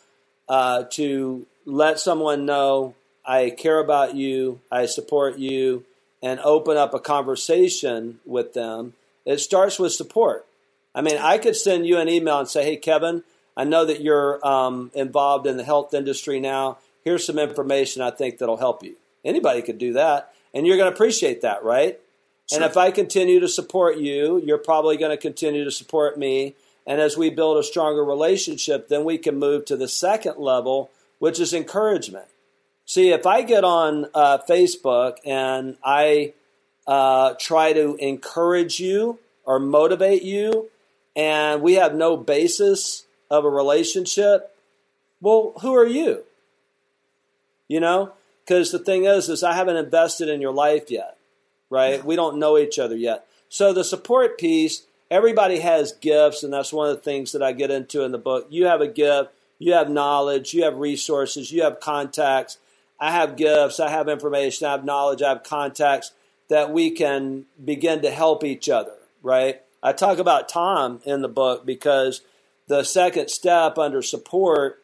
uh, 0.47 0.83
to 0.91 1.45
let 1.65 1.99
someone 1.99 2.45
know 2.45 2.95
I 3.25 3.49
care 3.49 3.79
about 3.79 4.15
you, 4.15 4.61
I 4.71 4.85
support 4.85 5.37
you, 5.37 5.83
and 6.21 6.39
open 6.39 6.77
up 6.77 6.93
a 6.93 6.99
conversation 6.99 8.19
with 8.25 8.53
them. 8.53 8.93
It 9.25 9.39
starts 9.39 9.77
with 9.77 9.91
support. 9.91 10.45
I 10.95 11.01
mean, 11.01 11.17
I 11.17 11.37
could 11.37 11.55
send 11.55 11.85
you 11.85 11.97
an 11.97 12.09
email 12.09 12.39
and 12.39 12.47
say, 12.47 12.63
"Hey, 12.63 12.77
Kevin, 12.77 13.23
I 13.55 13.65
know 13.65 13.85
that 13.85 14.01
you're 14.01 14.45
um, 14.47 14.91
involved 14.93 15.45
in 15.45 15.57
the 15.57 15.63
health 15.63 15.93
industry 15.93 16.39
now. 16.39 16.77
Here's 17.03 17.25
some 17.25 17.37
information 17.37 18.01
I 18.01 18.11
think 18.11 18.37
that'll 18.37 18.57
help 18.57 18.83
you." 18.83 18.95
Anybody 19.25 19.61
could 19.61 19.77
do 19.77 19.93
that, 19.93 20.33
and 20.53 20.65
you're 20.65 20.77
going 20.77 20.89
to 20.89 20.95
appreciate 20.95 21.41
that, 21.41 21.63
right? 21.63 21.99
Sure. 22.49 22.61
And 22.61 22.69
if 22.69 22.77
I 22.77 22.91
continue 22.91 23.41
to 23.41 23.47
support 23.47 23.97
you, 23.97 24.41
you're 24.43 24.57
probably 24.57 24.95
going 24.95 25.11
to 25.11 25.17
continue 25.17 25.65
to 25.65 25.71
support 25.71 26.17
me. 26.17 26.55
And 26.85 27.01
as 27.01 27.17
we 27.17 27.29
build 27.29 27.57
a 27.57 27.63
stronger 27.63 28.03
relationship, 28.05 28.87
then 28.87 29.03
we 29.03 29.17
can 29.17 29.37
move 29.37 29.65
to 29.65 29.75
the 29.75 29.89
second 29.89 30.37
level, 30.37 30.89
which 31.19 31.41
is 31.41 31.53
encouragement. 31.53 32.27
See, 32.85 33.09
if 33.09 33.25
I 33.25 33.41
get 33.41 33.65
on 33.65 34.05
uh, 34.13 34.37
Facebook 34.49 35.17
and 35.25 35.75
I 35.83 36.33
uh, 36.85 37.33
try 37.37 37.73
to 37.73 37.95
encourage 37.95 38.79
you 38.79 39.19
or 39.43 39.59
motivate 39.59 40.23
you, 40.23 40.69
and 41.17 41.61
we 41.61 41.73
have 41.73 41.95
no 41.95 42.15
basis 42.15 43.05
of 43.29 43.43
a 43.43 43.49
relationship, 43.49 44.55
well, 45.19 45.53
who 45.61 45.75
are 45.75 45.85
you? 45.85 46.23
You 47.67 47.81
know, 47.81 48.13
because 48.45 48.71
the 48.71 48.79
thing 48.79 49.03
is, 49.03 49.27
is 49.27 49.43
I 49.43 49.53
haven't 49.53 49.75
invested 49.75 50.29
in 50.29 50.39
your 50.39 50.53
life 50.53 50.89
yet 50.89 51.16
right? 51.69 52.03
We 52.03 52.15
don't 52.15 52.39
know 52.39 52.57
each 52.57 52.79
other 52.79 52.95
yet. 52.95 53.25
So 53.49 53.73
the 53.73 53.83
support 53.83 54.37
piece, 54.37 54.83
everybody 55.09 55.59
has 55.59 55.93
gifts, 55.93 56.43
and 56.43 56.51
that's 56.53 56.73
one 56.73 56.89
of 56.89 56.95
the 56.95 57.01
things 57.01 57.31
that 57.31 57.43
I 57.43 57.51
get 57.51 57.71
into 57.71 58.03
in 58.03 58.11
the 58.11 58.17
book. 58.17 58.47
You 58.49 58.65
have 58.65 58.81
a 58.81 58.87
gift, 58.87 59.31
you 59.59 59.73
have 59.73 59.89
knowledge, 59.89 60.53
you 60.53 60.63
have 60.63 60.77
resources, 60.77 61.51
you 61.51 61.63
have 61.63 61.79
contacts. 61.79 62.57
I 62.99 63.11
have 63.11 63.35
gifts, 63.35 63.79
I 63.79 63.89
have 63.89 64.09
information, 64.09 64.67
I 64.67 64.71
have 64.71 64.83
knowledge, 64.83 65.21
I 65.21 65.29
have 65.29 65.43
contacts 65.43 66.13
that 66.49 66.71
we 66.71 66.91
can 66.91 67.45
begin 67.63 68.01
to 68.01 68.09
help 68.09 68.43
each 68.43 68.69
other, 68.69 68.93
right? 69.21 69.61
I 69.83 69.93
talk 69.93 70.17
about 70.17 70.49
Tom 70.49 71.01
in 71.05 71.21
the 71.21 71.27
book 71.27 71.65
because 71.65 72.21
the 72.67 72.83
second 72.83 73.29
step 73.29 73.77
under 73.77 74.01
support 74.01 74.83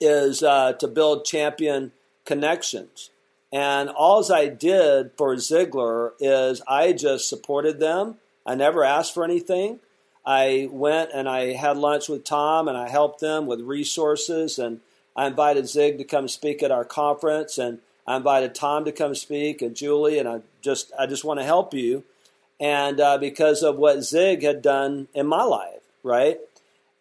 is 0.00 0.42
uh, 0.42 0.74
to 0.74 0.86
build 0.86 1.24
champion 1.24 1.92
connections. 2.24 3.10
And 3.54 3.88
all 3.88 4.32
I 4.32 4.48
did 4.48 5.12
for 5.16 5.36
Ziglar 5.36 6.10
is 6.18 6.60
I 6.66 6.92
just 6.92 7.28
supported 7.28 7.78
them. 7.78 8.16
I 8.44 8.56
never 8.56 8.82
asked 8.82 9.14
for 9.14 9.22
anything. 9.22 9.78
I 10.26 10.68
went 10.72 11.10
and 11.14 11.28
I 11.28 11.52
had 11.52 11.76
lunch 11.76 12.08
with 12.08 12.24
Tom 12.24 12.66
and 12.66 12.76
I 12.76 12.88
helped 12.88 13.20
them 13.20 13.46
with 13.46 13.60
resources 13.60 14.58
and 14.58 14.80
I 15.14 15.28
invited 15.28 15.68
Zig 15.68 15.98
to 15.98 16.04
come 16.04 16.26
speak 16.26 16.64
at 16.64 16.72
our 16.72 16.84
conference 16.84 17.56
and 17.56 17.78
I 18.08 18.16
invited 18.16 18.56
Tom 18.56 18.84
to 18.86 18.92
come 18.92 19.14
speak 19.14 19.62
and 19.62 19.76
Julie 19.76 20.18
and 20.18 20.28
I 20.28 20.40
just 20.60 20.90
I 20.98 21.06
just 21.06 21.24
want 21.24 21.38
to 21.38 21.46
help 21.46 21.72
you 21.72 22.02
and 22.58 22.98
uh, 22.98 23.18
because 23.18 23.62
of 23.62 23.76
what 23.76 24.02
Zig 24.02 24.42
had 24.42 24.62
done 24.62 25.06
in 25.14 25.28
my 25.28 25.44
life, 25.44 25.80
right? 26.02 26.38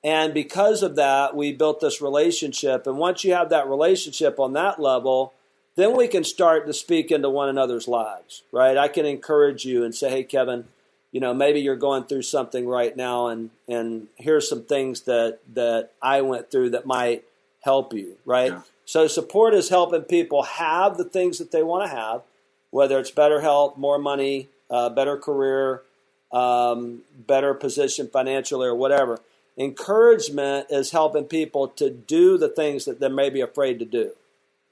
And 0.03 0.35
because 0.35 0.83
of 0.83 0.97
that, 0.97 1.35
we 1.35 1.51
built 1.51 1.79
this 1.79 2.01
relationship. 2.01 2.85
And 2.85 2.97
once 2.97 3.23
you 3.23 3.33
have 3.33 3.49
that 3.49 3.67
relationship 3.67 4.39
on 4.39 4.53
that 4.53 4.79
level, 4.79 5.33
then 5.75 5.95
we 5.95 6.07
can 6.07 6.23
start 6.23 6.67
to 6.67 6.73
speak 6.73 7.11
into 7.11 7.29
one 7.29 7.49
another's 7.49 7.87
lives, 7.87 8.43
right? 8.51 8.77
I 8.77 8.87
can 8.87 9.05
encourage 9.05 9.65
you 9.65 9.83
and 9.83 9.93
say, 9.93 10.09
hey, 10.09 10.23
Kevin, 10.23 10.65
you 11.11 11.19
know, 11.19 11.33
maybe 11.33 11.61
you're 11.61 11.75
going 11.75 12.03
through 12.03 12.23
something 12.23 12.67
right 12.67 12.95
now, 12.97 13.27
and 13.27 13.51
and 13.67 14.07
here's 14.17 14.49
some 14.49 14.63
things 14.63 15.01
that 15.01 15.39
that 15.53 15.91
I 16.01 16.21
went 16.21 16.49
through 16.49 16.71
that 16.71 16.85
might 16.85 17.23
help 17.61 17.93
you, 17.93 18.17
right? 18.25 18.51
Yeah. 18.51 18.61
So 18.85 19.07
support 19.07 19.53
is 19.53 19.69
helping 19.69 20.01
people 20.01 20.43
have 20.43 20.97
the 20.97 21.05
things 21.05 21.37
that 21.37 21.51
they 21.51 21.63
want 21.63 21.89
to 21.89 21.95
have, 21.95 22.23
whether 22.71 22.99
it's 22.99 23.11
better 23.11 23.41
health, 23.41 23.77
more 23.77 23.97
money, 23.97 24.49
uh, 24.69 24.89
better 24.89 25.15
career, 25.17 25.83
um, 26.31 27.03
better 27.15 27.53
position 27.53 28.07
financially, 28.07 28.67
or 28.67 28.75
whatever. 28.75 29.19
Encouragement 29.55 30.67
is 30.71 30.91
helping 30.91 31.25
people 31.25 31.67
to 31.67 31.91
do 31.91 32.39
the 32.39 32.49
things 32.49 32.85
that 32.85 32.99
they 32.99 33.07
may 33.07 33.29
be 33.29 33.39
afraid 33.39 33.77
to 33.79 33.85
do. 33.85 34.11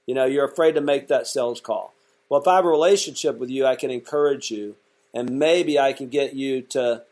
You 0.06 0.14
know, 0.14 0.24
you're 0.24 0.44
afraid 0.44 0.74
to 0.74 0.80
make 0.80 1.08
that 1.08 1.26
sales 1.26 1.60
call. 1.60 1.94
Well, 2.28 2.40
if 2.40 2.48
I 2.48 2.56
have 2.56 2.64
a 2.64 2.68
relationship 2.68 3.38
with 3.38 3.50
you, 3.50 3.66
I 3.66 3.76
can 3.76 3.90
encourage 3.90 4.50
you, 4.50 4.76
and 5.12 5.38
maybe 5.38 5.78
I 5.78 5.92
can 5.92 6.08
get 6.08 6.34
you 6.34 6.62
to 6.62 7.02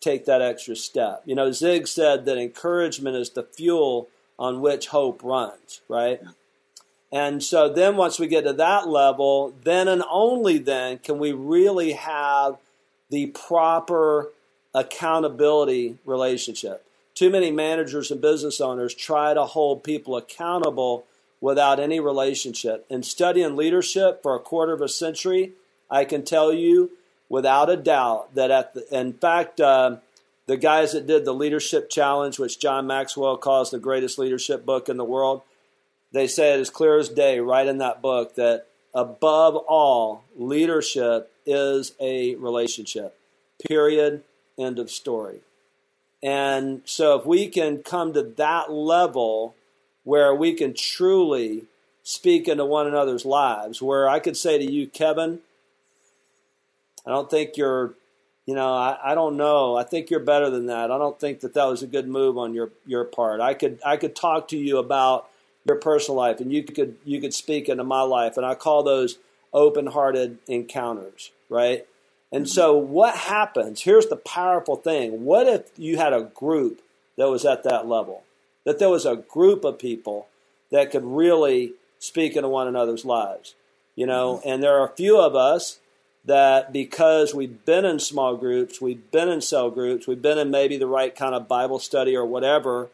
take 0.00 0.26
that 0.26 0.42
extra 0.42 0.76
step. 0.76 1.22
You 1.24 1.34
know, 1.34 1.52
Zig 1.52 1.86
said 1.86 2.24
that 2.24 2.38
encouragement 2.38 3.16
is 3.16 3.30
the 3.30 3.42
fuel 3.42 4.08
on 4.38 4.60
which 4.60 4.88
hope 4.88 5.22
runs, 5.22 5.80
right? 5.88 6.20
Yeah. 6.22 6.30
And 7.12 7.42
so 7.42 7.72
then 7.72 7.96
once 7.96 8.18
we 8.18 8.26
get 8.26 8.44
to 8.44 8.52
that 8.54 8.88
level, 8.88 9.54
then 9.62 9.88
and 9.88 10.02
only 10.10 10.58
then 10.58 10.98
can 10.98 11.18
we 11.18 11.32
really 11.32 11.92
have 11.92 12.56
the 13.10 13.26
proper 13.26 14.32
accountability 14.74 15.98
relationship. 16.04 16.84
Too 17.14 17.30
many 17.30 17.50
managers 17.50 18.10
and 18.10 18.20
business 18.20 18.60
owners 18.60 18.94
try 18.94 19.32
to 19.32 19.44
hold 19.44 19.84
people 19.84 20.16
accountable 20.16 21.06
without 21.40 21.78
any 21.78 22.00
relationship. 22.00 22.86
In 22.88 23.02
studying 23.02 23.56
leadership 23.56 24.22
for 24.22 24.34
a 24.34 24.40
quarter 24.40 24.72
of 24.72 24.80
a 24.80 24.88
century, 24.88 25.52
I 25.90 26.04
can 26.04 26.24
tell 26.24 26.52
you 26.52 26.90
without 27.28 27.70
a 27.70 27.76
doubt 27.76 28.34
that 28.34 28.50
at 28.50 28.74
the, 28.74 28.86
in 28.98 29.12
fact, 29.12 29.60
uh, 29.60 29.96
the 30.46 30.56
guys 30.56 30.92
that 30.92 31.06
did 31.06 31.24
the 31.24 31.34
leadership 31.34 31.90
challenge, 31.90 32.38
which 32.38 32.60
John 32.60 32.86
Maxwell 32.86 33.36
calls 33.36 33.70
the 33.70 33.78
greatest 33.78 34.18
leadership 34.18 34.64
book 34.64 34.88
in 34.88 34.96
the 34.96 35.04
world, 35.04 35.42
they 36.12 36.26
say 36.26 36.54
it 36.54 36.60
as 36.60 36.70
clear 36.70 36.96
as 36.98 37.08
day 37.08 37.40
right 37.40 37.66
in 37.66 37.78
that 37.78 38.00
book 38.00 38.36
that 38.36 38.66
above 38.94 39.56
all, 39.56 40.24
leadership 40.36 41.32
is 41.44 41.92
a 42.00 42.36
relationship. 42.36 43.18
Period. 43.68 44.22
End 44.58 44.78
of 44.78 44.90
story. 44.90 45.40
And 46.22 46.80
so, 46.86 47.18
if 47.18 47.26
we 47.26 47.48
can 47.48 47.82
come 47.82 48.14
to 48.14 48.22
that 48.22 48.72
level 48.72 49.54
where 50.06 50.32
we 50.32 50.54
can 50.54 50.72
truly 50.72 51.64
speak 52.04 52.46
into 52.46 52.64
one 52.64 52.86
another's 52.86 53.24
lives, 53.24 53.82
where 53.82 54.08
I 54.08 54.20
could 54.20 54.36
say 54.36 54.56
to 54.56 54.64
you, 54.64 54.86
Kevin, 54.86 55.40
I 57.04 57.10
don't 57.10 57.28
think 57.28 57.56
you're, 57.56 57.94
you 58.46 58.54
know, 58.54 58.72
I, 58.72 58.96
I 59.04 59.14
don't 59.16 59.36
know. 59.36 59.76
I 59.76 59.82
think 59.82 60.08
you're 60.08 60.20
better 60.20 60.48
than 60.48 60.66
that. 60.66 60.92
I 60.92 60.98
don't 60.98 61.18
think 61.18 61.40
that 61.40 61.54
that 61.54 61.64
was 61.64 61.82
a 61.82 61.88
good 61.88 62.06
move 62.06 62.38
on 62.38 62.54
your 62.54 62.70
your 62.86 63.02
part. 63.02 63.40
I 63.40 63.54
could 63.54 63.80
I 63.84 63.96
could 63.96 64.14
talk 64.14 64.46
to 64.48 64.56
you 64.56 64.78
about 64.78 65.28
your 65.64 65.74
personal 65.76 66.16
life, 66.16 66.38
and 66.38 66.52
you 66.52 66.62
could 66.62 66.96
you 67.04 67.20
could 67.20 67.34
speak 67.34 67.68
into 67.68 67.82
my 67.82 68.02
life, 68.02 68.36
and 68.36 68.46
I 68.46 68.54
call 68.54 68.84
those 68.84 69.18
open-hearted 69.52 70.38
encounters, 70.46 71.32
right? 71.48 71.84
And 72.30 72.44
mm-hmm. 72.44 72.52
so, 72.52 72.76
what 72.76 73.16
happens? 73.16 73.82
Here's 73.82 74.06
the 74.06 74.16
powerful 74.16 74.76
thing. 74.76 75.24
What 75.24 75.48
if 75.48 75.70
you 75.76 75.96
had 75.96 76.12
a 76.12 76.30
group 76.32 76.80
that 77.16 77.28
was 77.28 77.44
at 77.44 77.64
that 77.64 77.88
level? 77.88 78.22
That 78.66 78.78
there 78.78 78.90
was 78.90 79.06
a 79.06 79.16
group 79.16 79.64
of 79.64 79.78
people 79.78 80.26
that 80.70 80.90
could 80.90 81.04
really 81.04 81.72
speak 81.98 82.36
into 82.36 82.50
one 82.50 82.68
another's 82.68 83.06
lives, 83.06 83.54
you 83.94 84.04
know? 84.06 84.34
Mm-hmm. 84.34 84.48
And 84.48 84.62
there 84.62 84.78
are 84.78 84.86
a 84.86 84.94
few 84.94 85.18
of 85.18 85.34
us 85.34 85.78
that 86.26 86.72
because 86.72 87.34
we've 87.34 87.64
been 87.64 87.84
in 87.84 88.00
small 88.00 88.36
groups, 88.36 88.80
we've 88.80 89.10
been 89.10 89.28
in 89.28 89.40
cell 89.40 89.70
groups, 89.70 90.06
we've 90.06 90.20
been 90.20 90.36
in 90.36 90.50
maybe 90.50 90.76
the 90.76 90.86
right 90.86 91.14
kind 91.14 91.34
of 91.34 91.48
Bible 91.48 91.78
study 91.78 92.14
or 92.16 92.26
whatever, 92.26 92.90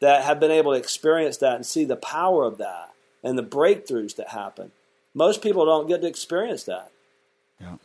that 0.00 0.24
have 0.24 0.40
been 0.40 0.50
able 0.50 0.72
to 0.72 0.78
experience 0.78 1.36
that 1.36 1.54
and 1.54 1.64
see 1.64 1.84
the 1.84 1.94
power 1.94 2.44
of 2.44 2.58
that 2.58 2.90
and 3.22 3.38
the 3.38 3.42
breakthroughs 3.42 4.16
that 4.16 4.30
happen. 4.30 4.72
Most 5.14 5.42
people 5.42 5.66
don't 5.66 5.86
get 5.86 6.00
to 6.00 6.08
experience 6.08 6.64
that. 6.64 6.90
Yeah. 7.60 7.76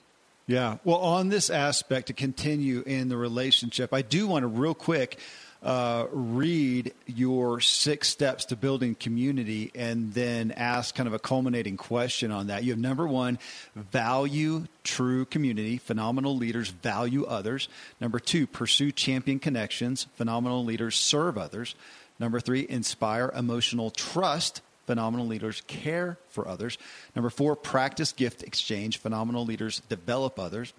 Yeah. 0.47 0.77
Well, 0.85 0.97
on 0.97 1.27
this 1.27 1.49
aspect, 1.49 2.07
to 2.07 2.13
continue 2.13 2.81
in 2.85 3.09
the 3.09 3.17
relationship, 3.17 3.93
I 3.93 4.01
do 4.01 4.27
want 4.27 4.43
to 4.43 4.47
real 4.47 4.73
quick 4.73 5.19
uh, 5.63 6.05
read 6.11 6.93
your 7.05 7.59
six 7.59 8.07
steps 8.09 8.45
to 8.45 8.55
building 8.55 8.95
community 8.95 9.71
and 9.75 10.13
then 10.13 10.51
ask 10.51 10.95
kind 10.95 11.07
of 11.07 11.13
a 11.13 11.19
culminating 11.19 11.77
question 11.77 12.31
on 12.31 12.47
that. 12.47 12.63
You 12.63 12.71
have 12.71 12.79
number 12.79 13.07
one, 13.07 13.39
value 13.75 14.65
true 14.83 15.25
community. 15.25 15.77
Phenomenal 15.77 16.35
leaders 16.37 16.69
value 16.69 17.25
others. 17.25 17.69
Number 17.99 18.19
two, 18.19 18.47
pursue 18.47 18.91
champion 18.91 19.39
connections. 19.39 20.07
Phenomenal 20.15 20.63
leaders 20.63 20.95
serve 20.95 21.37
others. 21.37 21.75
Number 22.19 22.39
three, 22.39 22.65
inspire 22.67 23.31
emotional 23.35 23.89
trust. 23.89 24.61
Phenomenal 24.85 25.27
leaders 25.27 25.61
care 25.67 26.17
for 26.29 26.47
others. 26.47 26.77
Number 27.15 27.29
four, 27.29 27.55
practice 27.57 28.13
gift 28.13 28.41
exchange. 28.43 28.97
Phenomenal 28.99 29.43
leaders 29.43 29.81
develop 29.89 30.39
others. 30.39 30.73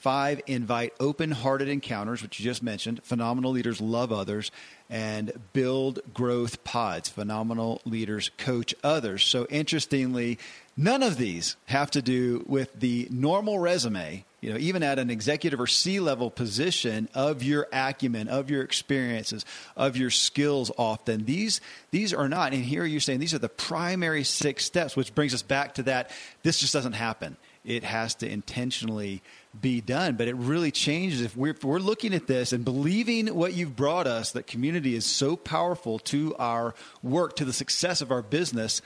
Five, 0.00 0.40
invite 0.46 0.94
open 0.98 1.30
hearted 1.30 1.68
encounters, 1.68 2.22
which 2.22 2.40
you 2.40 2.44
just 2.44 2.62
mentioned. 2.62 3.04
Phenomenal 3.04 3.50
leaders 3.50 3.82
love 3.82 4.12
others 4.12 4.50
and 4.88 5.30
build 5.52 6.00
growth 6.14 6.64
pods. 6.64 7.10
Phenomenal 7.10 7.82
leaders 7.84 8.30
coach 8.38 8.74
others. 8.82 9.22
So, 9.22 9.46
interestingly, 9.50 10.38
none 10.74 11.02
of 11.02 11.18
these 11.18 11.56
have 11.66 11.90
to 11.90 12.00
do 12.00 12.42
with 12.48 12.80
the 12.80 13.08
normal 13.10 13.58
resume 13.58 14.24
you 14.40 14.50
know, 14.50 14.58
even 14.58 14.82
at 14.82 14.98
an 14.98 15.10
executive 15.10 15.60
or 15.60 15.66
C 15.66 16.00
level 16.00 16.30
position 16.30 17.08
of 17.14 17.42
your 17.42 17.68
acumen, 17.72 18.28
of 18.28 18.50
your 18.50 18.62
experiences, 18.62 19.44
of 19.76 19.96
your 19.98 20.10
skills 20.10 20.70
often. 20.78 21.26
These 21.26 21.60
these 21.90 22.14
are 22.14 22.28
not, 22.28 22.54
and 22.54 22.64
here 22.64 22.84
you're 22.84 23.00
saying 23.00 23.20
these 23.20 23.34
are 23.34 23.38
the 23.38 23.50
primary 23.50 24.24
six 24.24 24.64
steps, 24.64 24.96
which 24.96 25.14
brings 25.14 25.34
us 25.34 25.42
back 25.42 25.74
to 25.74 25.82
that 25.84 26.10
this 26.42 26.58
just 26.58 26.72
doesn't 26.72 26.94
happen. 26.94 27.36
It 27.64 27.84
has 27.84 28.14
to 28.16 28.30
intentionally 28.30 29.22
be 29.58 29.80
done. 29.80 30.16
But 30.16 30.28
it 30.28 30.36
really 30.36 30.70
changes 30.70 31.22
if 31.22 31.36
we're, 31.36 31.52
if 31.52 31.64
we're 31.64 31.78
looking 31.78 32.14
at 32.14 32.26
this 32.26 32.52
and 32.52 32.64
believing 32.64 33.34
what 33.34 33.54
you've 33.54 33.76
brought 33.76 34.06
us, 34.06 34.32
that 34.32 34.46
community 34.46 34.94
is 34.94 35.06
so 35.06 35.36
powerful 35.36 35.98
to 36.00 36.34
our 36.38 36.74
work, 37.02 37.36
to 37.36 37.44
the 37.44 37.52
success 37.52 38.00
of 38.00 38.10
our 38.10 38.22
business 38.22 38.82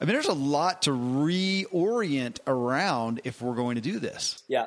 I 0.00 0.06
mean, 0.06 0.14
there's 0.14 0.26
a 0.26 0.32
lot 0.32 0.82
to 0.82 0.90
reorient 0.90 2.38
around 2.46 3.20
if 3.24 3.40
we're 3.40 3.54
going 3.54 3.76
to 3.76 3.80
do 3.80 3.98
this. 3.98 4.42
Yeah. 4.48 4.66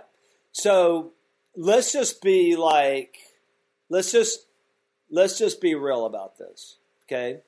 So 0.51 1.11
let's 1.55 1.91
just 1.91 2.21
be 2.21 2.55
like, 2.55 3.17
let's 3.89 4.11
just 4.11 4.47
let's 5.11 5.37
just 5.37 5.61
be 5.61 5.75
real 5.75 6.05
about 6.05 6.37
this, 6.37 6.77
okay? 7.05 7.41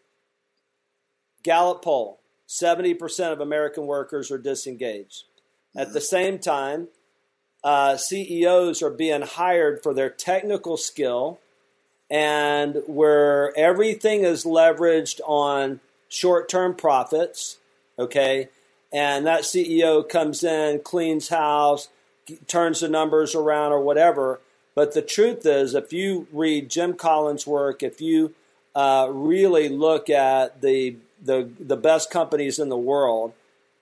Gallup 1.42 1.84
poll: 1.84 2.22
seventy 2.46 2.94
percent 2.94 3.34
of 3.34 3.40
American 3.40 3.88
workers 3.88 4.30
are 4.30 4.38
disengaged. 4.38 5.24
At 5.76 5.94
the 5.94 6.02
same 6.02 6.38
time, 6.38 6.90
uh, 7.64 7.98
CEOs 7.98 8.82
are 8.82 8.90
being 8.90 9.22
hired 9.22 9.84
for 9.84 9.94
their 9.94 10.10
technical 10.10 10.78
skill, 10.78 11.40
and 12.10 12.82
where 12.88 13.58
everything 13.58 14.24
is 14.24 14.44
leveraged 14.44 15.20
on 15.26 15.80
short-term 16.08 16.74
profits 16.76 17.58
okay? 18.00 18.50
And 18.92 19.28
that 19.28 19.42
CEO 19.42 20.08
comes 20.08 20.44
in, 20.44 20.80
cleans 20.80 21.30
house, 21.30 21.90
turns 22.48 22.80
the 22.80 22.88
numbers 22.88 23.36
around 23.36 23.74
or 23.74 23.82
whatever. 23.82 24.40
But 24.74 24.94
the 24.94 25.02
truth 25.02 25.46
is, 25.46 25.76
if 25.76 25.92
you 25.94 26.28
read 26.32 26.70
Jim 26.70 26.94
Collins' 26.94 27.46
work, 27.46 27.84
if 27.84 28.02
you 28.02 28.34
uh, 28.74 29.10
really 29.12 29.68
look 29.68 30.10
at 30.10 30.62
the, 30.62 30.96
the, 31.22 31.50
the 31.60 31.78
best 31.78 32.10
companies 32.10 32.58
in 32.58 32.70
the 32.70 32.78
world, 32.78 33.34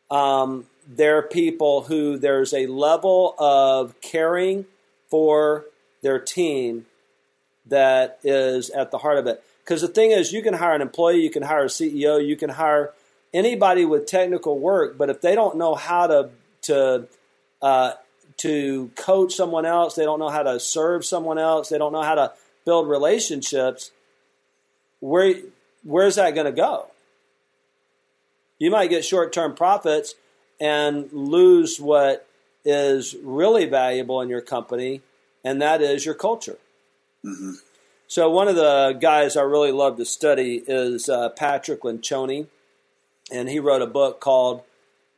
um, 0.10 0.66
there 0.88 1.18
are 1.18 1.24
people 1.24 1.84
who 1.84 2.18
there's 2.18 2.54
a 2.54 2.68
level 2.68 3.36
of 3.38 4.00
caring 4.00 4.66
for 5.10 5.66
their 6.02 6.20
team 6.20 6.86
that 7.66 8.20
is 8.24 8.70
at 8.70 8.92
the 8.92 8.98
heart 9.00 9.18
of 9.18 9.28
it. 9.28 9.44
Because 9.64 9.82
the 9.82 9.90
thing 9.90 10.12
is, 10.12 10.32
you 10.32 10.42
can 10.42 10.54
hire 10.54 10.76
an 10.76 10.82
employee, 10.82 11.22
you 11.22 11.30
can 11.30 11.44
hire 11.44 11.66
a 11.66 11.68
CEO, 11.68 12.26
you 12.26 12.38
can 12.38 12.50
hire 12.50 12.94
anybody 13.34 13.84
with 13.84 14.06
technical 14.06 14.58
work, 14.58 14.98
but 14.98 15.10
if 15.10 15.20
they 15.20 15.36
don't 15.36 15.58
know 15.58 15.76
how 15.76 16.08
to 16.08 16.30
to 16.62 17.08
uh, 17.62 17.92
to 18.38 18.90
coach 18.96 19.34
someone 19.34 19.66
else, 19.66 19.96
they 19.96 20.06
don't 20.06 20.20
know 20.20 20.30
how 20.30 20.44
to 20.44 20.60
serve 20.60 21.04
someone 21.04 21.38
else, 21.38 21.68
they 21.68 21.78
don't 21.78 21.92
know 21.92 22.04
how 22.04 22.16
to 22.16 22.32
build 22.64 22.88
relationships, 22.88 23.92
where 25.02 25.36
where's 25.84 26.16
that 26.16 26.34
going 26.34 26.46
to 26.46 26.54
go? 26.54 26.88
You 28.58 28.72
might 28.72 28.90
get 28.90 29.04
short 29.04 29.34
term 29.34 29.54
profits 29.54 30.16
and 30.60 31.12
lose 31.12 31.80
what 31.80 32.28
is 32.66 33.16
really 33.24 33.66
valuable 33.66 34.22
in 34.22 34.30
your 34.30 34.41
company, 34.41 35.01
and 35.43 35.62
that 35.62 35.82
is 35.82 36.05
your 36.05 36.16
culture. 36.16 36.58
Mm-hmm. 37.24 37.53
So, 38.08 38.30
one 38.30 38.47
of 38.47 38.55
the 38.55 38.97
guys 38.99 39.36
I 39.36 39.41
really 39.41 39.72
love 39.72 39.97
to 39.97 40.05
study 40.05 40.64
is 40.66 41.10
uh, 41.10 41.30
Patrick 41.30 41.82
Lencioni, 41.82 42.47
and 43.32 43.49
he 43.49 43.60
wrote 43.60 43.82
a 43.82 43.88
book 43.88 44.20
called 44.20 44.64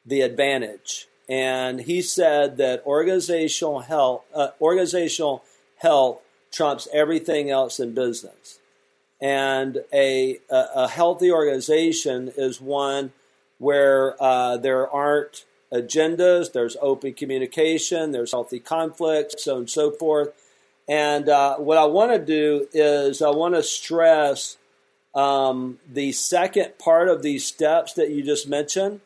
The 0.06 0.22
Advantage. 0.22 1.08
And 1.28 1.82
he 1.82 2.02
said 2.02 2.58
that 2.58 2.84
organizational 2.88 3.82
health, 3.82 4.24
uh, 4.34 4.50
organizational 4.60 5.44
health 5.78 6.22
trumps 6.52 6.88
everything 6.92 7.52
else 7.52 7.80
in 7.80 7.94
business. 7.94 8.58
And 9.22 9.84
a, 9.94 10.40
a, 10.50 10.66
a 10.76 10.88
healthy 10.88 11.32
organization 11.32 12.32
is 12.36 12.60
one 12.60 13.12
where 13.60 14.22
uh, 14.22 14.58
there 14.58 14.90
aren't 14.90 15.46
agendas, 15.72 16.52
there's 16.52 16.76
open 16.82 17.14
communication, 17.14 18.12
there's 18.12 18.32
healthy 18.32 18.60
conflict, 18.60 19.40
so 19.40 19.54
on 19.54 19.60
and 19.60 19.70
so 19.70 19.92
forth. 19.92 20.30
And 20.88 21.30
uh, 21.30 21.58
what 21.58 21.78
I 21.78 21.86
want 21.86 22.12
to 22.14 22.20
do 22.20 22.68
is 22.74 23.22
I 23.22 23.30
want 23.30 23.54
to 23.54 23.62
stress 23.62 24.58
um, 25.14 25.78
the 25.88 26.12
second 26.12 26.80
part 26.80 27.10
of 27.10 27.22
these 27.22 27.46
steps 27.46 27.94
that 27.94 28.10
you 28.10 28.24
just 28.24 28.50
mentioned 28.50 29.02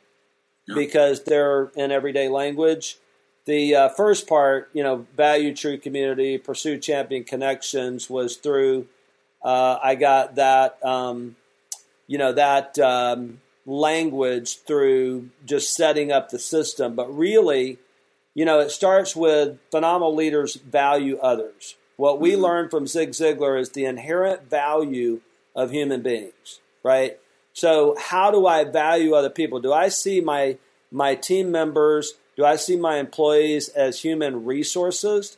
yeah. 0.68 0.76
because 0.76 1.24
they're 1.24 1.72
in 1.76 1.92
everyday 1.92 2.30
language. 2.30 2.98
The 3.46 3.76
uh, 3.76 3.90
first 3.90 4.28
part, 4.28 4.70
you 4.74 4.84
know, 4.84 5.06
value 5.18 5.54
true 5.54 5.78
community, 5.78 6.38
pursue 6.38 6.78
champion 6.78 7.26
connections 7.26 8.10
was 8.10 8.38
through. 8.38 8.88
Uh, 9.44 9.78
I 9.84 9.96
got 9.96 10.36
that, 10.36 10.84
um, 10.86 11.36
you 12.08 12.18
know, 12.18 12.32
that 12.32 12.80
um, 12.80 13.42
language 13.66 14.60
through 14.60 15.30
just 15.46 15.74
setting 15.74 16.12
up 16.12 16.30
the 16.30 16.40
system. 16.40 16.96
But 16.96 17.16
really, 17.16 17.78
you 18.34 18.46
know, 18.46 18.60
it 18.60 18.72
starts 18.72 19.16
with 19.16 19.60
phenomenal 19.72 20.16
leaders 20.16 20.56
value 20.56 21.18
others. 21.20 21.76
What 21.96 22.20
we 22.20 22.32
mm-hmm. 22.32 22.42
learned 22.42 22.72
from 22.72 22.88
Zig 22.88 23.12
Ziglar 23.12 23.60
is 23.60 23.70
the 23.70 23.86
inherent 23.86 24.50
value 24.50 25.22
of 25.56 25.72
human 25.72 26.02
beings, 26.02 26.60
right? 26.84 27.20
So, 27.54 27.96
how 28.00 28.32
do 28.32 28.48
I 28.48 28.64
value 28.64 29.14
other 29.14 29.30
people? 29.30 29.60
Do 29.60 29.72
I 29.72 29.90
see 29.90 30.20
my 30.20 30.58
my 30.92 31.16
team 31.16 31.52
members? 31.52 32.16
Do 32.36 32.44
I 32.44 32.56
see 32.56 32.76
my 32.76 32.98
employees 32.98 33.70
as 33.70 34.02
human 34.02 34.44
resources, 34.44 35.38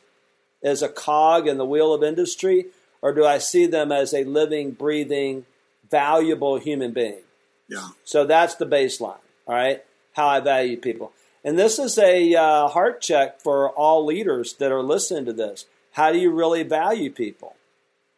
as 0.62 0.82
a 0.82 0.88
cog 0.88 1.46
in 1.46 1.58
the 1.58 1.66
wheel 1.66 1.92
of 1.92 2.02
industry, 2.02 2.66
or 3.02 3.12
do 3.12 3.26
I 3.26 3.36
see 3.36 3.66
them 3.66 3.92
as 3.92 4.14
a 4.14 4.24
living, 4.24 4.70
breathing, 4.70 5.44
valuable 5.90 6.58
human 6.58 6.92
being? 6.92 7.20
Yeah. 7.68 7.88
So 8.04 8.24
that's 8.24 8.54
the 8.54 8.66
baseline, 8.66 9.18
all 9.46 9.54
right? 9.54 9.84
How 10.14 10.28
I 10.28 10.40
value 10.40 10.76
people. 10.76 11.12
And 11.44 11.58
this 11.58 11.78
is 11.78 11.96
a 11.98 12.34
uh, 12.34 12.68
heart 12.68 13.00
check 13.00 13.40
for 13.40 13.70
all 13.70 14.04
leaders 14.04 14.54
that 14.54 14.72
are 14.72 14.82
listening 14.82 15.26
to 15.26 15.32
this. 15.32 15.66
How 15.92 16.12
do 16.12 16.18
you 16.18 16.30
really 16.30 16.62
value 16.62 17.10
people? 17.10 17.56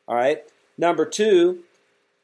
All 0.07 0.17
right. 0.17 0.43
Number 0.79 1.05
two, 1.05 1.65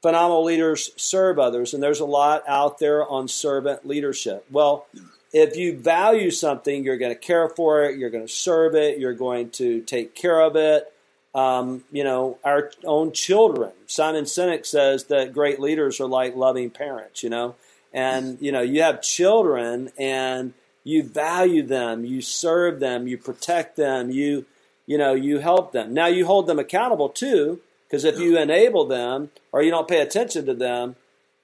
phenomenal 0.01 0.45
leaders 0.45 0.91
serve 0.97 1.39
others. 1.39 1.75
And 1.75 1.83
there's 1.83 2.01
a 2.01 2.07
lot 2.07 2.43
out 2.49 2.79
there 2.79 3.07
on 3.07 3.29
servant 3.29 3.87
leadership. 3.87 4.47
Well, 4.51 4.87
if 5.33 5.57
you 5.57 5.77
value 5.77 6.31
something, 6.31 6.85
you're 6.85 6.97
going 6.97 7.13
to 7.13 7.19
care 7.19 7.49
for 7.51 7.85
it, 7.85 7.99
you're 7.99 8.11
going 8.11 8.27
to 8.27 8.33
serve 8.33 8.75
it, 8.75 8.99
you're 8.99 9.15
going 9.15 9.51
to 9.51 9.83
take 9.83 10.15
care 10.15 10.41
of 10.41 10.57
it. 10.57 10.91
Um, 11.35 11.83
you 11.91 12.05
know, 12.05 12.39
our 12.45 12.71
own 12.85 13.11
children. 13.11 13.73
Simon 13.89 14.25
Sinek 14.25 14.65
says 14.65 15.07
that 15.07 15.33
great 15.33 15.59
leaders 15.59 16.01
are 16.01 16.07
like 16.07 16.37
loving 16.37 16.71
parents, 16.71 17.25
you 17.25 17.31
know, 17.31 17.57
and, 17.93 18.41
you 18.41 18.53
know, 18.53 18.61
you 18.61 18.83
have 18.83 19.03
children 19.03 19.91
and 19.99 20.55
you 20.85 21.03
value 21.03 21.65
them, 21.65 22.05
you 22.05 22.21
serve 22.21 22.79
them, 22.79 23.09
you 23.09 23.19
protect 23.19 23.75
them, 23.75 24.11
you, 24.11 24.47
you 24.87 24.97
know, 24.97 25.15
you 25.15 25.39
help 25.39 25.73
them. 25.73 25.93
Now 25.93 26.07
you 26.07 26.25
hold 26.25 26.47
them 26.47 26.61
accountable 26.61 27.09
too, 27.09 27.61
because 27.87 28.05
if 28.05 28.19
you 28.21 28.39
enable 28.39 28.85
them 28.85 29.31
or 29.51 29.61
you 29.61 29.73
don't 29.73 29.89
pay 29.89 30.01
attention 30.01 30.47
to 30.47 30.55
them, 30.55 30.95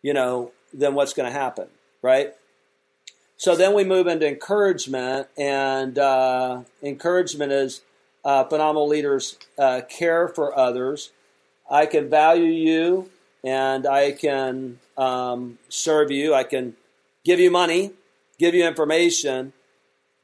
you 0.03 0.15
know, 0.15 0.53
then 0.73 0.95
what's 0.95 1.15
going 1.15 1.31
to 1.33 1.37
happen, 1.37 1.67
right? 2.01 2.35
So 3.37 3.57
then 3.57 3.75
we 3.75 3.85
move 3.85 4.07
into 4.07 4.29
encouragement, 4.29 5.29
and 5.37 5.99
uh, 5.99 6.63
encouragement 6.83 7.53
is 7.53 7.81
uh, 8.25 8.45
phenomenal 8.45 8.89
leaders 8.89 9.37
uh, 9.59 9.81
care 9.89 10.29
for 10.29 10.57
others. 10.57 11.11
I 11.71 11.87
can 11.87 12.11
value 12.11 12.45
you 12.45 13.11
and 13.45 13.87
I 13.87 14.13
can 14.13 14.79
um, 14.97 15.59
serve 15.69 16.11
you. 16.11 16.35
I 16.35 16.45
can 16.45 16.75
give 17.25 17.41
you 17.41 17.51
money, 17.51 17.93
give 18.39 18.55
you 18.55 18.67
information, 18.67 19.53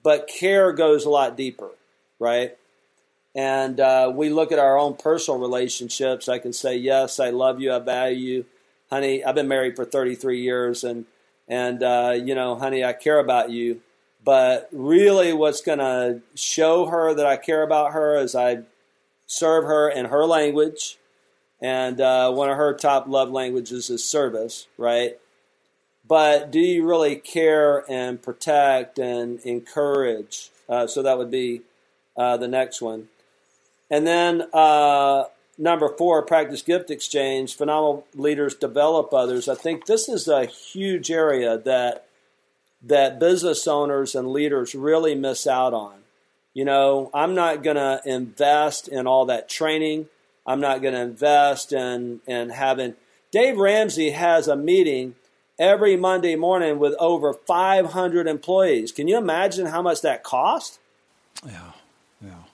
but 0.02 0.28
care 0.28 0.72
goes 0.72 1.04
a 1.04 1.10
lot 1.10 1.36
deeper, 1.36 1.70
right? 2.18 2.56
And 3.34 3.80
uh, 3.80 4.10
we 4.14 4.30
look 4.30 4.52
at 4.52 4.58
our 4.58 4.78
own 4.78 4.96
personal 4.96 5.38
relationships. 5.38 6.28
I 6.28 6.38
can 6.38 6.52
say, 6.52 6.76
yes, 6.76 7.20
I 7.20 7.30
love 7.30 7.60
you, 7.60 7.72
I 7.72 7.78
value 7.78 8.16
you. 8.16 8.46
Honey, 8.90 9.24
I've 9.24 9.34
been 9.34 9.48
married 9.48 9.76
for 9.76 9.84
33 9.84 10.40
years, 10.40 10.84
and, 10.84 11.06
and 11.48 11.82
uh, 11.82 12.14
you 12.16 12.34
know, 12.34 12.54
honey, 12.54 12.84
I 12.84 12.92
care 12.92 13.18
about 13.18 13.50
you. 13.50 13.80
But 14.26 14.68
really, 14.72 15.32
what's 15.32 15.60
going 15.60 15.78
to 15.78 16.20
show 16.34 16.86
her 16.86 17.14
that 17.14 17.26
I 17.26 17.36
care 17.36 17.62
about 17.62 17.92
her 17.92 18.18
is 18.18 18.34
I 18.34 18.62
serve 19.24 19.64
her 19.66 19.88
in 19.88 20.06
her 20.06 20.26
language. 20.26 20.98
And 21.62 22.00
uh, 22.00 22.32
one 22.32 22.50
of 22.50 22.56
her 22.56 22.74
top 22.74 23.06
love 23.06 23.30
languages 23.30 23.88
is 23.88 24.04
service, 24.04 24.66
right? 24.76 25.16
But 26.08 26.50
do 26.50 26.58
you 26.58 26.84
really 26.84 27.14
care 27.14 27.84
and 27.88 28.20
protect 28.20 28.98
and 28.98 29.38
encourage? 29.40 30.50
Uh, 30.68 30.88
so 30.88 31.04
that 31.04 31.18
would 31.18 31.30
be 31.30 31.62
uh, 32.16 32.36
the 32.36 32.48
next 32.48 32.82
one. 32.82 33.06
And 33.88 34.08
then 34.08 34.42
uh, 34.52 35.26
number 35.56 35.88
four, 35.96 36.22
practice 36.22 36.62
gift 36.62 36.90
exchange. 36.90 37.56
Phenomenal 37.56 38.04
leaders 38.12 38.56
develop 38.56 39.14
others. 39.14 39.48
I 39.48 39.54
think 39.54 39.86
this 39.86 40.08
is 40.08 40.26
a 40.26 40.46
huge 40.46 41.12
area 41.12 41.58
that 41.58 42.05
that 42.82 43.18
business 43.18 43.66
owners 43.66 44.14
and 44.14 44.28
leaders 44.28 44.74
really 44.74 45.14
miss 45.14 45.46
out 45.46 45.74
on. 45.74 45.94
You 46.54 46.64
know, 46.64 47.10
I'm 47.12 47.34
not 47.34 47.62
going 47.62 47.76
to 47.76 48.00
invest 48.04 48.88
in 48.88 49.06
all 49.06 49.26
that 49.26 49.48
training. 49.48 50.08
I'm 50.46 50.60
not 50.60 50.80
going 50.80 50.94
to 50.94 51.00
invest 51.00 51.72
in, 51.72 52.20
in 52.26 52.50
having. 52.50 52.94
Dave 53.30 53.58
Ramsey 53.58 54.10
has 54.10 54.48
a 54.48 54.56
meeting 54.56 55.16
every 55.58 55.96
Monday 55.96 56.36
morning 56.36 56.78
with 56.78 56.94
over 56.98 57.34
500 57.34 58.26
employees. 58.26 58.92
Can 58.92 59.08
you 59.08 59.18
imagine 59.18 59.66
how 59.66 59.82
much 59.82 60.02
that 60.02 60.22
cost? 60.22 60.78
Yeah, 61.44 61.72
yeah. 62.22 62.44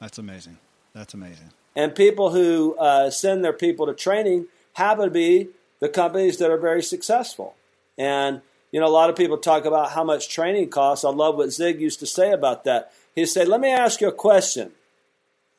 That's 0.00 0.18
amazing. 0.18 0.58
That's 0.94 1.14
amazing. 1.14 1.50
And 1.76 1.94
people 1.94 2.30
who 2.30 2.74
uh, 2.78 3.10
send 3.10 3.44
their 3.44 3.52
people 3.52 3.86
to 3.86 3.94
training 3.94 4.46
happen 4.72 5.04
to 5.04 5.10
be 5.10 5.48
the 5.80 5.88
companies 5.88 6.38
that 6.38 6.50
are 6.50 6.58
very 6.58 6.82
successful. 6.82 7.54
And 7.96 8.42
you 8.72 8.78
know, 8.80 8.86
a 8.86 8.88
lot 8.88 9.10
of 9.10 9.16
people 9.16 9.38
talk 9.38 9.64
about 9.64 9.92
how 9.92 10.04
much 10.04 10.28
training 10.28 10.68
costs. 10.70 11.04
I 11.04 11.10
love 11.10 11.36
what 11.36 11.52
Zig 11.52 11.80
used 11.80 12.00
to 12.00 12.06
say 12.06 12.32
about 12.32 12.64
that. 12.64 12.92
He 13.14 13.26
said, 13.26 13.48
Let 13.48 13.60
me 13.60 13.70
ask 13.70 14.00
you 14.00 14.08
a 14.08 14.12
question. 14.12 14.72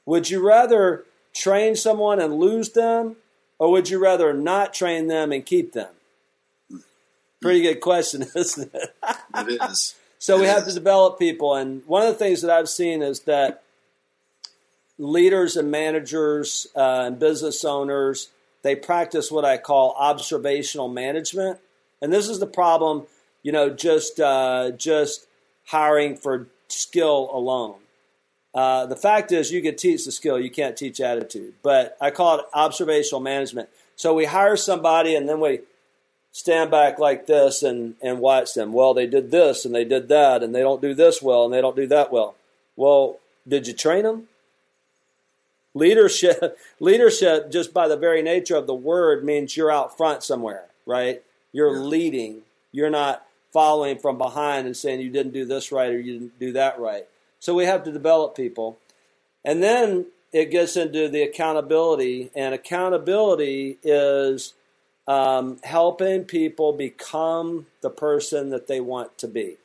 Would 0.06 0.30
you 0.30 0.46
rather 0.46 1.06
train 1.34 1.76
someone 1.76 2.20
and 2.20 2.36
lose 2.36 2.72
them, 2.72 3.18
or 3.60 3.72
would 3.72 3.90
you 3.90 4.00
rather 4.00 4.34
not 4.34 4.74
train 4.74 5.08
them 5.08 5.32
and 5.32 5.46
keep 5.46 5.74
them? 5.74 5.90
Pretty 7.42 7.62
good 7.62 7.82
question, 7.82 8.26
isn't 8.36 8.74
it? 8.74 8.96
it 9.36 9.62
is. 9.62 9.96
so 10.20 10.38
it 10.38 10.42
we 10.42 10.46
is. 10.46 10.52
have 10.52 10.66
to 10.68 10.74
develop 10.74 11.20
people. 11.20 11.56
And 11.56 11.84
one 11.86 12.02
of 12.02 12.08
the 12.08 12.16
things 12.16 12.42
that 12.42 12.52
I've 12.52 12.70
seen 12.70 13.02
is 13.02 13.22
that 13.22 13.64
leaders 14.98 15.58
and 15.58 15.70
managers 15.70 16.68
uh, 16.76 17.04
and 17.08 17.20
business 17.20 17.66
owners, 17.66 18.30
they 18.62 18.76
practice 18.76 19.32
what 19.32 19.44
I 19.44 19.58
call 19.58 19.96
observational 19.98 20.88
management 20.88 21.60
and 22.02 22.12
this 22.12 22.28
is 22.28 22.40
the 22.40 22.48
problem, 22.48 23.06
you 23.44 23.52
know, 23.52 23.70
just 23.70 24.20
uh, 24.20 24.72
just 24.72 25.28
hiring 25.68 26.16
for 26.16 26.48
skill 26.68 27.30
alone. 27.32 27.76
Uh, 28.54 28.86
the 28.86 28.96
fact 28.96 29.32
is, 29.32 29.52
you 29.52 29.62
can 29.62 29.76
teach 29.76 30.06
the 30.06 30.12
skill, 30.12 30.40
you 30.40 30.52
can't 30.52 30.76
teach 30.76 31.00
attitude. 31.00 31.54
But 31.64 31.98
I 32.02 32.12
call 32.12 32.40
it 32.40 32.46
observational 32.54 33.22
management. 33.22 33.70
So 33.96 34.14
we 34.14 34.26
hire 34.26 34.58
somebody 34.58 35.16
and 35.16 35.30
then 35.30 35.40
we 35.40 35.62
stand 36.32 36.72
back 36.72 37.00
like 37.00 37.28
this 37.28 37.64
and, 37.64 37.96
and 38.02 38.20
watch 38.20 38.54
them. 38.54 38.74
Well, 38.74 38.94
they 38.94 39.08
did 39.08 39.32
this 39.32 39.66
and 39.66 39.74
they 39.74 39.86
did 39.86 40.08
that, 40.10 40.44
and 40.44 40.56
they 40.56 40.62
don't 40.62 40.82
do 40.82 40.94
this 40.94 41.22
well 41.22 41.46
and 41.46 41.54
they 41.54 41.62
don't 41.62 41.76
do 41.76 41.88
that 41.88 42.12
well. 42.12 42.36
Well, 42.76 43.20
did 43.48 43.68
you 43.68 43.74
train 43.74 44.04
them? 44.04 44.28
Leadership, 45.74 46.58
leadership, 46.80 47.52
just 47.52 47.74
by 47.74 47.88
the 47.88 47.98
very 47.98 48.22
nature 48.22 48.56
of 48.56 48.68
the 48.68 48.74
word, 48.74 49.24
means 49.24 49.56
you're 49.56 49.72
out 49.72 49.96
front 49.96 50.24
somewhere, 50.24 50.66
right? 50.86 51.22
You're 51.52 51.76
yeah. 51.76 51.82
leading. 51.82 52.42
You're 52.72 52.90
not 52.90 53.26
following 53.52 53.98
from 53.98 54.18
behind 54.18 54.66
and 54.66 54.78
saying 54.78 55.02
you 55.02 55.10
didn't 55.10 55.34
do 55.34 55.46
this 55.46 55.72
right 55.72 55.92
or 55.92 56.00
you 56.00 56.14
didn't 56.14 56.40
do 56.40 56.54
that 56.54 56.80
right. 56.80 57.06
So 57.40 57.54
we 57.54 57.66
have 57.66 57.84
to 57.84 57.92
develop 57.92 58.36
people. 58.36 58.78
And 59.44 59.62
then 59.62 60.06
it 60.32 60.52
gets 60.52 60.78
into 60.78 61.10
the 61.10 61.24
accountability, 61.24 62.32
and 62.36 62.54
accountability 62.54 63.80
is 63.84 64.54
um, 65.08 65.60
helping 65.64 66.24
people 66.24 66.72
become 66.72 67.66
the 67.82 67.90
person 67.90 68.50
that 68.52 68.68
they 68.68 68.80
want 68.80 69.18
to 69.18 69.28
be. 69.28 69.58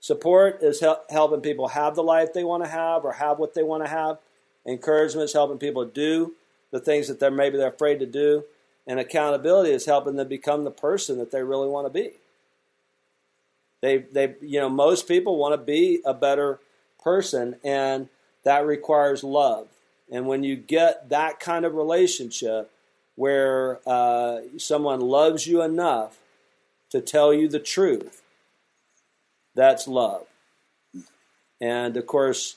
Support 0.00 0.62
is 0.62 0.80
hel- 0.80 1.04
helping 1.10 1.40
people 1.40 1.68
have 1.68 1.94
the 1.94 2.02
life 2.02 2.32
they 2.32 2.44
want 2.44 2.62
to 2.62 2.70
have 2.70 3.04
or 3.04 3.12
have 3.12 3.38
what 3.38 3.54
they 3.54 3.62
want 3.62 3.84
to 3.84 3.90
have. 3.90 4.18
Encouragement 4.66 5.24
is 5.24 5.32
helping 5.32 5.58
people 5.58 5.84
do 5.84 6.34
the 6.70 6.80
things 6.80 7.08
that 7.08 7.20
they're 7.20 7.30
maybe 7.30 7.56
they're 7.56 7.68
afraid 7.68 8.00
to 8.00 8.06
do, 8.06 8.44
and 8.86 9.00
accountability 9.00 9.70
is 9.70 9.86
helping 9.86 10.16
them 10.16 10.28
become 10.28 10.64
the 10.64 10.70
person 10.70 11.18
that 11.18 11.30
they 11.30 11.42
really 11.42 11.68
want 11.68 11.86
to 11.86 11.90
be. 11.90 12.12
They, 13.80 13.98
they, 13.98 14.34
you 14.40 14.60
know, 14.60 14.68
most 14.68 15.08
people 15.08 15.36
want 15.36 15.52
to 15.52 15.64
be 15.64 16.00
a 16.04 16.14
better 16.14 16.60
person, 17.02 17.56
and 17.62 18.08
that 18.44 18.66
requires 18.66 19.22
love. 19.22 19.68
And 20.10 20.26
when 20.26 20.42
you 20.42 20.56
get 20.56 21.08
that 21.10 21.40
kind 21.40 21.64
of 21.64 21.74
relationship 21.74 22.70
where 23.16 23.80
uh, 23.86 24.40
someone 24.56 25.00
loves 25.00 25.46
you 25.46 25.62
enough 25.62 26.18
to 26.90 27.00
tell 27.00 27.32
you 27.32 27.48
the 27.48 27.60
truth, 27.60 28.22
that's 29.54 29.86
love. 29.86 30.26
And 31.60 31.96
of 31.96 32.06
course, 32.06 32.56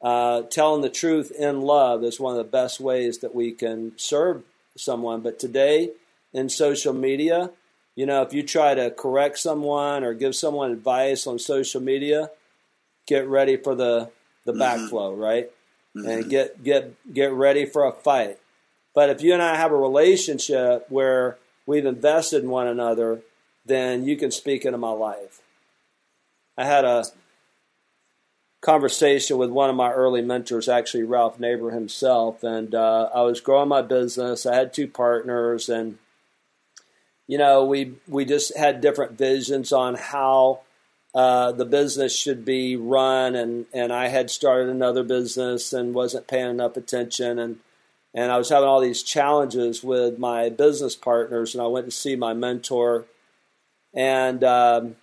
uh, 0.00 0.42
telling 0.42 0.82
the 0.82 0.88
truth 0.88 1.30
in 1.30 1.62
love 1.62 2.04
is 2.04 2.20
one 2.20 2.32
of 2.32 2.38
the 2.38 2.50
best 2.50 2.80
ways 2.80 3.18
that 3.18 3.34
we 3.34 3.52
can 3.52 3.92
serve 3.96 4.42
someone. 4.78 5.20
But 5.20 5.38
today, 5.38 5.90
in 6.32 6.48
social 6.48 6.92
media, 6.92 7.50
you 7.94 8.06
know, 8.06 8.22
if 8.22 8.32
you 8.32 8.42
try 8.42 8.74
to 8.74 8.90
correct 8.90 9.38
someone 9.38 10.04
or 10.04 10.14
give 10.14 10.36
someone 10.36 10.70
advice 10.70 11.26
on 11.26 11.38
social 11.38 11.80
media, 11.80 12.30
get 13.06 13.26
ready 13.26 13.56
for 13.56 13.74
the 13.74 14.10
the 14.44 14.52
mm-hmm. 14.52 14.62
backflow, 14.62 15.18
right? 15.18 15.50
Mm-hmm. 15.96 16.08
And 16.08 16.30
get 16.30 16.62
get 16.62 17.12
get 17.12 17.32
ready 17.32 17.66
for 17.66 17.84
a 17.84 17.92
fight. 17.92 18.38
But 18.94 19.10
if 19.10 19.22
you 19.22 19.32
and 19.32 19.42
I 19.42 19.56
have 19.56 19.72
a 19.72 19.76
relationship 19.76 20.86
where 20.88 21.38
we've 21.66 21.86
invested 21.86 22.42
in 22.42 22.50
one 22.50 22.66
another, 22.66 23.20
then 23.64 24.04
you 24.04 24.16
can 24.16 24.30
speak 24.30 24.64
into 24.64 24.78
my 24.78 24.90
life. 24.90 25.40
I 26.56 26.64
had 26.64 26.84
a 26.84 27.04
conversation 28.60 29.38
with 29.38 29.50
one 29.50 29.70
of 29.70 29.76
my 29.76 29.92
early 29.92 30.22
mentors, 30.22 30.68
actually 30.68 31.04
Ralph 31.04 31.38
Neighbour 31.38 31.70
himself, 31.70 32.42
and 32.42 32.74
uh, 32.74 33.08
I 33.14 33.22
was 33.22 33.40
growing 33.40 33.68
my 33.68 33.82
business. 33.82 34.46
I 34.46 34.54
had 34.54 34.72
two 34.72 34.88
partners, 34.88 35.68
and 35.68 35.98
you 37.26 37.38
know, 37.38 37.64
we 37.64 37.94
we 38.06 38.24
just 38.24 38.56
had 38.56 38.80
different 38.80 39.12
visions 39.12 39.72
on 39.72 39.94
how 39.94 40.60
uh, 41.14 41.52
the 41.52 41.64
business 41.64 42.16
should 42.16 42.44
be 42.44 42.76
run, 42.76 43.34
and 43.34 43.66
and 43.72 43.92
I 43.92 44.08
had 44.08 44.30
started 44.30 44.68
another 44.68 45.04
business 45.04 45.72
and 45.72 45.94
wasn't 45.94 46.26
paying 46.26 46.50
enough 46.50 46.76
attention, 46.76 47.38
and 47.38 47.58
and 48.14 48.32
I 48.32 48.38
was 48.38 48.48
having 48.48 48.68
all 48.68 48.80
these 48.80 49.02
challenges 49.02 49.84
with 49.84 50.18
my 50.18 50.48
business 50.48 50.96
partners, 50.96 51.54
and 51.54 51.62
I 51.62 51.66
went 51.66 51.86
to 51.86 51.92
see 51.92 52.16
my 52.16 52.34
mentor, 52.34 53.04
and 53.94 54.42
um, 54.42 54.96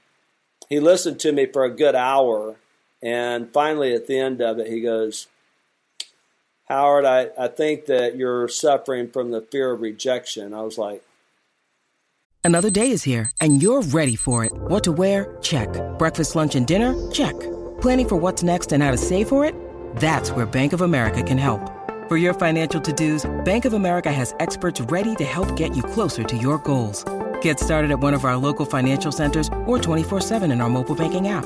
he 0.67 0.79
listened 0.79 1.19
to 1.21 1.31
me 1.31 1.45
for 1.45 1.63
a 1.63 1.69
good 1.69 1.95
hour, 1.95 2.57
and 3.01 3.51
finally 3.51 3.93
at 3.93 4.07
the 4.07 4.19
end 4.19 4.41
of 4.41 4.59
it, 4.59 4.67
he 4.67 4.81
goes. 4.81 5.27
Howard, 6.67 7.05
I, 7.05 7.29
I 7.37 7.47
think 7.47 7.85
that 7.85 8.15
you're 8.15 8.47
suffering 8.47 9.09
from 9.11 9.29
the 9.29 9.41
fear 9.41 9.71
of 9.71 9.81
rejection. 9.81 10.51
I 10.51 10.61
was 10.63 10.79
like, 10.79 11.03
Another 12.45 12.69
day 12.69 12.91
is 12.91 13.01
here, 13.01 13.31
and 13.41 13.59
you're 13.59 13.81
ready 13.81 14.15
for 14.15 14.45
it. 14.45 14.53
What 14.53 14.83
to 14.83 14.91
wear? 14.91 15.35
Check. 15.41 15.67
Breakfast, 15.97 16.35
lunch, 16.35 16.53
and 16.53 16.67
dinner? 16.67 16.93
Check. 17.09 17.33
Planning 17.81 18.07
for 18.07 18.15
what's 18.17 18.43
next 18.43 18.71
and 18.71 18.83
how 18.83 18.91
to 18.91 18.97
save 18.97 19.27
for 19.27 19.43
it? 19.43 19.55
That's 19.95 20.29
where 20.29 20.45
Bank 20.45 20.71
of 20.71 20.81
America 20.81 21.23
can 21.23 21.39
help. 21.39 21.71
For 22.07 22.17
your 22.17 22.35
financial 22.35 22.79
to-dos, 22.79 23.25
Bank 23.45 23.65
of 23.65 23.73
America 23.73 24.11
has 24.11 24.35
experts 24.39 24.79
ready 24.79 25.15
to 25.15 25.23
help 25.23 25.55
get 25.55 25.75
you 25.75 25.81
closer 25.81 26.23
to 26.23 26.37
your 26.37 26.59
goals. 26.59 27.03
Get 27.41 27.59
started 27.59 27.89
at 27.89 27.99
one 27.99 28.13
of 28.13 28.25
our 28.25 28.37
local 28.37 28.67
financial 28.67 29.11
centers 29.11 29.47
or 29.65 29.79
24-7 29.79 30.43
in 30.51 30.61
our 30.61 30.69
mobile 30.69 30.93
banking 30.93 31.29
app. 31.29 31.45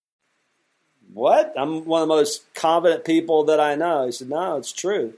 what? 1.13 1.53
I'm 1.57 1.85
one 1.85 2.01
of 2.01 2.07
the 2.07 2.15
most 2.15 2.53
confident 2.53 3.05
people 3.05 3.43
that 3.45 3.59
I 3.59 3.75
know. 3.75 4.05
He 4.05 4.11
said, 4.11 4.29
no, 4.29 4.57
it's 4.57 4.71
true. 4.71 5.13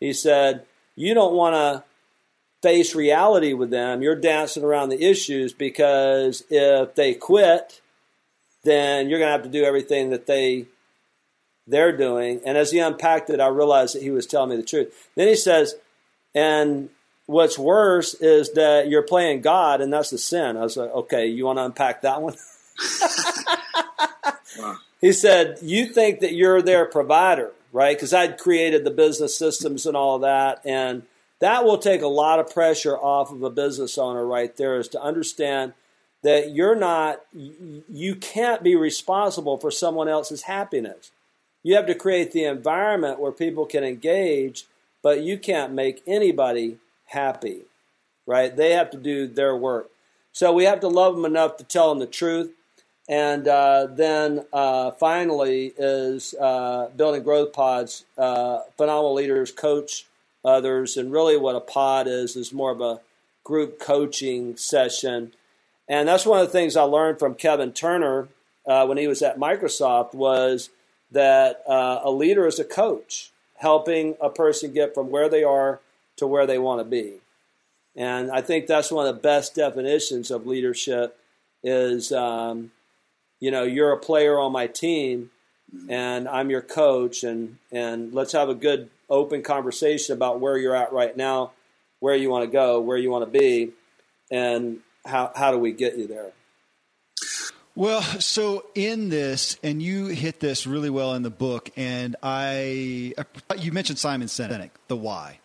He 0.00 0.12
said, 0.12 0.64
you 0.94 1.14
don't 1.14 1.34
want 1.34 1.54
to 1.54 1.84
face 2.62 2.94
reality 2.94 3.52
with 3.52 3.70
them. 3.70 4.02
You're 4.02 4.16
dancing 4.16 4.64
around 4.64 4.88
the 4.88 5.02
issues 5.02 5.52
because 5.52 6.42
if 6.50 6.94
they 6.94 7.14
quit, 7.14 7.80
then 8.64 9.08
you're 9.08 9.18
going 9.18 9.28
to 9.28 9.32
have 9.32 9.44
to 9.44 9.48
do 9.48 9.64
everything 9.64 10.10
that 10.10 10.26
they 10.26 10.66
they're 11.68 11.96
doing. 11.96 12.40
And 12.46 12.56
as 12.56 12.70
he 12.70 12.78
unpacked 12.78 13.30
it, 13.30 13.40
I 13.40 13.48
realized 13.48 13.94
that 13.94 14.02
he 14.02 14.10
was 14.10 14.26
telling 14.26 14.50
me 14.50 14.56
the 14.56 14.62
truth. 14.62 15.08
Then 15.16 15.28
he 15.28 15.34
says, 15.34 15.74
and 16.34 16.90
what's 17.26 17.58
worse 17.58 18.14
is 18.14 18.52
that 18.52 18.88
you're 18.88 19.02
playing 19.02 19.40
God, 19.40 19.80
and 19.80 19.92
that's 19.92 20.10
the 20.10 20.18
sin. 20.18 20.56
I 20.56 20.60
was 20.60 20.76
like, 20.76 20.90
okay, 20.90 21.26
you 21.26 21.44
want 21.44 21.58
to 21.58 21.64
unpack 21.64 22.02
that 22.02 22.22
one? 22.22 22.36
wow. 24.58 24.76
He 25.00 25.12
said, 25.12 25.58
You 25.62 25.86
think 25.86 26.20
that 26.20 26.34
you're 26.34 26.62
their 26.62 26.86
provider, 26.86 27.52
right? 27.72 27.96
Because 27.96 28.14
I'd 28.14 28.38
created 28.38 28.84
the 28.84 28.90
business 28.90 29.36
systems 29.36 29.86
and 29.86 29.96
all 29.96 30.18
that. 30.20 30.60
And 30.64 31.02
that 31.40 31.64
will 31.64 31.78
take 31.78 32.02
a 32.02 32.08
lot 32.08 32.38
of 32.38 32.52
pressure 32.52 32.96
off 32.96 33.30
of 33.30 33.42
a 33.42 33.50
business 33.50 33.98
owner 33.98 34.24
right 34.24 34.56
there 34.56 34.78
is 34.78 34.88
to 34.88 35.02
understand 35.02 35.74
that 36.22 36.50
you're 36.52 36.74
not, 36.74 37.20
you 37.32 38.16
can't 38.16 38.62
be 38.62 38.74
responsible 38.74 39.58
for 39.58 39.70
someone 39.70 40.08
else's 40.08 40.42
happiness. 40.42 41.10
You 41.62 41.74
have 41.76 41.86
to 41.86 41.94
create 41.94 42.32
the 42.32 42.44
environment 42.44 43.20
where 43.20 43.32
people 43.32 43.66
can 43.66 43.84
engage, 43.84 44.66
but 45.02 45.22
you 45.22 45.38
can't 45.38 45.72
make 45.72 46.02
anybody 46.06 46.78
happy, 47.06 47.62
right? 48.26 48.56
They 48.56 48.72
have 48.72 48.90
to 48.90 48.96
do 48.96 49.26
their 49.26 49.54
work. 49.56 49.90
So 50.32 50.52
we 50.52 50.64
have 50.64 50.80
to 50.80 50.88
love 50.88 51.14
them 51.14 51.24
enough 51.24 51.56
to 51.58 51.64
tell 51.64 51.90
them 51.90 51.98
the 51.98 52.06
truth. 52.06 52.52
And 53.08 53.46
uh, 53.46 53.86
then 53.86 54.46
uh, 54.52 54.90
finally 54.92 55.72
is 55.78 56.34
uh, 56.34 56.88
building 56.96 57.22
growth 57.22 57.52
pods. 57.52 58.04
Uh, 58.18 58.60
phenomenal 58.76 59.14
leaders 59.14 59.52
coach 59.52 60.06
others, 60.44 60.96
and 60.96 61.12
really 61.12 61.36
what 61.36 61.56
a 61.56 61.60
pod 61.60 62.06
is 62.06 62.36
is 62.36 62.52
more 62.52 62.70
of 62.72 62.80
a 62.80 63.00
group 63.44 63.78
coaching 63.78 64.56
session. 64.56 65.32
And 65.88 66.08
that's 66.08 66.26
one 66.26 66.40
of 66.40 66.46
the 66.46 66.52
things 66.52 66.76
I 66.76 66.82
learned 66.82 67.20
from 67.20 67.36
Kevin 67.36 67.72
Turner 67.72 68.28
uh, 68.66 68.86
when 68.86 68.98
he 68.98 69.06
was 69.06 69.22
at 69.22 69.38
Microsoft 69.38 70.14
was 70.14 70.70
that 71.12 71.62
uh, 71.68 72.00
a 72.02 72.10
leader 72.10 72.46
is 72.46 72.58
a 72.58 72.64
coach, 72.64 73.30
helping 73.58 74.16
a 74.20 74.30
person 74.30 74.72
get 74.72 74.94
from 74.94 75.10
where 75.10 75.28
they 75.28 75.44
are 75.44 75.80
to 76.16 76.26
where 76.26 76.46
they 76.46 76.58
want 76.58 76.80
to 76.80 76.84
be. 76.84 77.20
And 77.94 78.30
I 78.30 78.40
think 78.40 78.66
that's 78.66 78.90
one 78.90 79.06
of 79.06 79.14
the 79.14 79.20
best 79.20 79.54
definitions 79.54 80.30
of 80.30 80.46
leadership 80.46 81.18
is 81.62 82.12
um, 82.12 82.72
you 83.40 83.50
know, 83.50 83.62
you're 83.62 83.92
a 83.92 83.98
player 83.98 84.38
on 84.38 84.52
my 84.52 84.66
team 84.66 85.30
mm-hmm. 85.74 85.90
and 85.90 86.28
I'm 86.28 86.50
your 86.50 86.62
coach 86.62 87.22
and 87.22 87.58
and 87.70 88.12
let's 88.14 88.32
have 88.32 88.48
a 88.48 88.54
good 88.54 88.90
open 89.08 89.42
conversation 89.42 90.14
about 90.14 90.40
where 90.40 90.56
you're 90.58 90.74
at 90.74 90.92
right 90.92 91.16
now, 91.16 91.52
where 92.00 92.16
you 92.16 92.30
want 92.30 92.44
to 92.44 92.50
go, 92.50 92.80
where 92.80 92.96
you 92.96 93.10
want 93.10 93.30
to 93.30 93.38
be, 93.38 93.72
and 94.30 94.78
how 95.04 95.32
how 95.34 95.52
do 95.52 95.58
we 95.58 95.72
get 95.72 95.96
you 95.96 96.06
there? 96.06 96.32
Well, 97.74 98.00
so 98.00 98.64
in 98.74 99.10
this, 99.10 99.58
and 99.62 99.82
you 99.82 100.06
hit 100.06 100.40
this 100.40 100.66
really 100.66 100.88
well 100.88 101.12
in 101.12 101.22
the 101.22 101.30
book, 101.30 101.68
and 101.76 102.16
I, 102.22 103.12
you 103.58 103.70
mentioned 103.70 103.98
Simon 103.98 104.28
Sinek, 104.28 104.70
the 104.88 104.96
why. 104.96 105.40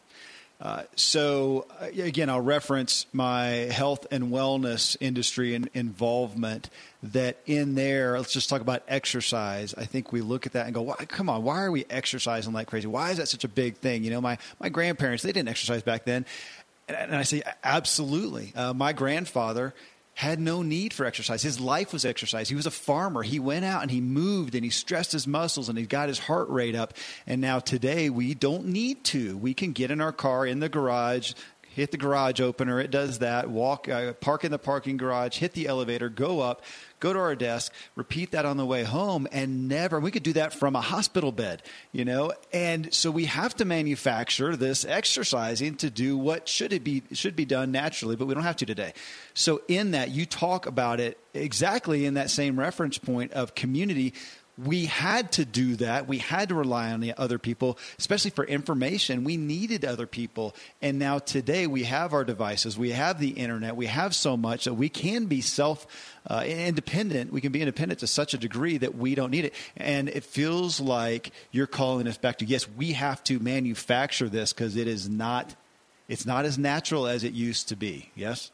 Uh, 0.61 0.83
so 0.95 1.65
uh, 1.81 1.85
again, 1.85 2.29
I'll 2.29 2.39
reference 2.39 3.07
my 3.13 3.45
health 3.47 4.05
and 4.11 4.25
wellness 4.25 4.95
industry 4.99 5.55
and 5.55 5.69
involvement. 5.73 6.69
That 7.03 7.37
in 7.47 7.73
there, 7.73 8.19
let's 8.19 8.31
just 8.31 8.47
talk 8.47 8.61
about 8.61 8.83
exercise. 8.87 9.73
I 9.75 9.85
think 9.85 10.11
we 10.11 10.21
look 10.21 10.45
at 10.45 10.53
that 10.53 10.67
and 10.67 10.75
go, 10.75 10.93
"Come 11.07 11.29
on, 11.29 11.41
why 11.43 11.63
are 11.63 11.71
we 11.71 11.83
exercising 11.89 12.53
like 12.53 12.67
crazy? 12.67 12.85
Why 12.85 13.09
is 13.09 13.17
that 13.17 13.27
such 13.27 13.43
a 13.43 13.47
big 13.47 13.77
thing?" 13.77 14.03
You 14.03 14.11
know, 14.11 14.21
my 14.21 14.37
my 14.59 14.69
grandparents 14.69 15.23
they 15.23 15.31
didn't 15.31 15.49
exercise 15.49 15.81
back 15.81 16.05
then. 16.05 16.27
And 16.87 17.15
I 17.15 17.23
say, 17.23 17.41
absolutely. 17.63 18.53
Uh, 18.55 18.73
my 18.73 18.93
grandfather 18.93 19.73
had 20.21 20.39
no 20.39 20.61
need 20.61 20.93
for 20.93 21.03
exercise. 21.07 21.41
His 21.41 21.59
life 21.59 21.91
was 21.91 22.05
exercise. 22.05 22.47
He 22.47 22.53
was 22.53 22.67
a 22.67 22.71
farmer. 22.71 23.23
He 23.23 23.39
went 23.39 23.65
out 23.65 23.81
and 23.81 23.89
he 23.89 24.01
moved 24.01 24.53
and 24.53 24.63
he 24.63 24.69
stressed 24.69 25.11
his 25.11 25.25
muscles 25.25 25.67
and 25.67 25.79
he 25.79 25.87
got 25.87 26.09
his 26.09 26.19
heart 26.19 26.47
rate 26.49 26.75
up. 26.75 26.93
And 27.25 27.41
now 27.41 27.57
today 27.57 28.07
we 28.11 28.35
don't 28.35 28.67
need 28.67 29.03
to. 29.05 29.35
We 29.35 29.55
can 29.55 29.71
get 29.71 29.89
in 29.89 29.99
our 29.99 30.11
car 30.11 30.45
in 30.45 30.59
the 30.59 30.69
garage, 30.69 31.33
hit 31.69 31.89
the 31.89 31.97
garage 31.97 32.39
opener. 32.39 32.79
It 32.79 32.91
does 32.91 33.17
that. 33.17 33.49
Walk, 33.49 33.89
uh, 33.89 34.13
park 34.13 34.45
in 34.45 34.51
the 34.51 34.59
parking 34.59 34.97
garage, 34.97 35.39
hit 35.39 35.53
the 35.53 35.65
elevator, 35.65 36.07
go 36.07 36.39
up, 36.39 36.61
go 37.01 37.11
to 37.11 37.19
our 37.19 37.35
desk, 37.35 37.73
repeat 37.97 38.31
that 38.31 38.45
on 38.45 38.55
the 38.55 38.65
way 38.65 38.83
home, 38.83 39.27
and 39.33 39.67
never. 39.67 39.99
We 39.99 40.11
could 40.11 40.23
do 40.23 40.31
that 40.33 40.53
from 40.53 40.77
a 40.77 40.81
hospital 40.81 41.33
bed, 41.33 41.63
you 41.91 42.05
know. 42.05 42.31
And 42.53 42.93
so 42.93 43.11
we 43.11 43.25
have 43.25 43.53
to 43.57 43.65
manufacture 43.65 44.55
this 44.55 44.85
exercising 44.85 45.75
to 45.77 45.89
do 45.89 46.17
what 46.17 46.47
should 46.47 46.71
it 46.71 46.85
be 46.85 47.03
should 47.11 47.35
be 47.35 47.43
done 47.43 47.73
naturally, 47.73 48.15
but 48.15 48.27
we 48.27 48.33
don't 48.33 48.43
have 48.43 48.55
to 48.57 48.65
today. 48.65 48.93
So 49.33 49.61
in 49.67 49.91
that, 49.91 50.11
you 50.11 50.25
talk 50.25 50.65
about 50.65 51.01
it 51.01 51.17
exactly 51.33 52.05
in 52.05 52.13
that 52.13 52.29
same 52.29 52.57
reference 52.59 52.97
point 52.97 53.33
of 53.33 53.55
community 53.55 54.13
we 54.57 54.85
had 54.85 55.31
to 55.33 55.45
do 55.45 55.75
that. 55.77 56.07
We 56.07 56.17
had 56.17 56.49
to 56.49 56.55
rely 56.55 56.91
on 56.91 56.99
the 56.99 57.13
other 57.17 57.39
people, 57.39 57.77
especially 57.97 58.31
for 58.31 58.43
information. 58.45 59.23
We 59.23 59.37
needed 59.37 59.85
other 59.85 60.05
people. 60.05 60.55
And 60.81 60.99
now 60.99 61.19
today 61.19 61.67
we 61.67 61.83
have 61.83 62.13
our 62.13 62.23
devices, 62.23 62.77
we 62.77 62.91
have 62.91 63.19
the 63.19 63.29
internet, 63.29 63.75
we 63.75 63.87
have 63.87 64.13
so 64.13 64.35
much 64.35 64.65
that 64.65 64.73
we 64.73 64.89
can 64.89 65.25
be 65.25 65.41
self 65.41 65.87
uh, 66.27 66.43
independent. 66.45 67.33
We 67.33 67.41
can 67.41 67.51
be 67.51 67.61
independent 67.61 67.99
to 68.01 68.07
such 68.07 68.33
a 68.33 68.37
degree 68.37 68.77
that 68.77 68.95
we 68.95 69.15
don't 69.15 69.31
need 69.31 69.45
it. 69.45 69.55
And 69.77 70.09
it 70.09 70.23
feels 70.23 70.79
like 70.79 71.31
you're 71.51 71.67
calling 71.67 72.07
us 72.07 72.17
back 72.17 72.37
to 72.39 72.45
yes, 72.45 72.67
we 72.69 72.93
have 72.93 73.23
to 73.25 73.39
manufacture 73.39 74.29
this 74.29 74.53
because 74.53 74.75
it 74.75 74.87
is 74.87 75.09
not. 75.09 75.55
It's 76.07 76.25
not 76.25 76.43
as 76.43 76.57
natural 76.57 77.07
as 77.07 77.23
it 77.23 77.31
used 77.31 77.69
to 77.69 77.77
be. 77.77 78.11
Yes. 78.15 78.51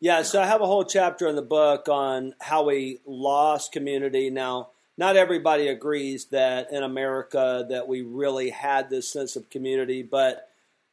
Yeah, 0.00 0.22
so 0.22 0.42
I 0.42 0.46
have 0.46 0.60
a 0.60 0.66
whole 0.66 0.84
chapter 0.84 1.28
in 1.28 1.36
the 1.36 1.42
book 1.42 1.88
on 1.88 2.34
how 2.40 2.64
we 2.64 3.00
lost 3.06 3.72
community. 3.72 4.30
Now, 4.30 4.70
not 4.96 5.16
everybody 5.16 5.68
agrees 5.68 6.26
that 6.26 6.70
in 6.72 6.82
America 6.82 7.66
that 7.68 7.88
we 7.88 8.02
really 8.02 8.50
had 8.50 8.88
this 8.88 9.08
sense 9.08 9.36
of 9.36 9.50
community, 9.50 10.02
but 10.02 10.48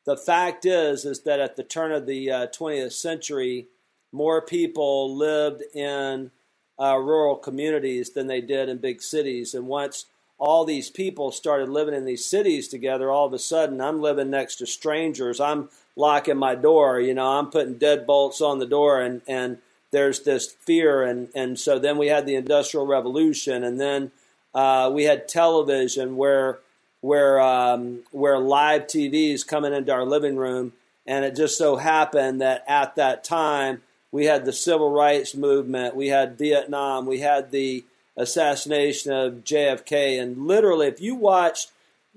the 0.06 0.18
fact 0.18 0.66
is 0.66 1.06
is 1.06 1.22
that 1.22 1.39
at 1.39 1.56
the 1.56 1.64
turn 1.64 1.91
of 1.91 2.06
the 2.06 2.32
uh, 2.32 2.47
20th 2.47 2.93
century, 2.93 3.68
more 4.12 4.41
people 4.41 5.16
lived 5.16 5.62
in 5.76 6.32
uh, 6.80 6.97
rural 6.97 7.36
communities 7.36 8.12
than 8.12 8.28
they 8.28 8.41
did 8.41 8.68
in 8.68 8.78
big 8.78 9.02
cities. 9.02 9.54
And 9.54 9.68
once 9.68 10.08
all 10.39 10.66
these 10.66 10.89
people 10.89 11.32
started 11.32 11.70
living 11.70 11.93
in 11.93 12.06
these 12.06 12.26
cities 12.26 12.68
together, 12.68 13.12
all 13.12 13.28
of 13.28 13.34
a 13.34 13.39
sudden 13.39 13.80
I'm 13.80 14.02
living 14.02 14.32
next 14.32 14.56
to 14.56 14.66
strangers. 14.66 15.39
I'm 15.39 15.70
locking 15.95 16.38
my 16.38 16.56
door, 16.56 16.99
you 16.99 17.14
know, 17.14 17.28
I'm 17.28 17.52
putting 17.52 17.76
deadbolts 17.76 18.41
on 18.41 18.58
the 18.58 18.66
door 18.66 19.02
and 19.02 19.22
and 19.28 19.60
there's 19.91 20.21
this 20.21 20.47
fear 20.51 21.03
and 21.03 21.29
and 21.35 21.59
so 21.59 21.77
then 21.77 21.97
we 21.97 22.07
had 22.07 22.25
the 22.25 22.35
industrial 22.35 22.87
revolution 22.87 23.63
and 23.63 23.79
then 23.79 24.11
uh, 24.53 24.89
we 24.93 25.03
had 25.03 25.27
television 25.27 26.17
where 26.17 26.59
where 27.01 27.39
um, 27.39 27.99
where 28.11 28.39
live 28.39 28.83
TVs 28.83 29.45
coming 29.45 29.73
into 29.73 29.91
our 29.91 30.05
living 30.05 30.35
room 30.35 30.73
and 31.05 31.25
it 31.25 31.35
just 31.35 31.57
so 31.57 31.75
happened 31.75 32.41
that 32.41 32.63
at 32.67 32.95
that 32.95 33.23
time 33.23 33.81
we 34.11 34.25
had 34.25 34.45
the 34.45 34.53
civil 34.53 34.91
rights 34.91 35.35
movement 35.35 35.95
we 35.95 36.07
had 36.07 36.37
Vietnam 36.37 37.05
we 37.05 37.19
had 37.19 37.51
the 37.51 37.83
assassination 38.17 39.11
of 39.11 39.43
JFK 39.43 40.21
and 40.21 40.47
literally 40.47 40.87
if 40.87 41.01
you 41.01 41.15
watch 41.15 41.67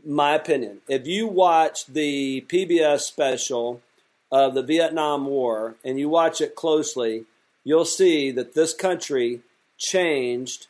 my 0.06 0.34
opinion 0.34 0.78
if 0.88 1.06
you 1.06 1.26
watch 1.26 1.86
the 1.86 2.44
PBS 2.48 3.00
special 3.00 3.80
of 4.30 4.54
the 4.54 4.62
Vietnam 4.62 5.26
War 5.26 5.76
and 5.84 5.98
you 5.98 6.08
watch 6.08 6.40
it 6.40 6.54
closely 6.56 7.24
you'll 7.64 7.84
see 7.84 8.30
that 8.30 8.54
this 8.54 8.72
country 8.74 9.40
changed 9.78 10.68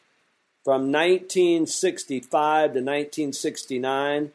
from 0.65 0.91
1965 0.91 2.31
to 2.31 2.81
1969, 2.81 4.33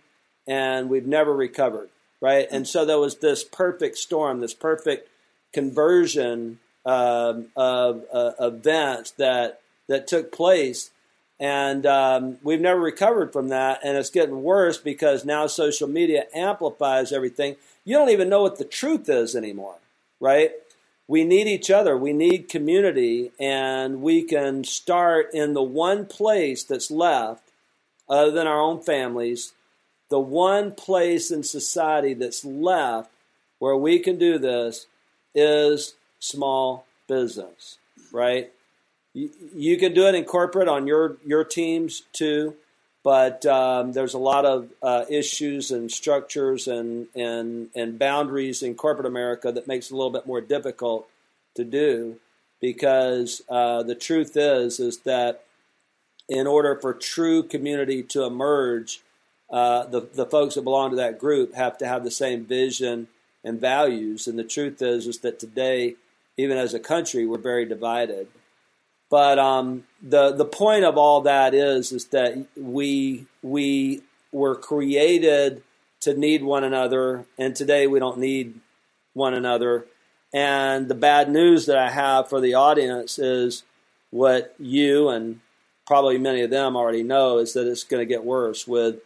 and 0.48 0.90
we've 0.90 1.08
never 1.08 1.34
recovered, 1.34 1.90
right? 2.22 2.48
And 2.52 2.68
so 2.68 2.86
there 2.86 3.00
was 3.00 3.18
this 3.18 3.44
perfect 3.44 3.98
storm, 3.98 4.42
this 4.42 4.54
perfect 4.54 5.10
conversion 5.54 6.60
um, 6.86 7.48
of 7.56 8.06
uh, 8.14 8.32
events 8.40 9.12
that 9.12 9.62
that 9.88 10.08
took 10.08 10.32
place, 10.32 10.92
and 11.40 11.86
um, 11.88 12.38
we've 12.44 12.62
never 12.62 12.80
recovered 12.80 13.34
from 13.34 13.50
that. 13.50 13.80
And 13.84 13.98
it's 13.98 14.12
getting 14.12 14.44
worse 14.44 14.78
because 14.78 15.26
now 15.26 15.48
social 15.48 15.88
media 15.88 16.26
amplifies 16.34 17.12
everything. 17.12 17.56
You 17.86 17.98
don't 17.98 18.10
even 18.10 18.30
know 18.30 18.44
what 18.44 18.60
the 18.60 18.66
truth 18.66 19.10
is 19.10 19.36
anymore, 19.36 19.78
right? 20.20 20.52
We 21.10 21.24
need 21.24 21.48
each 21.48 21.72
other. 21.72 21.98
We 21.98 22.14
need 22.14 22.50
community, 22.50 23.32
and 23.40 24.00
we 24.04 24.22
can 24.22 24.64
start 24.64 25.34
in 25.34 25.56
the 25.56 25.64
one 25.64 26.06
place 26.06 26.64
that's 26.64 26.92
left, 26.92 27.50
other 28.08 28.30
than 28.30 28.46
our 28.46 28.62
own 28.62 28.80
families, 28.80 29.54
the 30.10 30.20
one 30.20 30.72
place 30.72 31.32
in 31.32 31.42
society 31.42 32.14
that's 32.14 32.46
left 32.46 33.10
where 33.58 33.76
we 33.76 33.98
can 33.98 34.20
do 34.20 34.38
this 34.38 34.86
is 35.34 35.96
small 36.20 36.86
business, 37.08 37.80
right? 38.12 38.52
You, 39.14 39.32
you 39.56 39.78
can 39.78 39.96
do 39.96 40.06
it 40.06 40.14
in 40.14 40.26
corporate 40.26 40.68
on 40.68 40.86
your 40.86 41.18
your 41.26 41.44
teams 41.44 42.04
too, 42.14 42.56
but 43.04 43.46
um, 43.46 43.94
there's 43.94 44.14
a 44.14 44.20
lot 44.20 44.46
of 44.46 44.70
uh, 44.84 45.06
issues 45.10 45.72
and 45.72 45.92
structures 45.92 46.68
and, 46.68 47.08
and, 47.16 47.70
and 47.76 47.98
boundaries 47.98 48.62
in 48.62 48.76
corporate 48.76 49.08
America 49.08 49.52
that 49.52 49.68
makes 49.68 49.90
it 49.90 49.94
a 49.94 49.96
little 49.96 50.12
bit 50.12 50.28
more 50.28 50.42
difficult 50.42 51.08
to 51.56 51.64
do 51.64 52.18
because 52.62 53.42
uh, 53.50 53.84
the 53.84 53.96
truth 53.96 54.36
is 54.36 54.80
is 54.80 55.00
that 55.00 55.46
in 56.28 56.46
order 56.46 56.76
for 56.76 56.94
true 56.94 57.42
community 57.42 58.04
to 58.04 58.24
emerge, 58.24 59.02
uh, 59.50 59.86
the, 59.86 60.02
the 60.02 60.26
folks 60.26 60.56
that 60.56 60.62
belong 60.62 60.92
to 60.92 60.96
that 60.96 61.18
group 61.18 61.56
have 61.56 61.78
to 61.80 61.88
have 61.88 62.04
the 62.04 62.12
same 62.12 62.46
vision 62.46 63.08
and 63.44 63.60
values. 63.60 64.28
And 64.28 64.38
the 64.38 64.44
truth 64.44 64.82
is 64.82 65.08
is 65.08 65.20
that 65.20 65.40
today, 65.40 65.96
even 66.38 66.58
as 66.58 66.74
a 66.74 66.80
country, 66.80 67.26
we're 67.26 67.40
very 67.40 67.66
divided. 67.66 68.28
But 69.10 69.40
um, 69.40 69.86
the 70.02 70.32
the 70.32 70.46
point 70.46 70.86
of 70.86 70.98
all 70.98 71.22
that 71.22 71.54
is 71.54 71.92
is 71.92 72.06
that 72.08 72.46
we 72.56 73.26
we 73.42 74.04
were 74.32 74.56
created 74.56 75.64
to 76.02 76.14
need 76.14 76.44
one 76.44 76.64
another, 76.64 77.26
and 77.38 77.56
today 77.56 77.88
we 77.88 78.00
don't 78.00 78.20
need 78.20 78.60
one 79.14 79.34
another. 79.34 79.86
And 80.32 80.88
the 80.88 80.96
bad 80.96 81.30
news 81.30 81.66
that 81.66 81.78
I 81.78 81.90
have 81.90 82.30
for 82.30 82.40
the 82.40 82.54
audience 82.54 83.18
is 83.18 83.64
what 84.12 84.54
you 84.60 85.10
and 85.10 85.40
probably 85.88 86.20
many 86.20 86.42
of 86.42 86.52
them 86.52 86.76
already 86.76 87.02
know 87.02 87.40
is 87.40 87.54
that 87.54 87.68
it's 87.68 87.84
going 87.84 88.02
to 88.02 88.06
get 88.06 88.24
worse 88.24 88.68
with 88.68 88.98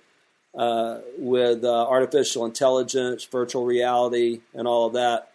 uh, 0.54 0.99
with 1.18 1.64
uh, 1.64 1.88
artificial 1.88 2.45
intelligence, 2.45 3.24
virtual 3.24 3.66
reality, 3.66 4.41
and 4.54 4.68
all 4.68 4.88
of 4.88 4.93
that. 4.93 5.32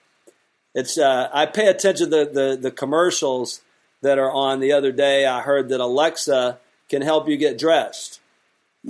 It's 0.74 0.98
uh, 0.98 1.28
I 1.32 1.46
pay 1.46 1.68
attention 1.68 2.10
to 2.10 2.24
the, 2.24 2.30
the, 2.30 2.58
the 2.60 2.70
commercials 2.70 3.62
that 4.02 4.18
are 4.18 4.30
on. 4.30 4.60
The 4.60 4.72
other 4.72 4.92
day, 4.92 5.26
I 5.26 5.40
heard 5.40 5.68
that 5.70 5.80
Alexa 5.80 6.58
can 6.88 7.02
help 7.02 7.28
you 7.28 7.36
get 7.36 7.58
dressed. 7.58 8.20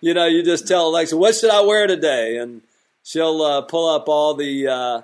you 0.00 0.14
know, 0.14 0.26
you 0.26 0.42
just 0.42 0.66
tell 0.66 0.88
Alexa, 0.88 1.16
"What 1.16 1.34
should 1.34 1.50
I 1.50 1.60
wear 1.62 1.86
today?" 1.86 2.38
and 2.38 2.62
she'll 3.02 3.42
uh, 3.42 3.62
pull 3.62 3.88
up 3.88 4.08
all 4.08 4.34
the, 4.34 4.68
uh, 4.68 5.02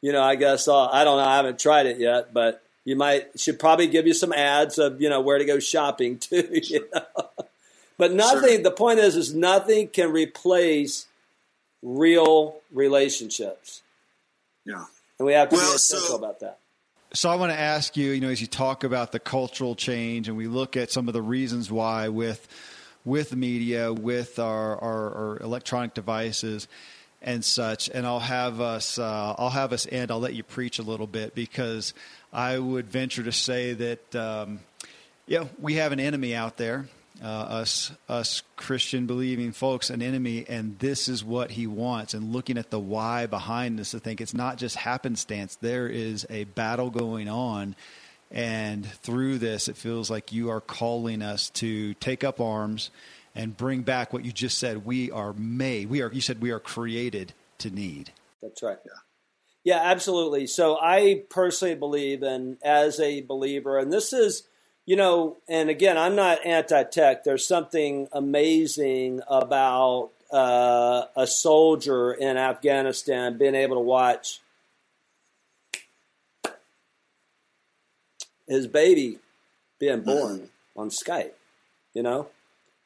you 0.00 0.12
know, 0.12 0.22
I 0.22 0.34
guess 0.34 0.66
all, 0.68 0.88
I 0.92 1.04
don't 1.04 1.18
know, 1.18 1.24
I 1.24 1.36
haven't 1.36 1.58
tried 1.58 1.86
it 1.86 1.98
yet, 1.98 2.34
but 2.34 2.62
you 2.84 2.96
might 2.96 3.38
should 3.38 3.58
probably 3.58 3.86
give 3.86 4.06
you 4.06 4.14
some 4.14 4.32
ads 4.32 4.78
of 4.78 5.00
you 5.00 5.08
know 5.08 5.20
where 5.20 5.38
to 5.38 5.44
go 5.44 5.58
shopping 5.58 6.18
too. 6.20 6.48
You 6.52 6.88
know? 6.92 7.28
But 7.96 8.12
nothing. 8.12 8.56
Sure. 8.56 8.62
The 8.62 8.70
point 8.70 8.98
is, 8.98 9.16
is 9.16 9.34
nothing 9.34 9.88
can 9.88 10.12
replace 10.12 11.06
real 11.82 12.60
relationships. 12.72 13.82
Yeah. 14.64 14.86
And 15.18 15.26
we 15.26 15.32
have 15.32 15.48
to 15.50 15.56
well, 15.56 15.70
be 15.70 15.76
essential 15.76 16.08
so, 16.08 16.16
about 16.16 16.40
that. 16.40 16.58
So 17.14 17.30
I 17.30 17.36
want 17.36 17.52
to 17.52 17.58
ask 17.58 17.96
you, 17.96 18.10
you 18.10 18.20
know, 18.20 18.28
as 18.28 18.40
you 18.40 18.46
talk 18.46 18.82
about 18.82 19.12
the 19.12 19.20
cultural 19.20 19.74
change 19.76 20.28
and 20.28 20.36
we 20.36 20.48
look 20.48 20.76
at 20.76 20.90
some 20.90 21.06
of 21.08 21.14
the 21.14 21.22
reasons 21.22 21.70
why 21.70 22.08
with 22.08 22.48
with 23.04 23.36
media, 23.36 23.92
with 23.92 24.38
our, 24.38 24.80
our, 24.80 25.14
our 25.14 25.38
electronic 25.40 25.92
devices 25.92 26.66
and 27.20 27.44
such, 27.44 27.90
and 27.90 28.06
I'll 28.06 28.18
have 28.18 28.60
us 28.60 28.98
uh, 28.98 29.34
I'll 29.38 29.50
have 29.50 29.72
us 29.72 29.86
end. 29.90 30.10
I'll 30.10 30.20
let 30.20 30.34
you 30.34 30.42
preach 30.42 30.78
a 30.78 30.82
little 30.82 31.06
bit 31.06 31.34
because 31.34 31.94
I 32.32 32.58
would 32.58 32.88
venture 32.88 33.22
to 33.22 33.32
say 33.32 33.74
that 33.74 34.16
um, 34.16 34.60
yeah, 35.26 35.44
we 35.60 35.74
have 35.74 35.92
an 35.92 36.00
enemy 36.00 36.34
out 36.34 36.56
there 36.56 36.86
uh, 37.22 37.26
us 37.26 37.92
us 38.08 38.42
Christian 38.56 39.06
believing 39.06 39.52
folks 39.52 39.90
an 39.90 40.02
enemy, 40.02 40.44
and 40.48 40.78
this 40.78 41.08
is 41.08 41.24
what 41.24 41.52
he 41.52 41.66
wants. 41.66 42.14
And 42.14 42.32
looking 42.32 42.58
at 42.58 42.70
the 42.70 42.78
why 42.78 43.26
behind 43.26 43.78
this, 43.78 43.94
I 43.94 43.98
think 43.98 44.20
it's 44.20 44.34
not 44.34 44.58
just 44.58 44.76
happenstance. 44.76 45.56
There 45.56 45.86
is 45.86 46.26
a 46.30 46.44
battle 46.44 46.90
going 46.90 47.28
on, 47.28 47.76
and 48.30 48.86
through 48.86 49.38
this, 49.38 49.68
it 49.68 49.76
feels 49.76 50.10
like 50.10 50.32
you 50.32 50.50
are 50.50 50.60
calling 50.60 51.22
us 51.22 51.50
to 51.50 51.94
take 51.94 52.24
up 52.24 52.40
arms 52.40 52.90
and 53.34 53.56
bring 53.56 53.82
back 53.82 54.12
what 54.12 54.24
you 54.24 54.32
just 54.32 54.58
said. 54.58 54.84
We 54.84 55.10
are 55.10 55.32
made. 55.34 55.88
We 55.88 56.02
are. 56.02 56.12
You 56.12 56.20
said 56.20 56.40
we 56.40 56.50
are 56.50 56.60
created 56.60 57.32
to 57.58 57.70
need. 57.70 58.12
That's 58.42 58.62
right. 58.62 58.78
Yeah. 58.84 58.92
Yeah, 59.64 59.80
absolutely. 59.82 60.46
So 60.46 60.76
I 60.78 61.22
personally 61.30 61.74
believe, 61.74 62.22
and 62.22 62.58
as 62.62 63.00
a 63.00 63.22
believer, 63.22 63.78
and 63.78 63.90
this 63.90 64.12
is, 64.12 64.42
you 64.86 64.96
know, 64.96 65.36
and 65.48 65.70
again, 65.70 65.96
I'm 65.96 66.14
not 66.14 66.44
anti-tech. 66.44 67.24
There's 67.24 67.46
something 67.46 68.08
amazing 68.12 69.20
about 69.28 70.10
uh, 70.32 71.04
a 71.16 71.26
soldier 71.26 72.12
in 72.12 72.36
Afghanistan 72.36 73.38
being 73.38 73.54
able 73.54 73.76
to 73.76 73.80
watch 73.80 74.40
his 78.46 78.66
baby 78.66 79.18
being 79.78 80.02
born 80.02 80.50
on 80.76 80.90
Skype. 80.90 81.32
You 81.94 82.02
know, 82.02 82.28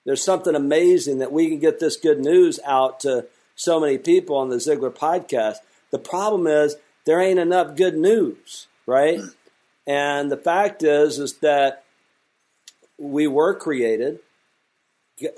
there's 0.04 0.22
something 0.22 0.54
amazing 0.54 1.18
that 1.18 1.32
we 1.32 1.48
can 1.48 1.58
get 1.58 1.80
this 1.80 1.96
good 1.96 2.20
news 2.20 2.60
out 2.64 3.00
to 3.00 3.26
so 3.56 3.80
many 3.80 3.98
people 3.98 4.36
on 4.36 4.50
the 4.50 4.56
Ziglar 4.56 4.94
podcast. 4.94 5.56
The 5.90 5.98
problem 5.98 6.46
is 6.46 6.76
there 7.06 7.20
ain't 7.20 7.40
enough 7.40 7.74
good 7.74 7.96
news, 7.96 8.68
right? 8.86 9.20
And 9.86 10.30
the 10.30 10.36
fact 10.36 10.82
is, 10.82 11.18
is 11.18 11.38
that 11.38 11.82
we 12.98 13.26
were 13.26 13.54
created. 13.54 14.18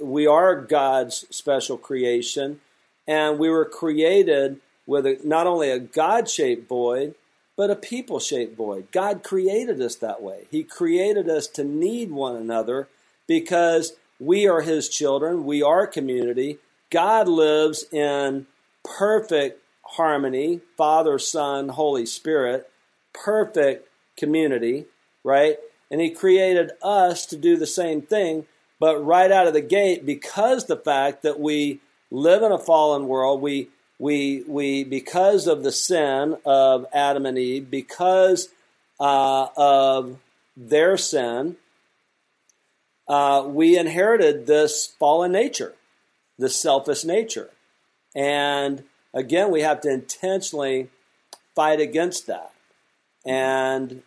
We 0.00 0.26
are 0.26 0.60
God's 0.60 1.26
special 1.30 1.78
creation, 1.78 2.60
and 3.06 3.38
we 3.38 3.48
were 3.48 3.64
created 3.64 4.60
with 4.86 5.06
a, 5.06 5.18
not 5.24 5.46
only 5.46 5.70
a 5.70 5.78
God-shaped 5.78 6.68
void, 6.68 7.14
but 7.56 7.70
a 7.70 7.76
people-shaped 7.76 8.56
void. 8.56 8.88
God 8.90 9.22
created 9.22 9.80
us 9.80 9.96
that 9.96 10.22
way. 10.22 10.46
He 10.50 10.64
created 10.64 11.28
us 11.28 11.46
to 11.48 11.64
need 11.64 12.10
one 12.10 12.36
another 12.36 12.88
because 13.26 13.92
we 14.18 14.46
are 14.48 14.62
His 14.62 14.88
children. 14.88 15.44
We 15.44 15.62
are 15.62 15.86
community. 15.86 16.58
God 16.90 17.28
lives 17.28 17.84
in 17.92 18.46
perfect 18.84 19.62
harmony, 19.82 20.60
Father, 20.76 21.18
Son, 21.18 21.68
Holy 21.70 22.06
Spirit, 22.06 22.70
perfect 23.12 23.88
community, 24.16 24.86
right? 25.24 25.58
And 25.90 26.00
He 26.00 26.10
created 26.10 26.70
us 26.82 27.26
to 27.26 27.36
do 27.36 27.56
the 27.56 27.66
same 27.66 28.02
thing, 28.02 28.46
but 28.78 29.04
right 29.04 29.30
out 29.30 29.46
of 29.46 29.52
the 29.52 29.60
gate, 29.60 30.06
because 30.06 30.66
the 30.66 30.76
fact 30.76 31.22
that 31.22 31.40
we 31.40 31.80
live 32.10 32.42
in 32.42 32.52
a 32.52 32.58
fallen 32.58 33.08
world, 33.08 33.40
we 33.40 33.68
we 33.98 34.44
we 34.46 34.84
because 34.84 35.46
of 35.46 35.62
the 35.62 35.72
sin 35.72 36.36
of 36.44 36.86
Adam 36.92 37.26
and 37.26 37.38
Eve, 37.38 37.70
because 37.70 38.48
uh, 38.98 39.48
of 39.56 40.18
their 40.56 40.96
sin, 40.96 41.56
uh, 43.08 43.44
we 43.46 43.76
inherited 43.76 44.46
this 44.46 44.86
fallen 44.98 45.32
nature, 45.32 45.74
this 46.38 46.56
selfish 46.56 47.04
nature, 47.04 47.50
and 48.14 48.84
again, 49.12 49.50
we 49.50 49.62
have 49.62 49.80
to 49.82 49.90
intentionally 49.90 50.88
fight 51.54 51.80
against 51.80 52.26
that. 52.26 52.52
And 53.26 54.02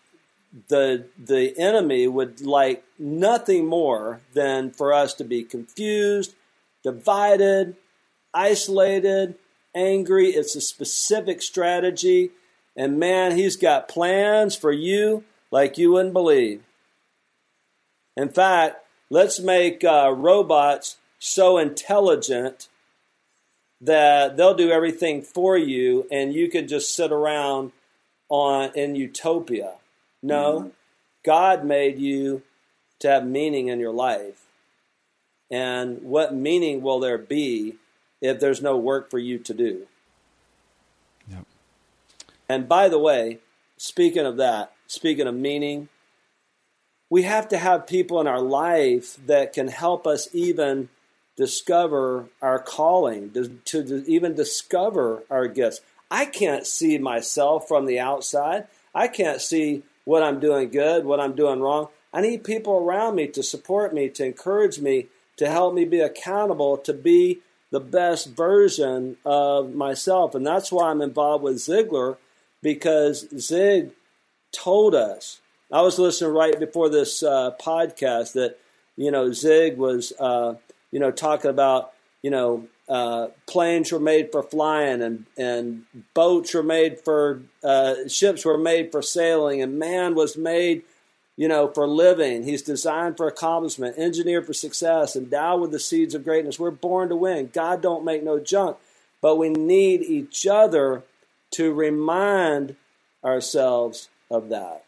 the 0.68 1.08
the 1.18 1.58
enemy 1.58 2.08
would 2.08 2.42
like 2.42 2.84
nothing 3.00 3.66
more 3.66 4.22
than 4.34 4.72
for 4.72 4.94
us 4.94 5.14
to 5.16 5.24
be 5.24 5.44
confused, 5.44 6.36
divided, 6.84 7.76
isolated, 8.34 9.36
angry. 9.76 10.30
It's 10.30 10.56
a 10.56 10.62
specific 10.62 11.42
strategy. 11.42 12.32
And 12.76 13.00
man, 13.00 13.36
he's 13.36 13.56
got 13.56 13.88
plans 13.88 14.56
for 14.56 14.72
you 14.72 15.24
like 15.52 15.78
you 15.78 15.94
wouldn't 15.94 16.14
believe. 16.14 16.64
In 18.16 18.30
fact, 18.30 18.78
let's 19.10 19.40
make 19.40 19.84
uh, 19.84 20.14
robots 20.16 20.98
so 21.20 21.58
intelligent 21.58 22.68
that 23.82 24.38
they'll 24.38 24.54
do 24.54 24.72
everything 24.72 25.22
for 25.22 25.58
you 25.58 26.08
and 26.12 26.34
you 26.34 26.50
could 26.50 26.68
just 26.68 26.96
sit 26.96 27.12
around 27.12 27.72
on 28.30 28.72
in 28.76 28.96
utopia. 28.96 29.74
No, 30.24 30.60
mm-hmm. 30.60 30.70
God 31.24 31.66
made 31.66 32.00
you 32.00 32.42
to 33.00 33.10
have 33.10 33.28
meaning 33.28 33.68
in 33.68 33.80
your 33.80 33.92
life. 33.92 34.46
And 35.52 36.02
what 36.02 36.34
meaning 36.34 36.82
will 36.82 37.00
there 37.00 37.18
be 37.18 37.76
if 38.22 38.40
there's 38.40 38.62
no 38.62 38.78
work 38.78 39.12
for 39.12 39.20
you 39.20 39.38
to 39.40 39.54
do? 39.54 39.86
Yep. 41.30 41.46
And 42.50 42.68
by 42.68 42.90
the 42.90 42.98
way, 42.98 43.40
speaking 43.78 44.26
of 44.26 44.38
that, 44.38 44.72
speaking 44.88 45.28
of 45.28 45.36
meaning, 45.36 45.90
we 47.10 47.24
have 47.24 47.48
to 47.50 47.58
have 47.58 47.86
people 47.86 48.20
in 48.20 48.28
our 48.28 48.42
life 48.42 49.18
that 49.28 49.54
can 49.54 49.68
help 49.68 50.08
us 50.08 50.28
even 50.34 50.90
discover 51.36 52.30
our 52.42 52.60
calling, 52.60 53.32
to, 53.66 53.84
to, 53.84 54.04
even 54.08 54.34
discover 54.34 55.24
our 55.30 55.48
gifts. 55.48 55.82
I 56.10 56.26
can't 56.26 56.66
see 56.66 56.98
myself 56.98 57.68
from 57.68 57.86
the 57.86 58.00
outside. 58.00 58.68
I 58.96 59.08
can't 59.08 59.42
see 59.42 59.84
what 60.06 60.24
I'm 60.24 60.40
doing 60.40 60.70
good, 60.70 61.06
what 61.06 61.20
I'm 61.20 61.36
doing 61.36 61.60
wrong. 61.60 61.90
I 62.14 62.22
need 62.22 62.44
people 62.44 62.74
around 62.78 63.16
me 63.16 63.28
to 63.28 63.44
support 63.44 63.94
me, 63.94 64.10
to 64.10 64.26
encourage 64.26 64.80
me, 64.80 65.08
to 65.38 65.50
help 65.50 65.74
me 65.74 65.86
be 65.86 66.00
accountable, 66.00 66.78
to 66.78 66.94
be 66.94 67.40
the 67.72 67.80
best 67.80 68.36
version 68.36 69.18
of 69.26 69.74
myself. 69.74 70.36
And 70.36 70.46
that's 70.46 70.72
why 70.72 70.90
I'm 70.90 71.02
involved 71.02 71.44
with 71.44 71.56
Ziglar 71.56 72.18
because 72.62 73.28
Zig 73.40 73.92
told 74.52 74.94
us. 74.94 75.42
I 75.72 75.82
was 75.82 75.98
listening 75.98 76.34
right 76.34 76.60
before 76.60 76.90
this 76.90 77.24
uh, 77.24 77.52
podcast 77.60 78.34
that, 78.34 78.60
you 78.96 79.10
know, 79.10 79.32
Zig 79.32 79.78
was 79.78 80.14
uh, 80.20 80.56
you 80.94 81.00
know, 81.00 81.10
talking 81.10 81.50
about, 81.50 81.92
you 82.22 82.30
know, 82.30 82.68
uh, 82.90 83.28
planes 83.48 83.92
were 83.92 84.00
made 84.00 84.32
for 84.32 84.44
flying 84.44 85.02
and, 85.02 85.26
and 85.38 85.86
boats 86.14 86.54
were 86.54 86.64
made 86.64 87.00
for, 87.00 87.42
uh, 87.64 88.08
ships 88.08 88.46
were 88.46 88.58
made 88.58 88.92
for 88.92 89.02
sailing 89.02 89.62
and 89.62 89.80
man 89.80 90.16
was 90.16 90.36
made, 90.36 90.84
you 91.38 91.48
know, 91.48 91.68
for 91.68 91.88
living. 91.88 92.44
He's 92.44 92.62
designed 92.62 93.18
for 93.18 93.28
accomplishment, 93.28 93.98
engineered 93.98 94.46
for 94.46 94.54
success, 94.54 95.16
endowed 95.16 95.62
with 95.62 95.72
the 95.72 95.80
seeds 95.80 96.14
of 96.14 96.24
greatness. 96.24 96.60
We're 96.60 96.72
born 96.72 97.10
to 97.10 97.16
win. 97.16 97.50
God 97.54 97.82
don't 97.82 98.06
make 98.06 98.24
no 98.24 98.40
junk, 98.40 98.78
but 99.22 99.38
we 99.38 99.50
need 99.50 100.02
each 100.02 100.46
other 100.46 101.04
to 101.52 101.74
remind 101.74 102.76
ourselves 103.24 104.10
of 104.30 104.50
that. 104.50 104.83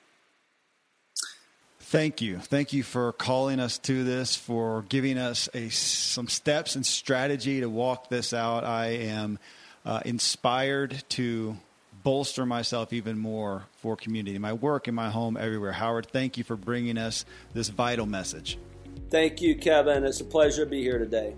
Thank 1.88 2.20
you. 2.20 2.40
Thank 2.40 2.74
you 2.74 2.82
for 2.82 3.12
calling 3.14 3.60
us 3.60 3.78
to 3.78 4.04
this, 4.04 4.36
for 4.36 4.82
giving 4.90 5.20
us 5.20 5.48
a, 5.54 5.70
some 5.70 6.28
steps 6.28 6.76
and 6.76 6.84
strategy 6.84 7.60
to 7.60 7.70
walk 7.70 8.10
this 8.10 8.34
out. 8.34 8.64
I 8.64 8.88
am 8.88 9.38
uh, 9.86 10.02
inspired 10.04 11.04
to 11.10 11.56
bolster 12.02 12.44
myself 12.44 12.92
even 12.92 13.20
more 13.20 13.68
for 13.78 13.96
community, 13.96 14.40
my 14.40 14.54
work, 14.54 14.88
in 14.88 14.96
my 14.96 15.12
home, 15.12 15.38
everywhere. 15.38 15.74
Howard, 15.74 16.08
thank 16.08 16.40
you 16.40 16.44
for 16.44 16.56
bringing 16.56 16.98
us 16.98 17.24
this 17.54 17.70
vital 17.70 18.08
message. 18.08 18.58
Thank 19.12 19.40
you, 19.40 19.56
Kevin. 19.56 20.06
It's 20.06 20.22
a 20.22 20.26
pleasure 20.26 20.66
to 20.66 20.70
be 20.72 20.82
here 20.82 20.98
today. 20.98 21.36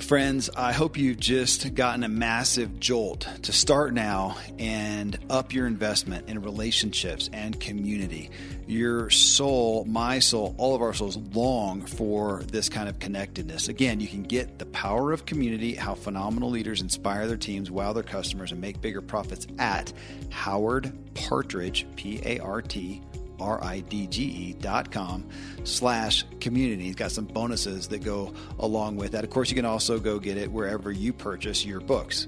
Friends, 0.00 0.48
I 0.56 0.72
hope 0.72 0.96
you've 0.96 1.20
just 1.20 1.74
gotten 1.74 2.04
a 2.04 2.08
massive 2.08 2.80
jolt 2.80 3.28
to 3.42 3.52
start 3.52 3.92
now 3.92 4.38
and 4.58 5.18
up 5.28 5.52
your 5.52 5.66
investment 5.66 6.30
in 6.30 6.40
relationships 6.40 7.28
and 7.34 7.60
community. 7.60 8.30
Your 8.68 9.08
soul, 9.08 9.86
my 9.86 10.18
soul, 10.18 10.54
all 10.58 10.74
of 10.74 10.82
our 10.82 10.92
souls 10.92 11.16
long 11.16 11.86
for 11.86 12.42
this 12.42 12.68
kind 12.68 12.86
of 12.86 12.98
connectedness. 12.98 13.68
Again, 13.68 13.98
you 13.98 14.06
can 14.06 14.22
get 14.22 14.58
the 14.58 14.66
power 14.66 15.10
of 15.10 15.24
community, 15.24 15.74
how 15.74 15.94
phenomenal 15.94 16.50
leaders 16.50 16.82
inspire 16.82 17.26
their 17.26 17.38
teams, 17.38 17.70
wow 17.70 17.94
their 17.94 18.02
customers, 18.02 18.52
and 18.52 18.60
make 18.60 18.82
bigger 18.82 19.00
profits 19.00 19.46
at 19.58 19.90
Howard 20.28 20.92
Partridge, 21.14 21.86
P 21.96 22.20
A 22.22 22.40
R 22.40 22.60
T 22.60 23.00
R-I-D-G-E 23.40 24.54
dot 24.60 24.90
com 24.90 25.26
slash 25.64 26.24
community. 26.40 26.84
He's 26.84 26.96
got 26.96 27.12
some 27.12 27.24
bonuses 27.24 27.88
that 27.88 28.04
go 28.04 28.34
along 28.58 28.96
with 28.96 29.12
that. 29.12 29.24
Of 29.24 29.30
course, 29.30 29.48
you 29.48 29.56
can 29.56 29.64
also 29.64 29.98
go 29.98 30.18
get 30.18 30.36
it 30.36 30.50
wherever 30.50 30.92
you 30.92 31.12
purchase 31.12 31.64
your 31.64 31.80
books. 31.80 32.26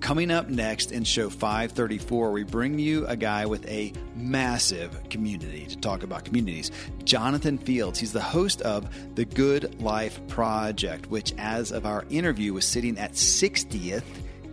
Coming 0.00 0.30
up 0.30 0.48
next 0.48 0.92
in 0.92 1.04
show 1.04 1.30
534, 1.30 2.32
we 2.32 2.42
bring 2.42 2.78
you 2.78 3.06
a 3.06 3.16
guy 3.16 3.46
with 3.46 3.66
a 3.68 3.92
massive 4.14 5.08
community 5.08 5.66
to 5.66 5.76
talk 5.76 6.02
about 6.02 6.24
communities. 6.24 6.70
Jonathan 7.04 7.58
Fields. 7.58 7.98
He's 7.98 8.12
the 8.12 8.20
host 8.20 8.60
of 8.62 9.14
the 9.14 9.24
Good 9.24 9.80
Life 9.80 10.20
Project, 10.28 11.10
which, 11.10 11.32
as 11.38 11.72
of 11.72 11.86
our 11.86 12.04
interview, 12.10 12.52
was 12.52 12.64
sitting 12.64 12.98
at 12.98 13.12
60th 13.12 14.02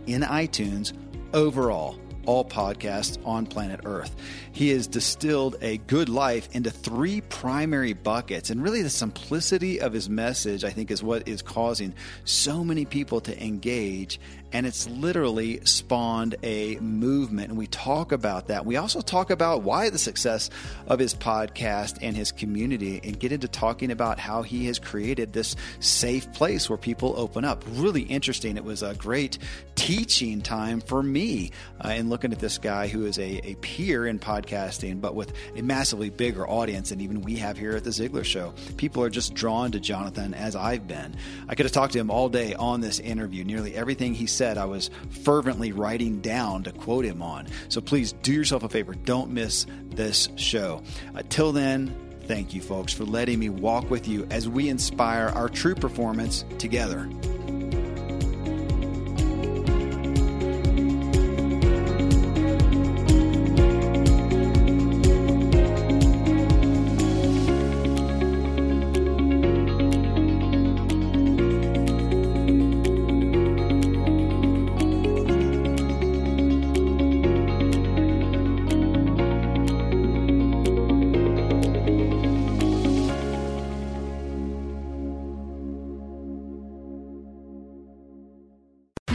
in 0.06 0.22
iTunes 0.22 0.92
overall 1.34 1.98
all 2.26 2.44
podcasts 2.44 3.18
on 3.26 3.46
planet 3.46 3.80
Earth. 3.84 4.14
He 4.52 4.70
has 4.70 4.86
distilled 4.86 5.56
a 5.60 5.78
good 5.78 6.08
life 6.08 6.48
into 6.52 6.70
three 6.70 7.20
primary 7.22 7.92
buckets. 7.92 8.50
And 8.50 8.62
really, 8.62 8.82
the 8.82 8.90
simplicity 8.90 9.80
of 9.80 9.92
his 9.92 10.08
message, 10.08 10.64
I 10.64 10.70
think, 10.70 10.90
is 10.90 11.02
what 11.02 11.26
is 11.26 11.42
causing 11.42 11.94
so 12.24 12.64
many 12.64 12.84
people 12.84 13.20
to 13.22 13.44
engage 13.44 14.20
and 14.52 14.66
it's 14.66 14.88
literally 14.88 15.60
spawned 15.64 16.36
a 16.42 16.76
movement. 16.76 17.50
And 17.50 17.58
we 17.58 17.66
talk 17.66 18.12
about 18.12 18.48
that. 18.48 18.66
We 18.66 18.76
also 18.76 19.00
talk 19.00 19.30
about 19.30 19.62
why 19.62 19.90
the 19.90 19.98
success 19.98 20.50
of 20.86 20.98
his 20.98 21.14
podcast 21.14 21.98
and 22.02 22.16
his 22.16 22.32
community, 22.32 23.00
and 23.02 23.18
get 23.18 23.32
into 23.32 23.48
talking 23.48 23.90
about 23.90 24.18
how 24.18 24.42
he 24.42 24.66
has 24.66 24.78
created 24.78 25.32
this 25.32 25.56
safe 25.80 26.32
place 26.32 26.68
where 26.68 26.76
people 26.76 27.14
open 27.16 27.44
up. 27.44 27.64
Really 27.72 28.02
interesting. 28.02 28.56
It 28.56 28.64
was 28.64 28.82
a 28.82 28.94
great 28.94 29.38
teaching 29.74 30.42
time 30.42 30.80
for 30.80 31.02
me 31.02 31.50
uh, 31.84 31.90
in 31.90 32.08
looking 32.08 32.32
at 32.32 32.38
this 32.38 32.58
guy 32.58 32.88
who 32.88 33.06
is 33.06 33.18
a, 33.18 33.50
a 33.50 33.54
peer 33.56 34.06
in 34.06 34.18
podcasting, 34.18 35.00
but 35.00 35.14
with 35.14 35.32
a 35.56 35.62
massively 35.62 36.10
bigger 36.10 36.46
audience 36.46 36.90
than 36.90 37.00
even 37.00 37.22
we 37.22 37.36
have 37.36 37.56
here 37.56 37.72
at 37.76 37.84
the 37.84 37.90
Ziglar 37.90 38.24
Show. 38.24 38.52
People 38.76 39.02
are 39.02 39.10
just 39.10 39.34
drawn 39.34 39.72
to 39.72 39.80
Jonathan 39.80 40.34
as 40.34 40.54
I've 40.54 40.86
been. 40.86 41.16
I 41.48 41.54
could 41.54 41.66
have 41.66 41.72
talked 41.72 41.94
to 41.94 41.98
him 41.98 42.10
all 42.10 42.28
day 42.28 42.54
on 42.54 42.80
this 42.80 42.98
interview. 43.00 43.44
Nearly 43.44 43.74
everything 43.74 44.14
he 44.14 44.26
said, 44.26 44.41
I 44.58 44.64
was 44.64 44.90
fervently 45.22 45.72
writing 45.72 46.20
down 46.20 46.62
to 46.64 46.72
quote 46.72 47.04
him 47.04 47.22
on. 47.22 47.46
So 47.68 47.80
please 47.80 48.12
do 48.12 48.32
yourself 48.32 48.62
a 48.62 48.68
favor. 48.68 48.94
Don't 48.94 49.30
miss 49.30 49.66
this 49.90 50.28
show. 50.36 50.82
Uh, 51.14 51.22
till 51.28 51.52
then, 51.52 51.94
thank 52.26 52.54
you, 52.54 52.60
folks, 52.60 52.92
for 52.92 53.04
letting 53.04 53.38
me 53.38 53.48
walk 53.48 53.90
with 53.90 54.08
you 54.08 54.26
as 54.30 54.48
we 54.48 54.68
inspire 54.68 55.28
our 55.34 55.48
true 55.48 55.74
performance 55.74 56.44
together. 56.58 57.08